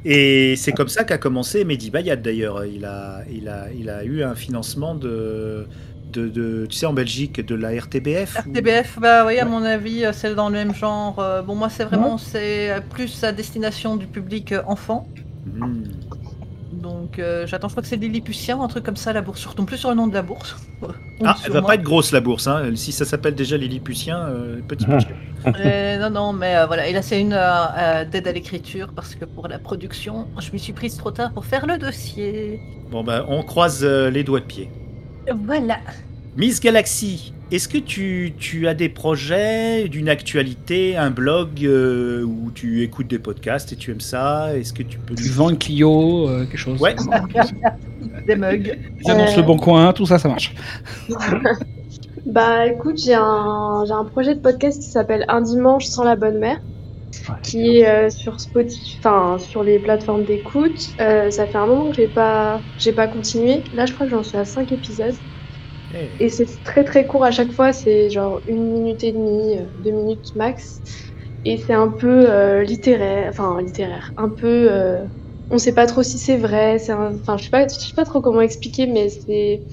Et 0.09 0.55
c'est 0.57 0.73
comme 0.73 0.89
ça 0.89 1.05
qu'a 1.05 1.19
commencé 1.19 1.65
Mehdi 1.65 1.91
Bayad 1.91 2.23
d'ailleurs. 2.23 2.65
Il 2.65 2.85
a, 2.85 3.23
il, 3.31 3.49
a, 3.49 3.73
il 3.73 3.89
a 3.91 4.05
eu 4.05 4.23
un 4.23 4.35
financement 4.35 4.95
de, 4.95 5.67
de, 6.13 6.29
de- 6.29 6.67
tu 6.71 6.77
sais, 6.77 6.87
en 6.87 6.93
Belgique, 6.93 7.41
de 7.45 7.55
la 7.57 7.71
RTBF. 7.71 8.47
ou- 8.47 8.51
RTBF, 8.53 8.99
bah 9.01 9.27
oui, 9.27 9.39
à 9.39 9.45
mon 9.45 9.63
avis, 9.65 10.05
euh, 10.05 10.13
c'est 10.13 10.35
dans 10.35 10.49
le 10.49 10.55
même 10.55 10.75
genre. 10.75 11.19
Euh, 11.19 11.43
Bon, 11.43 11.55
moi, 11.57 11.69
c'est 11.71 11.85
vraiment 11.85 12.19
c'est 12.19 12.81
plus 12.91 13.25
à 13.25 13.33
destination 13.33 13.97
du 13.97 14.07
public 14.07 14.53
euh, 14.53 14.63
enfant. 14.67 15.09
Hmm. 15.45 15.83
Donc 16.87 17.19
euh, 17.19 17.47
j'attends, 17.47 17.67
je 17.69 17.73
crois 17.73 17.83
que 17.83 17.89
c'est 17.89 17.97
Lilliputien, 17.97 18.61
un 18.61 18.69
truc 18.69 18.85
comme 18.85 18.97
ça, 18.97 19.13
la 19.13 19.21
bourse. 19.21 19.43
Je 19.43 19.49
retombe 19.49 19.67
plus 19.67 19.77
sur 19.77 19.89
le 19.89 19.97
nom 19.97 20.07
de 20.07 20.15
la 20.15 20.23
bourse. 20.23 20.57
Ah, 21.25 21.37
elle 21.45 21.53
va 21.53 21.63
pas 21.63 21.75
être 21.75 21.83
grosse 21.83 22.13
la 22.13 22.21
bourse. 22.21 22.47
Hein. 22.47 22.71
Si 22.77 22.93
ça 22.93 23.05
s'appelle 23.05 23.35
déjà 23.35 23.57
les 23.57 23.67
Lilliputiens, 23.67 24.21
euh, 24.21 24.61
petit 24.67 24.87
budget. 24.87 25.09
Euh, 25.47 25.99
non, 25.99 26.11
non, 26.11 26.33
mais 26.33 26.57
euh, 26.57 26.67
voilà. 26.67 26.87
Et 26.87 26.93
là, 26.93 27.03
c'est 27.03 27.21
une 27.21 27.35
euh, 27.35 28.05
d'aide 28.05 28.29
à 28.29 28.33
l'écriture 28.33 28.93
parce 28.95 29.15
que 29.17 29.25
pour 29.25 29.49
la 29.49 29.59
production, 29.59 30.29
je 30.39 30.53
m'y 30.53 30.61
suis 30.61 30.73
prise 30.73 30.97
trop 30.97 31.11
tard 31.11 31.33
pour 31.33 31.45
faire 31.45 31.67
le 31.67 31.77
dossier. 31.77 32.61
Bon, 32.91 33.03
bah, 33.03 33.25
on 33.29 33.43
croise 33.43 33.81
euh, 33.83 34.09
les 34.11 34.23
doigts 34.23 34.41
de 34.41 34.45
pied. 34.45 34.71
Voilà. 35.45 35.79
Miss 36.37 36.61
Galaxy, 36.61 37.33
est-ce 37.51 37.67
que 37.67 37.79
tu, 37.79 38.35
tu 38.39 38.69
as 38.69 38.75
des 38.75 38.89
projets, 38.91 39.89
d'une 39.89 40.09
actualité, 40.09 40.97
un 40.97 41.11
blog 41.11 41.65
euh, 41.65 42.23
où 42.25 42.51
tu 42.55 42.83
écoutes 42.83 43.07
des 43.09 43.19
podcasts 43.19 43.73
et 43.73 43.77
tu 43.77 43.91
aimes 43.91 44.01
ça? 44.03 44.55
Est-ce 44.57 44.73
que 44.75 44.83
tu 44.83 44.99
peux 44.99 45.15
Tu 45.15 45.29
vends 45.31 45.49
une 45.49 45.57
Clio, 45.59 46.29
euh, 46.29 46.45
quelque 46.45 46.59
chose? 46.59 46.81
Ouais. 46.81 46.95
Des 48.27 48.37
mugs. 48.37 48.79
Ils 49.03 49.11
annoncent 49.11 49.33
Euh. 49.35 49.37
le 49.39 49.43
bon 49.43 49.57
coin, 49.57 49.93
tout 49.93 50.05
ça, 50.07 50.19
ça 50.19 50.29
marche. 50.29 50.55
Bah 52.27 52.67
écoute, 52.67 52.99
j'ai 52.99 53.15
un, 53.15 53.85
j'ai 53.87 53.93
un 53.93 54.05
projet 54.05 54.35
de 54.35 54.41
podcast 54.41 54.83
qui 54.83 54.89
s'appelle 54.89 55.25
Un 55.29 55.41
dimanche 55.43 55.85
sans 55.87 56.03
la 56.03 56.17
bonne 56.17 56.39
mère, 56.41 56.59
qui 57.45 57.77
est 57.79 57.89
euh, 57.89 58.11
sur 58.11 58.41
Spotify, 58.41 58.97
enfin 58.99 59.39
sur 59.39 59.63
les 59.63 59.79
plateformes 59.79 60.25
d'écoute. 60.25 60.89
Euh, 61.01 61.31
ça 61.31 61.47
fait 61.47 61.57
un 61.57 61.67
moment 61.67 61.89
que 61.91 61.95
j'ai 61.95 62.09
pas, 62.09 62.61
j'ai 62.79 62.93
pas 62.93 63.07
continué. 63.07 63.63
Là, 63.73 63.87
je 63.87 63.93
crois 63.93 64.07
que 64.07 64.11
j'en 64.11 64.25
suis 64.25 64.37
à 64.37 64.45
5 64.45 64.73
épisodes. 64.73 65.15
Et 66.19 66.29
c'est 66.31 66.47
très 66.65 66.85
très 66.85 67.07
court 67.07 67.25
à 67.25 67.31
chaque 67.31 67.53
fois, 67.53 67.73
c'est 67.73 68.11
genre 68.11 68.41
une 68.47 68.73
minute 68.73 69.05
et 69.05 69.13
demie, 69.13 69.59
euh, 69.59 69.67
deux 69.79 69.91
minutes 69.93 70.35
max. 70.35 70.83
Et 71.45 71.59
c'est 71.59 71.75
un 71.75 71.89
peu 71.91 72.31
euh, 72.31 72.63
littéraire, 72.65 73.29
enfin 73.31 73.61
littéraire, 73.63 74.13
un 74.17 74.31
peu. 74.31 74.73
euh, 74.73 75.05
on 75.51 75.59
sait 75.59 75.75
pas 75.75 75.87
trop 75.87 76.03
si 76.03 76.19
c'est 76.19 76.39
vrai, 76.39 76.79
c'est 76.79 76.93
enfin 76.95 77.37
je 77.37 77.45
sais 77.45 77.51
pas, 77.51 77.69
je 77.69 77.75
sais 77.75 77.93
pas 77.95 78.05
trop 78.05 78.21
comment 78.23 78.41
expliquer, 78.41 78.87
mais 78.87 79.09
c'est. 79.11 79.65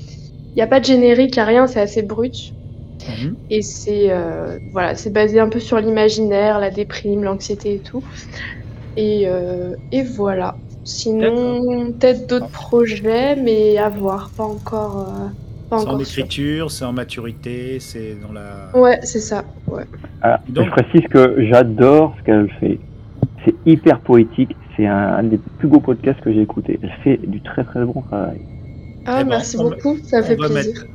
Il 0.56 0.60
y 0.60 0.64
a 0.64 0.68
pas 0.68 0.80
de 0.82 0.86
générique, 0.86 1.36
y 1.38 1.40
a 1.40 1.46
rien, 1.46 1.68
c'est 1.68 1.82
assez 1.82 2.04
brut. 2.04 2.36
mhm. 3.08 3.36
Et 3.50 3.62
c'est 3.62 4.12
euh, 4.12 4.60
voilà, 4.72 4.96
c'est 4.96 5.12
basé 5.12 5.40
un 5.40 5.50
peu 5.50 5.60
sur 5.60 5.80
l'imaginaire, 5.80 6.60
la 6.60 6.72
déprime, 6.72 7.24
l'anxiété 7.24 7.76
et 7.76 7.82
tout. 7.82 8.04
Et, 8.96 9.28
euh, 9.28 9.76
et 9.92 10.04
voilà. 10.04 10.62
Sinon, 10.84 11.94
peut-être 11.94 12.28
d'autres 12.30 12.52
projets, 12.52 13.36
mais 13.38 13.78
à 13.78 13.90
voir, 13.90 14.34
pas 14.36 14.44
encore. 14.46 15.00
euh, 15.10 15.30
pas 15.76 15.80
C'est 15.82 15.88
en 15.90 16.00
écriture, 16.00 16.72
c'est 16.72 16.86
en 16.86 16.94
maturité, 16.94 17.80
c'est 17.80 18.18
dans 18.26 18.34
la. 18.34 18.70
Ouais, 18.80 19.00
c'est 19.04 19.20
ça. 19.20 19.44
Ouais. 19.68 19.84
Ah, 20.22 20.40
Donc- 20.50 20.66
Je 20.68 20.72
précise 20.72 21.08
que 21.10 21.36
j'adore 21.50 22.16
ce 22.20 22.24
qu'elle 22.26 22.50
fait. 22.60 22.80
C'est 23.46 23.56
hyper 23.66 24.00
poétique. 24.00 24.56
C'est 24.76 24.88
un, 24.88 25.18
un 25.18 25.24
des 25.24 25.40
plus 25.60 25.68
beaux 25.68 25.80
podcasts 25.80 26.20
que 26.22 26.34
j'ai 26.34 26.42
écouté. 26.42 26.80
Elle 26.82 26.92
fait 27.04 27.20
du 27.28 27.42
très 27.42 27.64
très 27.64 27.84
bon 27.86 28.02
travail. 28.02 28.40
Ah, 29.06 29.18
Eh 29.20 29.24
ben, 29.24 29.30
merci 29.32 29.58
on 29.60 29.64
beaucoup, 29.70 29.98
ça 30.04 30.24
fait 30.24 30.36
plaisir. 30.36 30.56
mettre- 30.56 30.88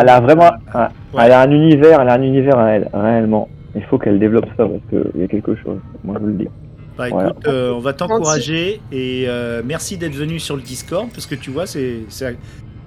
Elle 0.00 0.08
a 0.08 0.20
vraiment, 0.20 0.50
un- 0.72 0.84
Ouais. 1.12 1.22
elle 1.24 1.32
a 1.32 1.42
un 1.42 1.50
univers, 1.50 2.00
elle 2.00 2.08
a 2.08 2.14
un 2.14 2.22
univers 2.22 2.58
à 2.58 2.70
elle, 2.70 2.88
réellement. 2.94 3.48
Il 3.74 3.82
faut 3.82 3.98
qu'elle 3.98 4.18
développe 4.18 4.46
ça 4.56 4.66
parce 4.66 4.80
qu'il 4.88 5.20
y 5.20 5.24
a 5.24 5.28
quelque 5.28 5.54
chose. 5.56 5.78
Moi, 6.02 6.14
je 6.18 6.20
vous 6.20 6.26
le 6.28 6.32
dis. 6.34 6.48
Bah 6.96 7.08
Voilà. 7.10 7.28
écoute, 7.30 7.46
euh, 7.46 7.72
on 7.74 7.80
va 7.80 7.92
t'encourager 7.92 8.80
et 8.90 9.24
euh, 9.28 9.60
merci 9.66 9.98
d'être 9.98 10.14
venu 10.14 10.38
sur 10.38 10.56
le 10.56 10.62
Discord 10.62 11.08
parce 11.12 11.26
que 11.26 11.34
tu 11.34 11.50
vois, 11.50 11.66
c'est 11.66 11.98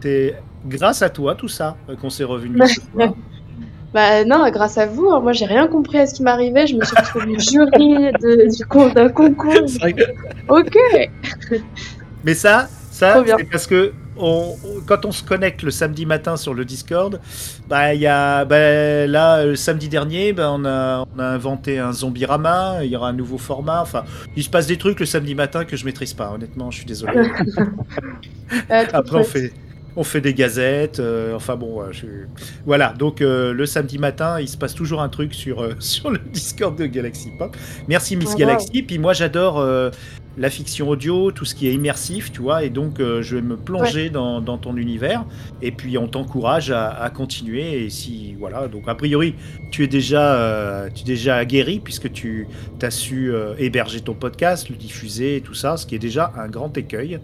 c'est- 0.01 0.35
grâce 0.65 1.01
à 1.01 1.09
toi 1.09 1.35
tout 1.35 1.47
ça 1.47 1.77
euh, 1.89 1.95
qu'on 1.95 2.09
s'est 2.09 2.23
revenu. 2.23 2.57
ce 2.67 2.81
soir. 2.81 3.13
Bah 3.93 4.23
non, 4.23 4.47
grâce 4.51 4.77
à 4.77 4.85
vous, 4.85 5.09
hein, 5.09 5.19
moi 5.19 5.33
j'ai 5.33 5.45
rien 5.45 5.67
compris 5.67 5.97
à 5.97 6.05
ce 6.05 6.13
qui 6.13 6.21
m'arrivait. 6.23 6.67
Je 6.67 6.75
me 6.75 6.83
suis 6.83 6.95
retrouvée 6.95 7.39
jury 7.39 8.11
de- 8.21 8.55
du 8.55 8.93
d'un 8.93 9.09
concours. 9.09 9.65
Ok. 10.47 10.77
Mais 12.23 12.33
ça, 12.35 12.67
ça 12.91 13.23
c'est 13.25 13.49
parce 13.49 13.65
que 13.65 13.93
on, 14.21 14.55
quand 14.85 15.05
on 15.05 15.11
se 15.11 15.23
connecte 15.23 15.63
le 15.63 15.71
samedi 15.71 16.05
matin 16.05 16.35
sur 16.35 16.53
le 16.53 16.65
Discord, 16.65 17.19
bah 17.67 17.93
il 17.93 18.01
y 18.01 18.07
a 18.07 18.45
bah, 18.45 19.07
là 19.07 19.45
le 19.45 19.55
samedi 19.55 19.89
dernier, 19.89 20.33
bah, 20.33 20.51
on 20.51 20.65
a 20.65 21.05
on 21.15 21.19
a 21.19 21.25
inventé 21.25 21.79
un 21.79 21.93
zombie-rama, 21.93 22.79
il 22.83 22.91
y 22.91 22.95
aura 22.95 23.09
un 23.09 23.13
nouveau 23.13 23.37
format. 23.37 23.81
Enfin, 23.81 24.03
il 24.35 24.43
se 24.43 24.49
passe 24.49 24.67
des 24.67 24.77
trucs 24.77 24.99
le 24.99 25.05
samedi 25.05 25.35
matin 25.35 25.65
que 25.65 25.77
je 25.77 25.85
maîtrise 25.85 26.13
pas. 26.13 26.31
Honnêtement, 26.33 26.69
je 26.69 26.77
suis 26.77 26.85
désolé. 26.85 27.13
Trop 28.69 28.87
Après, 28.93 29.17
on 29.17 29.23
fait, 29.23 29.53
on 29.95 30.03
fait 30.03 30.21
des 30.21 30.33
gazettes. 30.33 30.99
euh, 30.99 31.35
enfin 31.35 31.55
bon, 31.55 31.91
je- 31.91 32.05
voilà. 32.65 32.93
Donc 32.97 33.21
euh, 33.21 33.53
le 33.53 33.65
samedi 33.65 33.97
matin, 33.97 34.39
il 34.39 34.47
se 34.47 34.57
passe 34.57 34.73
toujours 34.75 35.01
un 35.01 35.09
truc 35.09 35.33
sur, 35.33 35.61
euh, 35.61 35.73
sur 35.79 36.09
le 36.11 36.19
Discord 36.19 36.77
de 36.77 36.85
Galaxy 36.85 37.31
Pop. 37.37 37.55
Merci 37.87 38.15
Miss 38.15 38.31
Ah, 38.33 38.37
Galaxy. 38.37 38.83
Puis 38.83 38.97
moi, 38.99 39.13
j'adore 39.13 39.63
la 40.37 40.49
fiction 40.49 40.87
audio, 40.87 41.31
tout 41.31 41.43
ce 41.43 41.53
qui 41.53 41.67
est 41.67 41.73
immersif, 41.73 42.31
tu 42.31 42.41
vois. 42.41 42.63
Et 42.63 42.69
donc, 42.69 42.99
je 42.99 43.35
vais 43.35 43.41
me 43.41 43.57
plonger 43.57 44.09
dans, 44.09 44.39
dans 44.39 44.57
ton 44.57 44.77
univers. 44.77 45.25
Et 45.61 45.71
puis, 45.71 45.97
on 45.97 46.07
t'encourage 46.07 46.71
à, 46.71 46.89
à 46.91 47.09
continuer. 47.09 47.83
Et 47.83 47.89
si, 47.89 48.35
voilà. 48.39 48.67
Donc, 48.69 48.83
a 48.87 48.95
priori, 48.95 49.35
tu 49.71 49.83
es 49.83 49.87
déjà, 49.87 50.85
tu 50.95 51.01
es 51.01 51.05
déjà 51.05 51.43
guéri 51.43 51.79
puisque 51.83 52.11
tu 52.13 52.47
as 52.81 52.91
su 52.91 53.33
héberger 53.57 53.99
ton 54.01 54.13
podcast, 54.13 54.69
le 54.69 54.75
diffuser 54.77 55.37
et 55.37 55.41
tout 55.41 55.55
ça, 55.55 55.75
ce 55.75 55.85
qui 55.85 55.95
est 55.95 55.99
déjà 55.99 56.31
un 56.37 56.47
grand 56.47 56.77
écueil. 56.77 57.19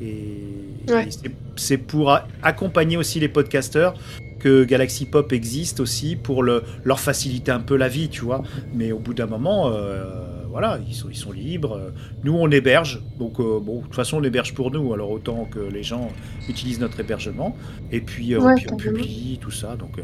Et, 0.00 0.44
Ouais. 0.88 1.08
c'est- 1.56 1.76
pour 1.78 2.18
accompagner 2.42 2.96
aussi 2.96 3.20
les 3.20 3.28
podcasteurs 3.28 3.94
que 4.38 4.64
Galaxy 4.64 5.04
Pop 5.04 5.32
existe 5.32 5.80
aussi 5.80 6.16
pour 6.16 6.42
le, 6.42 6.62
leur 6.84 6.98
faciliter 7.00 7.52
un 7.52 7.60
peu 7.60 7.76
la 7.76 7.88
vie, 7.88 8.08
tu 8.08 8.22
vois. 8.22 8.42
Mais 8.74 8.90
au 8.92 8.98
bout 8.98 9.12
d'un 9.12 9.26
moment, 9.26 9.68
euh, 9.70 10.04
voilà, 10.48 10.78
ils 10.88 10.94
sont, 10.94 11.08
ils 11.10 11.16
sont 11.16 11.32
libres. 11.32 11.92
Nous, 12.24 12.32
on 12.34 12.50
héberge. 12.50 13.02
Donc, 13.18 13.38
euh, 13.38 13.60
bon, 13.60 13.78
de 13.80 13.82
toute 13.84 13.94
façon, 13.94 14.16
on 14.18 14.22
héberge 14.24 14.54
pour 14.54 14.70
nous. 14.70 14.94
Alors, 14.94 15.10
autant 15.10 15.44
que 15.44 15.58
les 15.60 15.82
gens 15.82 16.08
utilisent 16.48 16.80
notre 16.80 16.98
hébergement. 17.00 17.54
Et 17.92 18.00
puis, 18.00 18.32
euh, 18.34 18.38
Ouais, 18.40 18.52
on 18.52 18.76
carrément. 18.76 18.76
publie, 18.78 19.38
tout 19.40 19.50
ça. 19.50 19.76
Donc, 19.76 19.96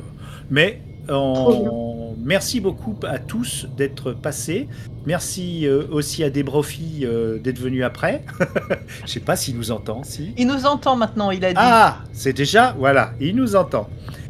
mais 0.51 0.81
Merci 2.27 2.59
beaucoup 2.61 2.97
à 3.07 3.19
tous 3.19 3.69
d'être 3.77 4.13
passés. 4.13 4.67
Merci 5.07 5.65
euh, 5.65 5.85
aussi 5.93 6.25
à 6.25 6.31
Debrofi 6.31 7.03
euh, 7.05 7.39
d'être 7.39 7.61
venu 7.61 7.85
après. 7.85 8.25
Je 9.07 9.13
sais 9.13 9.21
pas 9.21 9.37
s'il 9.37 9.57
nous 9.57 9.71
entend, 9.71 10.03
si. 10.03 10.33
Il 10.37 10.49
nous 10.49 10.67
entend 10.67 10.97
maintenant, 10.97 11.31
il 11.31 11.45
a 11.45 11.51
dit. 11.51 11.55
Ah, 11.57 11.99
c'est 12.13 12.33
déjà, 12.33 12.75
voilà, 12.77 13.13
il 13.21 13.37
nous 13.37 13.55
entend. 13.55 13.89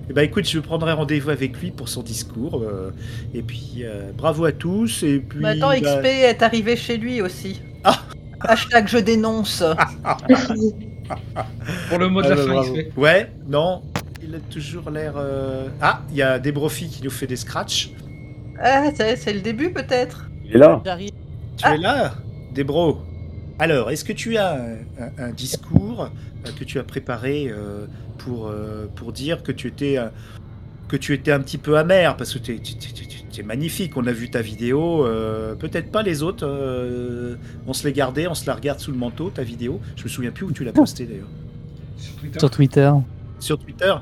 Eh 0.09 0.13
ben 0.13 0.23
écoute, 0.23 0.47
je 0.47 0.61
prendrai 0.61 0.93
rendez-vous 0.93 1.31
avec 1.31 1.59
lui 1.59 1.71
pour 1.71 1.89
son 1.89 2.03
discours. 2.03 2.63
euh, 2.63 2.93
et 3.35 3.43
puis, 3.43 3.79
euh, 3.81 4.11
bravo 4.15 4.45
à 4.45 4.53
tous. 4.53 5.03
Et 5.03 5.19
puis, 5.19 5.45
attends, 5.45 5.71
bah, 5.71 5.81
XP 5.81 6.05
est 6.05 6.43
arrivé 6.43 6.77
chez 6.77 6.99
lui 6.99 7.23
aussi. 7.23 7.63
Ah. 7.83 8.03
Hashtag 8.41 8.89
je 8.89 8.99
dénonce. 8.99 9.65
pour 11.89 11.99
le 11.99 12.09
mot 12.09 12.21
de 12.21 12.27
ah, 12.27 12.35
la 12.35 12.37
bah, 12.37 12.63
fin, 12.63 12.75
fait. 12.75 12.93
Ouais, 12.97 13.33
non, 13.49 13.83
il 14.37 14.43
a 14.51 14.53
toujours 14.53 14.91
l'air. 14.91 15.15
euh, 15.17 15.69
Ah, 15.81 16.03
il 16.11 16.17
y 16.17 16.23
a 16.23 16.39
Debrofi 16.39 16.89
qui 16.89 17.03
nous 17.03 17.11
fait 17.11 17.27
des 17.27 17.37
scratchs. 17.37 17.91
Ah, 18.61 18.85
c'est 18.97 19.33
le 19.35 19.41
début 19.41 19.71
peut-être. 19.73 20.29
Il 20.45 20.55
est 20.57 20.59
là. 20.59 20.81
J'arrive. 20.85 21.11
Tu 21.57 21.65
Ah. 21.65 21.75
es 21.75 21.79
là, 21.79 22.15
Debro 22.55 22.99
Alors, 23.59 23.91
est-ce 23.91 24.05
que 24.05 24.13
tu 24.13 24.37
as 24.37 24.55
un, 24.55 24.75
un- 25.05 25.25
un 25.29 25.31
discours 25.31 26.03
euh, 26.47 26.51
que 26.59 26.65
tu 26.65 26.79
as 26.79 26.85
préparé 26.85 27.49
euh, 27.49 27.87
pour, 28.19 28.49
euh, 28.49 28.87
pour 28.95 29.13
dire 29.13 29.43
que 29.43 29.53
tu 29.53 29.69
étais. 29.69 29.99
que 30.89 30.97
tu 30.97 31.13
étais 31.15 31.33
un 31.33 31.41
petit 31.41 31.59
peu 31.59 31.77
amer? 31.79 32.17
Parce 32.17 32.33
que 32.35 32.39
t'es- 32.39 32.59
tu, 32.59 32.75
c'est 33.31 33.43
magnifique. 33.43 33.97
On 33.97 34.07
a 34.07 34.13
vu 34.13 34.31
ta 34.31 34.41
vidéo. 34.43 35.05
euh, 35.07 35.55
Peut-être 35.55 35.91
pas 35.91 36.03
les 36.03 36.23
autres. 36.23 36.47
euh, 36.47 37.37
on 37.67 37.73
se 37.73 37.87
les 37.87 37.93
gardait, 37.93 38.27
on 38.29 38.35
se 38.35 38.47
la 38.47 38.55
regarde 38.55 38.79
sous 38.81 38.93
le 38.93 38.99
manteau, 38.99 39.31
ta 39.31 39.43
vidéo. 39.43 39.81
Je 39.97 40.05
me 40.05 40.09
souviens 40.09 40.31
plus 40.31 40.45
où 40.47 40.53
tu 40.53 40.63
l'as 40.65 40.73
postée 40.73 41.07
d'ailleurs. 41.07 41.29
Sur 42.39 42.51
Twitter. 42.51 42.91
Sur 43.41 43.59
Twitter. 43.59 43.93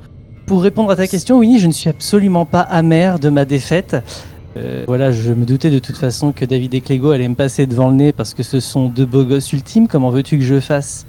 Pour 0.47 0.63
répondre 0.63 0.91
à 0.91 0.97
ta 0.97 1.07
question, 1.07 1.39
Winnie, 1.39 1.59
je 1.59 1.67
ne 1.67 1.73
suis 1.73 1.89
absolument 1.89 2.45
pas 2.45 2.61
amer 2.61 3.19
de 3.19 3.31
ma 3.31 3.45
défaite. 3.45 3.97
Euh, 4.57 4.85
voilà, 4.87 5.11
je 5.11 5.33
me 5.33 5.45
doutais 5.47 5.71
de 5.71 5.79
toute 5.79 5.97
façon 5.97 6.33
que 6.33 6.45
David 6.45 6.75
et 6.75 6.81
Clégo 6.81 7.11
allaient 7.11 7.29
me 7.29 7.35
passer 7.35 7.67
devant 7.67 7.89
le 7.89 7.97
nez 7.97 8.13
parce 8.13 8.35
que 8.35 8.43
ce 8.43 8.61
sont 8.61 8.89
deux 8.89 9.07
beaux 9.07 9.25
gosses 9.25 9.53
ultimes. 9.53 9.89
Comment 9.89 10.11
veux-tu 10.11 10.39
que 10.39 10.45
je 10.45 10.61
fasse? 10.61 11.07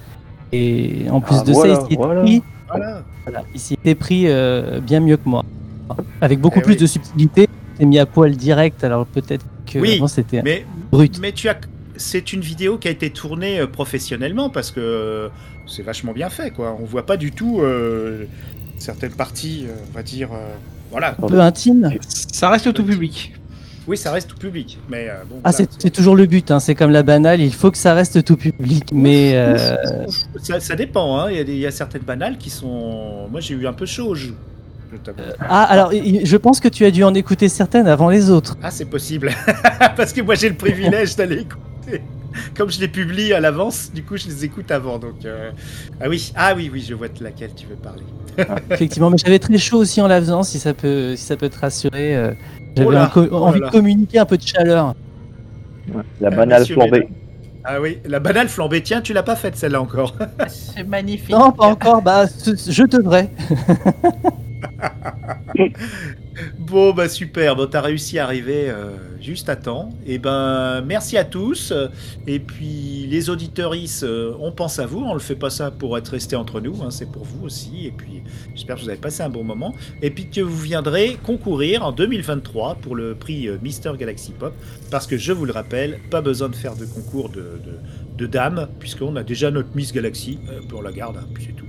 Et 0.54 1.06
en 1.12 1.20
plus 1.20 1.36
Ah, 1.40 1.44
de 1.44 1.52
voilà, 1.52 1.76
ça, 1.76 1.82
il 1.82 1.88
s'y 1.88 1.94
était 1.94 2.02
pris, 2.24 2.44
Voilà. 2.70 3.44
il 3.54 3.60
s'y 3.60 3.74
était 3.74 3.96
pris 3.96 4.24
euh, 4.28 4.80
bien 4.80 5.00
mieux 5.02 5.18
que 5.18 5.28
moi. 5.28 5.44
Avec 6.22 6.40
beaucoup 6.40 6.60
Eh 6.60 6.64
plus 6.64 6.74
oui. 6.74 6.80
de 6.80 6.86
subtilité. 6.88 7.48
J'ai 7.80 7.86
mis 7.86 8.00
à 8.00 8.06
poil 8.06 8.36
direct, 8.38 8.84
alors 8.86 9.06
peut-être 9.06 9.46
que 9.72 9.80
Oui, 9.80 10.02
c'était 10.08 10.42
Mais 10.44 10.66
brut. 10.92 11.20
Mais 11.22 11.34
tu 11.34 11.50
as, 11.50 11.58
c'est 11.98 12.32
une 12.32 12.40
vidéo 12.42 12.78
qui 12.78 12.88
a 12.88 12.92
été 12.92 13.10
tournée 13.10 13.60
euh, 13.60 13.68
professionnellement 13.68 14.50
parce 14.50 14.72
que 14.72 15.30
c'est 15.68 15.84
vachement 15.84 16.14
bien 16.14 16.30
fait, 16.30 16.52
quoi. 16.52 16.76
On 16.82 16.86
voit 16.86 17.06
pas 17.06 17.18
du 17.18 17.32
tout 17.32 17.60
euh, 17.60 18.26
certaines 18.80 19.12
parties, 19.14 19.66
euh, 19.68 19.74
on 19.92 19.96
va 19.96 20.04
dire, 20.04 20.30
euh, 20.34 20.38
voilà. 20.92 21.16
Un 21.22 21.28
peu 21.28 21.40
intime. 21.40 21.92
Ça 22.08 22.50
reste 22.50 22.72
tout 22.74 22.84
public. 22.84 23.34
Oui, 23.88 23.98
ça 23.98 24.12
reste 24.12 24.30
tout 24.30 24.38
public, 24.38 24.80
mais 24.90 25.10
euh, 25.10 25.14
bon. 25.30 25.36
Ah, 25.44 25.52
voilà, 25.52 25.68
c'est 25.78 25.92
toujours 25.92 26.16
le 26.16 26.26
but, 26.26 26.50
hein, 26.50 26.60
c'est 26.60 26.74
comme 26.74 26.90
la 26.90 27.04
banale, 27.04 27.40
il 27.40 27.54
faut 27.54 27.70
que 27.70 27.78
ça 27.78 27.94
reste 27.94 28.24
tout 28.24 28.36
public. 28.36 28.86
Mais 28.92 29.36
euh, 29.36 30.08
ça, 30.42 30.60
ça 30.60 30.76
dépend. 30.76 31.20
Hein. 31.20 31.28
Il, 31.30 31.38
y 31.38 31.40
a 31.40 31.44
des- 31.44 31.54
il 31.54 31.60
y 31.60 31.68
a 31.68 31.72
certaines 31.72 32.02
banales 32.02 32.38
qui 32.40 32.50
sont. 32.50 33.28
Moi, 33.32 33.42
j'ai 33.42 33.54
eu 33.54 33.68
un 33.68 33.74
peu 33.74 33.86
chaud 33.86 34.08
au 34.08 34.16
jeu. 34.16 34.34
je 34.92 34.98
t'avoue. 34.98 35.20
ah, 35.40 35.64
alors 35.66 35.92
je 35.92 36.38
pense 36.38 36.60
que 36.60 36.68
tu 36.68 36.84
as 36.86 36.90
dû 36.90 37.04
en 37.04 37.14
écouter 37.14 37.48
certaines 37.48 37.88
avant 37.88 38.10
les 38.10 38.32
autres. 38.32 38.58
Ah, 38.64 38.72
c'est 38.72 38.86
possible. 38.86 39.32
Parce 39.96 40.14
que 40.14 40.22
moi, 40.22 40.34
j'ai 40.34 40.50
le 40.50 40.56
privilège 40.56 41.16
d'aller 41.16 41.42
écouter. 41.42 42.02
Comme 42.56 42.72
je 42.72 42.80
les 42.80 42.88
publie 42.88 43.34
à 43.34 43.40
l'avance, 43.40 43.92
du 43.94 44.04
coup, 44.04 44.18
je 44.18 44.28
les 44.28 44.46
écoute 44.46 44.72
avant. 44.72 45.00
Donc, 45.00 45.26
euh, 45.26 45.52
ah 46.02 46.10
oui, 46.10 46.32
ah 46.36 46.54
oui, 46.56 46.70
oui, 46.72 46.86
je 46.88 46.94
vois 46.94 47.08
de 47.08 47.24
laquelle 47.24 47.54
tu 47.56 47.68
veux 47.68 47.76
parler. 47.76 48.04
Effectivement, 48.72 49.10
mais 49.10 49.18
j'avais 49.18 49.40
très 49.40 49.58
chaud 49.58 49.78
aussi 49.78 50.02
en 50.02 50.08
la 50.08 50.20
faisant, 50.20 50.44
si 50.44 50.60
ça 50.60 50.74
peut, 50.74 51.16
si 51.16 51.24
ça 51.24 51.38
peut 51.38 51.50
te 51.50 51.60
rassurer. 51.60 52.16
euh, 52.16 52.32
J'avais 52.76 52.98
Oh 52.98 53.08
co- 53.14 53.28
oh 53.32 53.36
envie 53.46 53.62
de 53.62 53.70
communiquer 53.70 54.20
un 54.20 54.26
peu 54.26 54.38
de 54.38 54.46
chaleur. 54.46 54.94
La 56.20 56.28
Euh, 56.28 56.32
banale 56.32 56.66
flambée. 56.66 57.08
Ah 57.64 57.82
oui, 57.82 58.00
la 58.06 58.20
banale 58.20 58.48
flambée. 58.48 58.84
Tiens, 58.84 59.02
tu 59.02 59.14
l'as 59.14 59.24
pas 59.24 59.36
faite 59.36 59.56
celle-là 59.56 59.82
encore. 59.82 60.16
C'est 60.48 60.88
magnifique. 60.88 61.32
Non, 61.32 61.52
pas 61.52 61.66
encore, 61.68 62.02
bah 62.02 62.26
je 62.46 62.84
devrais. 62.84 63.30
Bon, 66.60 66.94
bah 66.94 67.08
super, 67.08 67.56
bon, 67.56 67.66
t'as 67.66 67.80
réussi 67.80 68.20
à 68.20 68.26
arriver 68.26 68.70
euh, 68.70 68.98
juste 69.22 69.48
à 69.48 69.56
temps. 69.56 69.90
Et 70.06 70.18
ben, 70.18 70.82
merci 70.82 71.18
à 71.18 71.24
tous. 71.24 71.74
Et 72.28 72.40
puis, 72.40 73.08
les 73.10 73.30
auditeuristes, 73.30 74.04
euh, 74.04 74.34
on 74.40 74.52
pense 74.52 74.80
à 74.80 74.86
vous. 74.86 75.00
On 75.00 75.14
le 75.14 75.20
fait 75.20 75.36
pas 75.36 75.50
ça 75.50 75.72
pour 75.72 75.98
être 75.98 76.10
resté 76.10 76.36
entre 76.36 76.60
nous, 76.60 76.82
hein, 76.84 76.92
c'est 76.92 77.10
pour 77.10 77.24
vous 77.24 77.46
aussi. 77.46 77.86
Et 77.86 77.92
puis, 77.92 78.22
j'espère 78.54 78.76
que 78.76 78.82
vous 78.82 78.90
avez 78.90 78.98
passé 78.98 79.24
un 79.24 79.30
bon 79.30 79.44
moment. 79.44 79.74
Et 80.02 80.10
puis 80.10 80.30
que 80.30 80.42
vous 80.42 80.60
viendrez 80.60 81.18
concourir 81.24 81.86
en 81.86 81.92
2023 81.92 82.76
pour 82.76 82.96
le 82.96 83.16
prix 83.16 83.48
euh, 83.48 83.58
Mister 83.62 83.92
Galaxy 83.98 84.34
Pop. 84.34 84.54
Parce 84.92 85.08
que, 85.08 85.18
je 85.18 85.32
vous 85.32 85.46
le 85.46 85.54
rappelle, 85.54 86.00
pas 86.12 86.22
besoin 86.22 86.50
de 86.50 86.56
faire 86.56 86.76
de 86.76 86.86
concours 86.86 87.30
de, 87.30 87.62
de, 87.64 87.80
de 88.18 88.26
dames, 88.28 88.68
puisqu'on 88.80 89.16
a 89.16 89.24
déjà 89.24 89.52
notre 89.52 89.70
Miss 89.76 89.94
Galaxy. 89.94 90.40
Euh, 90.50 90.60
on 90.74 90.82
la 90.82 90.92
garde, 90.92 91.18
hein, 91.18 91.28
puis 91.34 91.46
c'est 91.48 91.56
tout. 91.56 91.66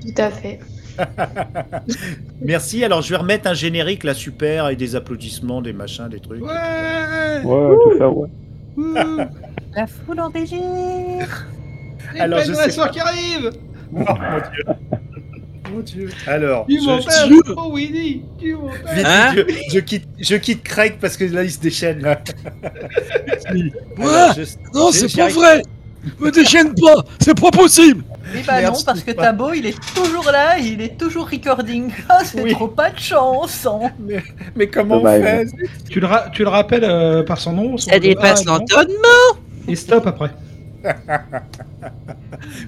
Tout 0.00 0.22
à 0.22 0.30
fait. 0.30 0.60
Merci. 2.42 2.84
Alors, 2.84 3.02
je 3.02 3.10
vais 3.10 3.16
remettre 3.16 3.48
un 3.48 3.54
générique 3.54 4.04
là, 4.04 4.14
super, 4.14 4.68
et 4.68 4.76
des 4.76 4.96
applaudissements, 4.96 5.60
des 5.62 5.72
machins, 5.72 6.08
des 6.08 6.20
trucs. 6.20 6.42
Ouais 6.42 6.48
Ouais, 7.44 7.76
tout 7.84 7.98
ça, 7.98 8.08
ouais. 8.08 8.28
Ouh, 8.76 8.94
La 9.74 9.86
foule 9.86 10.20
en 10.20 10.30
désir. 10.30 10.60
Les 12.14 12.20
Alors, 12.20 12.40
je 12.40 12.52
sais 12.52 12.64
récents 12.64 12.88
qui 12.88 13.00
arrivent 13.00 13.50
Oh, 13.94 13.98
mon 13.98 14.04
Dieu. 14.04 14.64
Mon 15.72 15.80
dieu. 15.80 16.08
Alors, 16.26 16.64
je. 16.68 17.54
Oh 17.56 17.70
Winnie 17.72 18.22
Hein 19.04 19.34
je, 19.34 19.42
je 19.74 19.78
quitte, 19.80 20.08
je 20.18 20.34
quitte 20.36 20.62
Craig 20.62 20.96
parce 21.00 21.16
que 21.16 21.24
là, 21.24 21.44
il 21.44 21.50
se 21.50 21.60
déchaîne. 21.60 22.00
Là. 22.00 22.16
Quoi? 23.96 24.10
Alors, 24.10 24.34
je- 24.34 24.78
Non, 24.78 24.90
c'est 24.92 25.14
pas 25.14 25.24
arrive. 25.24 25.34
vrai 25.36 25.62
Me 26.20 26.30
déchaîne 26.30 26.74
pas 26.74 27.04
C'est 27.20 27.38
pas 27.38 27.50
possible 27.50 28.04
Eh 28.34 28.42
bah 28.42 28.60
Merde, 28.60 28.74
non, 28.74 28.80
parce 28.84 29.00
que 29.02 29.10
Tabo, 29.12 29.52
il 29.52 29.66
est 29.66 29.76
toujours 29.94 30.30
là, 30.30 30.58
il 30.58 30.80
est 30.80 30.96
toujours 30.98 31.28
recording. 31.30 31.90
Ah, 32.08 32.20
c'est 32.24 32.42
Oui. 32.42 32.52
trop 32.52 32.68
pas 32.68 32.90
de 32.90 32.98
chance. 32.98 33.66
hein. 33.66 33.90
Mais 34.56 34.66
comment 34.68 34.98
Dommage. 34.98 35.20
on 35.54 35.56
fait 35.58 35.70
tu 35.90 36.00
le, 36.00 36.06
ra- 36.06 36.28
tu 36.32 36.42
le 36.42 36.48
rappelles 36.48 36.84
euh, 36.84 37.22
par 37.22 37.38
son 37.38 37.52
nom 37.52 37.76
son 37.76 37.90
Ça 37.90 37.98
dépasse 37.98 38.44
Ah, 38.46 38.50
l'entonnement 38.58 39.40
Et 39.68 39.74
stop 39.76 40.06
après. 40.06 40.30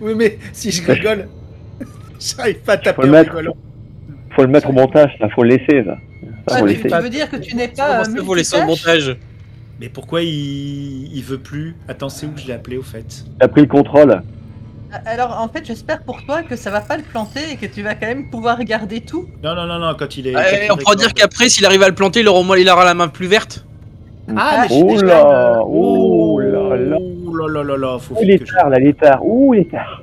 Oui, 0.01 0.13
mais 0.17 0.39
si 0.53 0.71
je 0.71 0.83
rigole, 0.91 1.29
j'arrive 2.21 2.59
pas 2.61 2.73
à 2.75 2.77
taper 2.79 2.97
Faut 2.97 3.03
le 3.03 3.09
en 3.09 3.13
mettre. 3.13 3.31
rigolant. 3.31 3.57
Faut 4.35 4.43
le 4.43 4.49
mettre 4.49 4.69
au 4.71 4.73
montage, 4.73 5.11
ça, 5.21 5.29
faut 5.35 5.43
le 5.43 5.51
laisser, 5.51 5.85
ça. 5.85 5.95
Ça, 5.95 5.99
Ah, 6.49 6.59
faut 6.59 6.67
tu, 6.67 6.73
laisser. 6.75 6.89
tu 6.89 6.95
veux 7.03 7.09
dire 7.11 7.31
que 7.31 7.37
tu 7.37 7.55
n'es 7.57 7.69
pas 7.69 7.87
Comment 7.87 8.01
euh, 8.15 8.19
ça, 8.19 8.25
faut 8.25 8.35
laisser 8.35 8.57
au 8.61 8.65
montage 8.65 9.17
Mais 9.81 9.89
pourquoi 9.89 10.23
il, 10.23 11.11
il 11.17 11.23
veut 11.23 11.39
plus 11.39 11.75
Attends, 11.89 12.11
c'est 12.11 12.27
où 12.27 12.33
que 12.33 12.41
je 12.41 12.47
l'ai 12.47 12.53
appelé 12.53 12.77
au 12.77 12.83
fait 12.83 13.25
T'as 13.39 13.49
pris 13.49 13.63
le 13.63 13.67
contrôle. 13.67 14.23
Alors 15.07 15.41
en 15.41 15.49
fait, 15.49 15.65
j'espère 15.65 16.03
pour 16.03 16.23
toi 16.27 16.43
que 16.43 16.55
ça 16.57 16.71
va 16.71 16.81
pas 16.81 16.97
le 16.97 17.03
planter 17.03 17.41
et 17.53 17.57
que 17.57 17.65
tu 17.67 17.81
vas 17.83 17.95
quand 17.95 18.09
même 18.09 18.29
pouvoir 18.29 18.59
regarder 18.59 19.01
tout. 19.01 19.27
Non, 19.43 19.55
non, 19.55 19.65
non, 19.67 19.79
non, 19.79 19.95
quand 19.99 20.17
il 20.17 20.27
est. 20.27 20.33
Quand 20.33 20.41
il 20.53 20.59
Eh, 20.65 20.71
On 20.73 20.77
pourra 20.77 20.97
dire 20.97 21.15
qu'après, 21.15 21.49
s'il 21.49 21.65
arrive 21.65 21.83
à 21.83 21.89
le 21.89 21.95
planter, 21.95 22.21
il 22.21 22.29
aura, 22.29 22.41
au 22.41 22.43
moins- 22.43 22.59
il 22.59 22.69
aura 22.69 22.85
la 22.85 22.95
main 22.95 23.09
plus 23.09 23.27
verte. 23.27 23.65
Ah, 24.37 24.63
mais 24.63 24.69
je 24.69 24.75
suis 24.75 24.83
Oh 24.85 24.91
déjà- 24.93 25.07
là 25.07 25.61
Oh 25.65 26.39
là 26.41 26.77
là 26.77 26.97
Oh 27.27 27.35
là 27.37 27.49
là 27.49 27.63
là 27.65 27.77
là, 27.77 27.99
faut 28.01 28.15
Ouh, 28.17 28.19
il 28.23 28.31
est 28.33 28.45
tard, 28.53 28.69
là, 28.69 28.79
il 28.81 28.89
est 28.89 29.01
tard. 29.01 29.21
Ouh, 29.25 29.55
il 29.55 29.61
est 29.61 29.71
tard. 29.71 30.03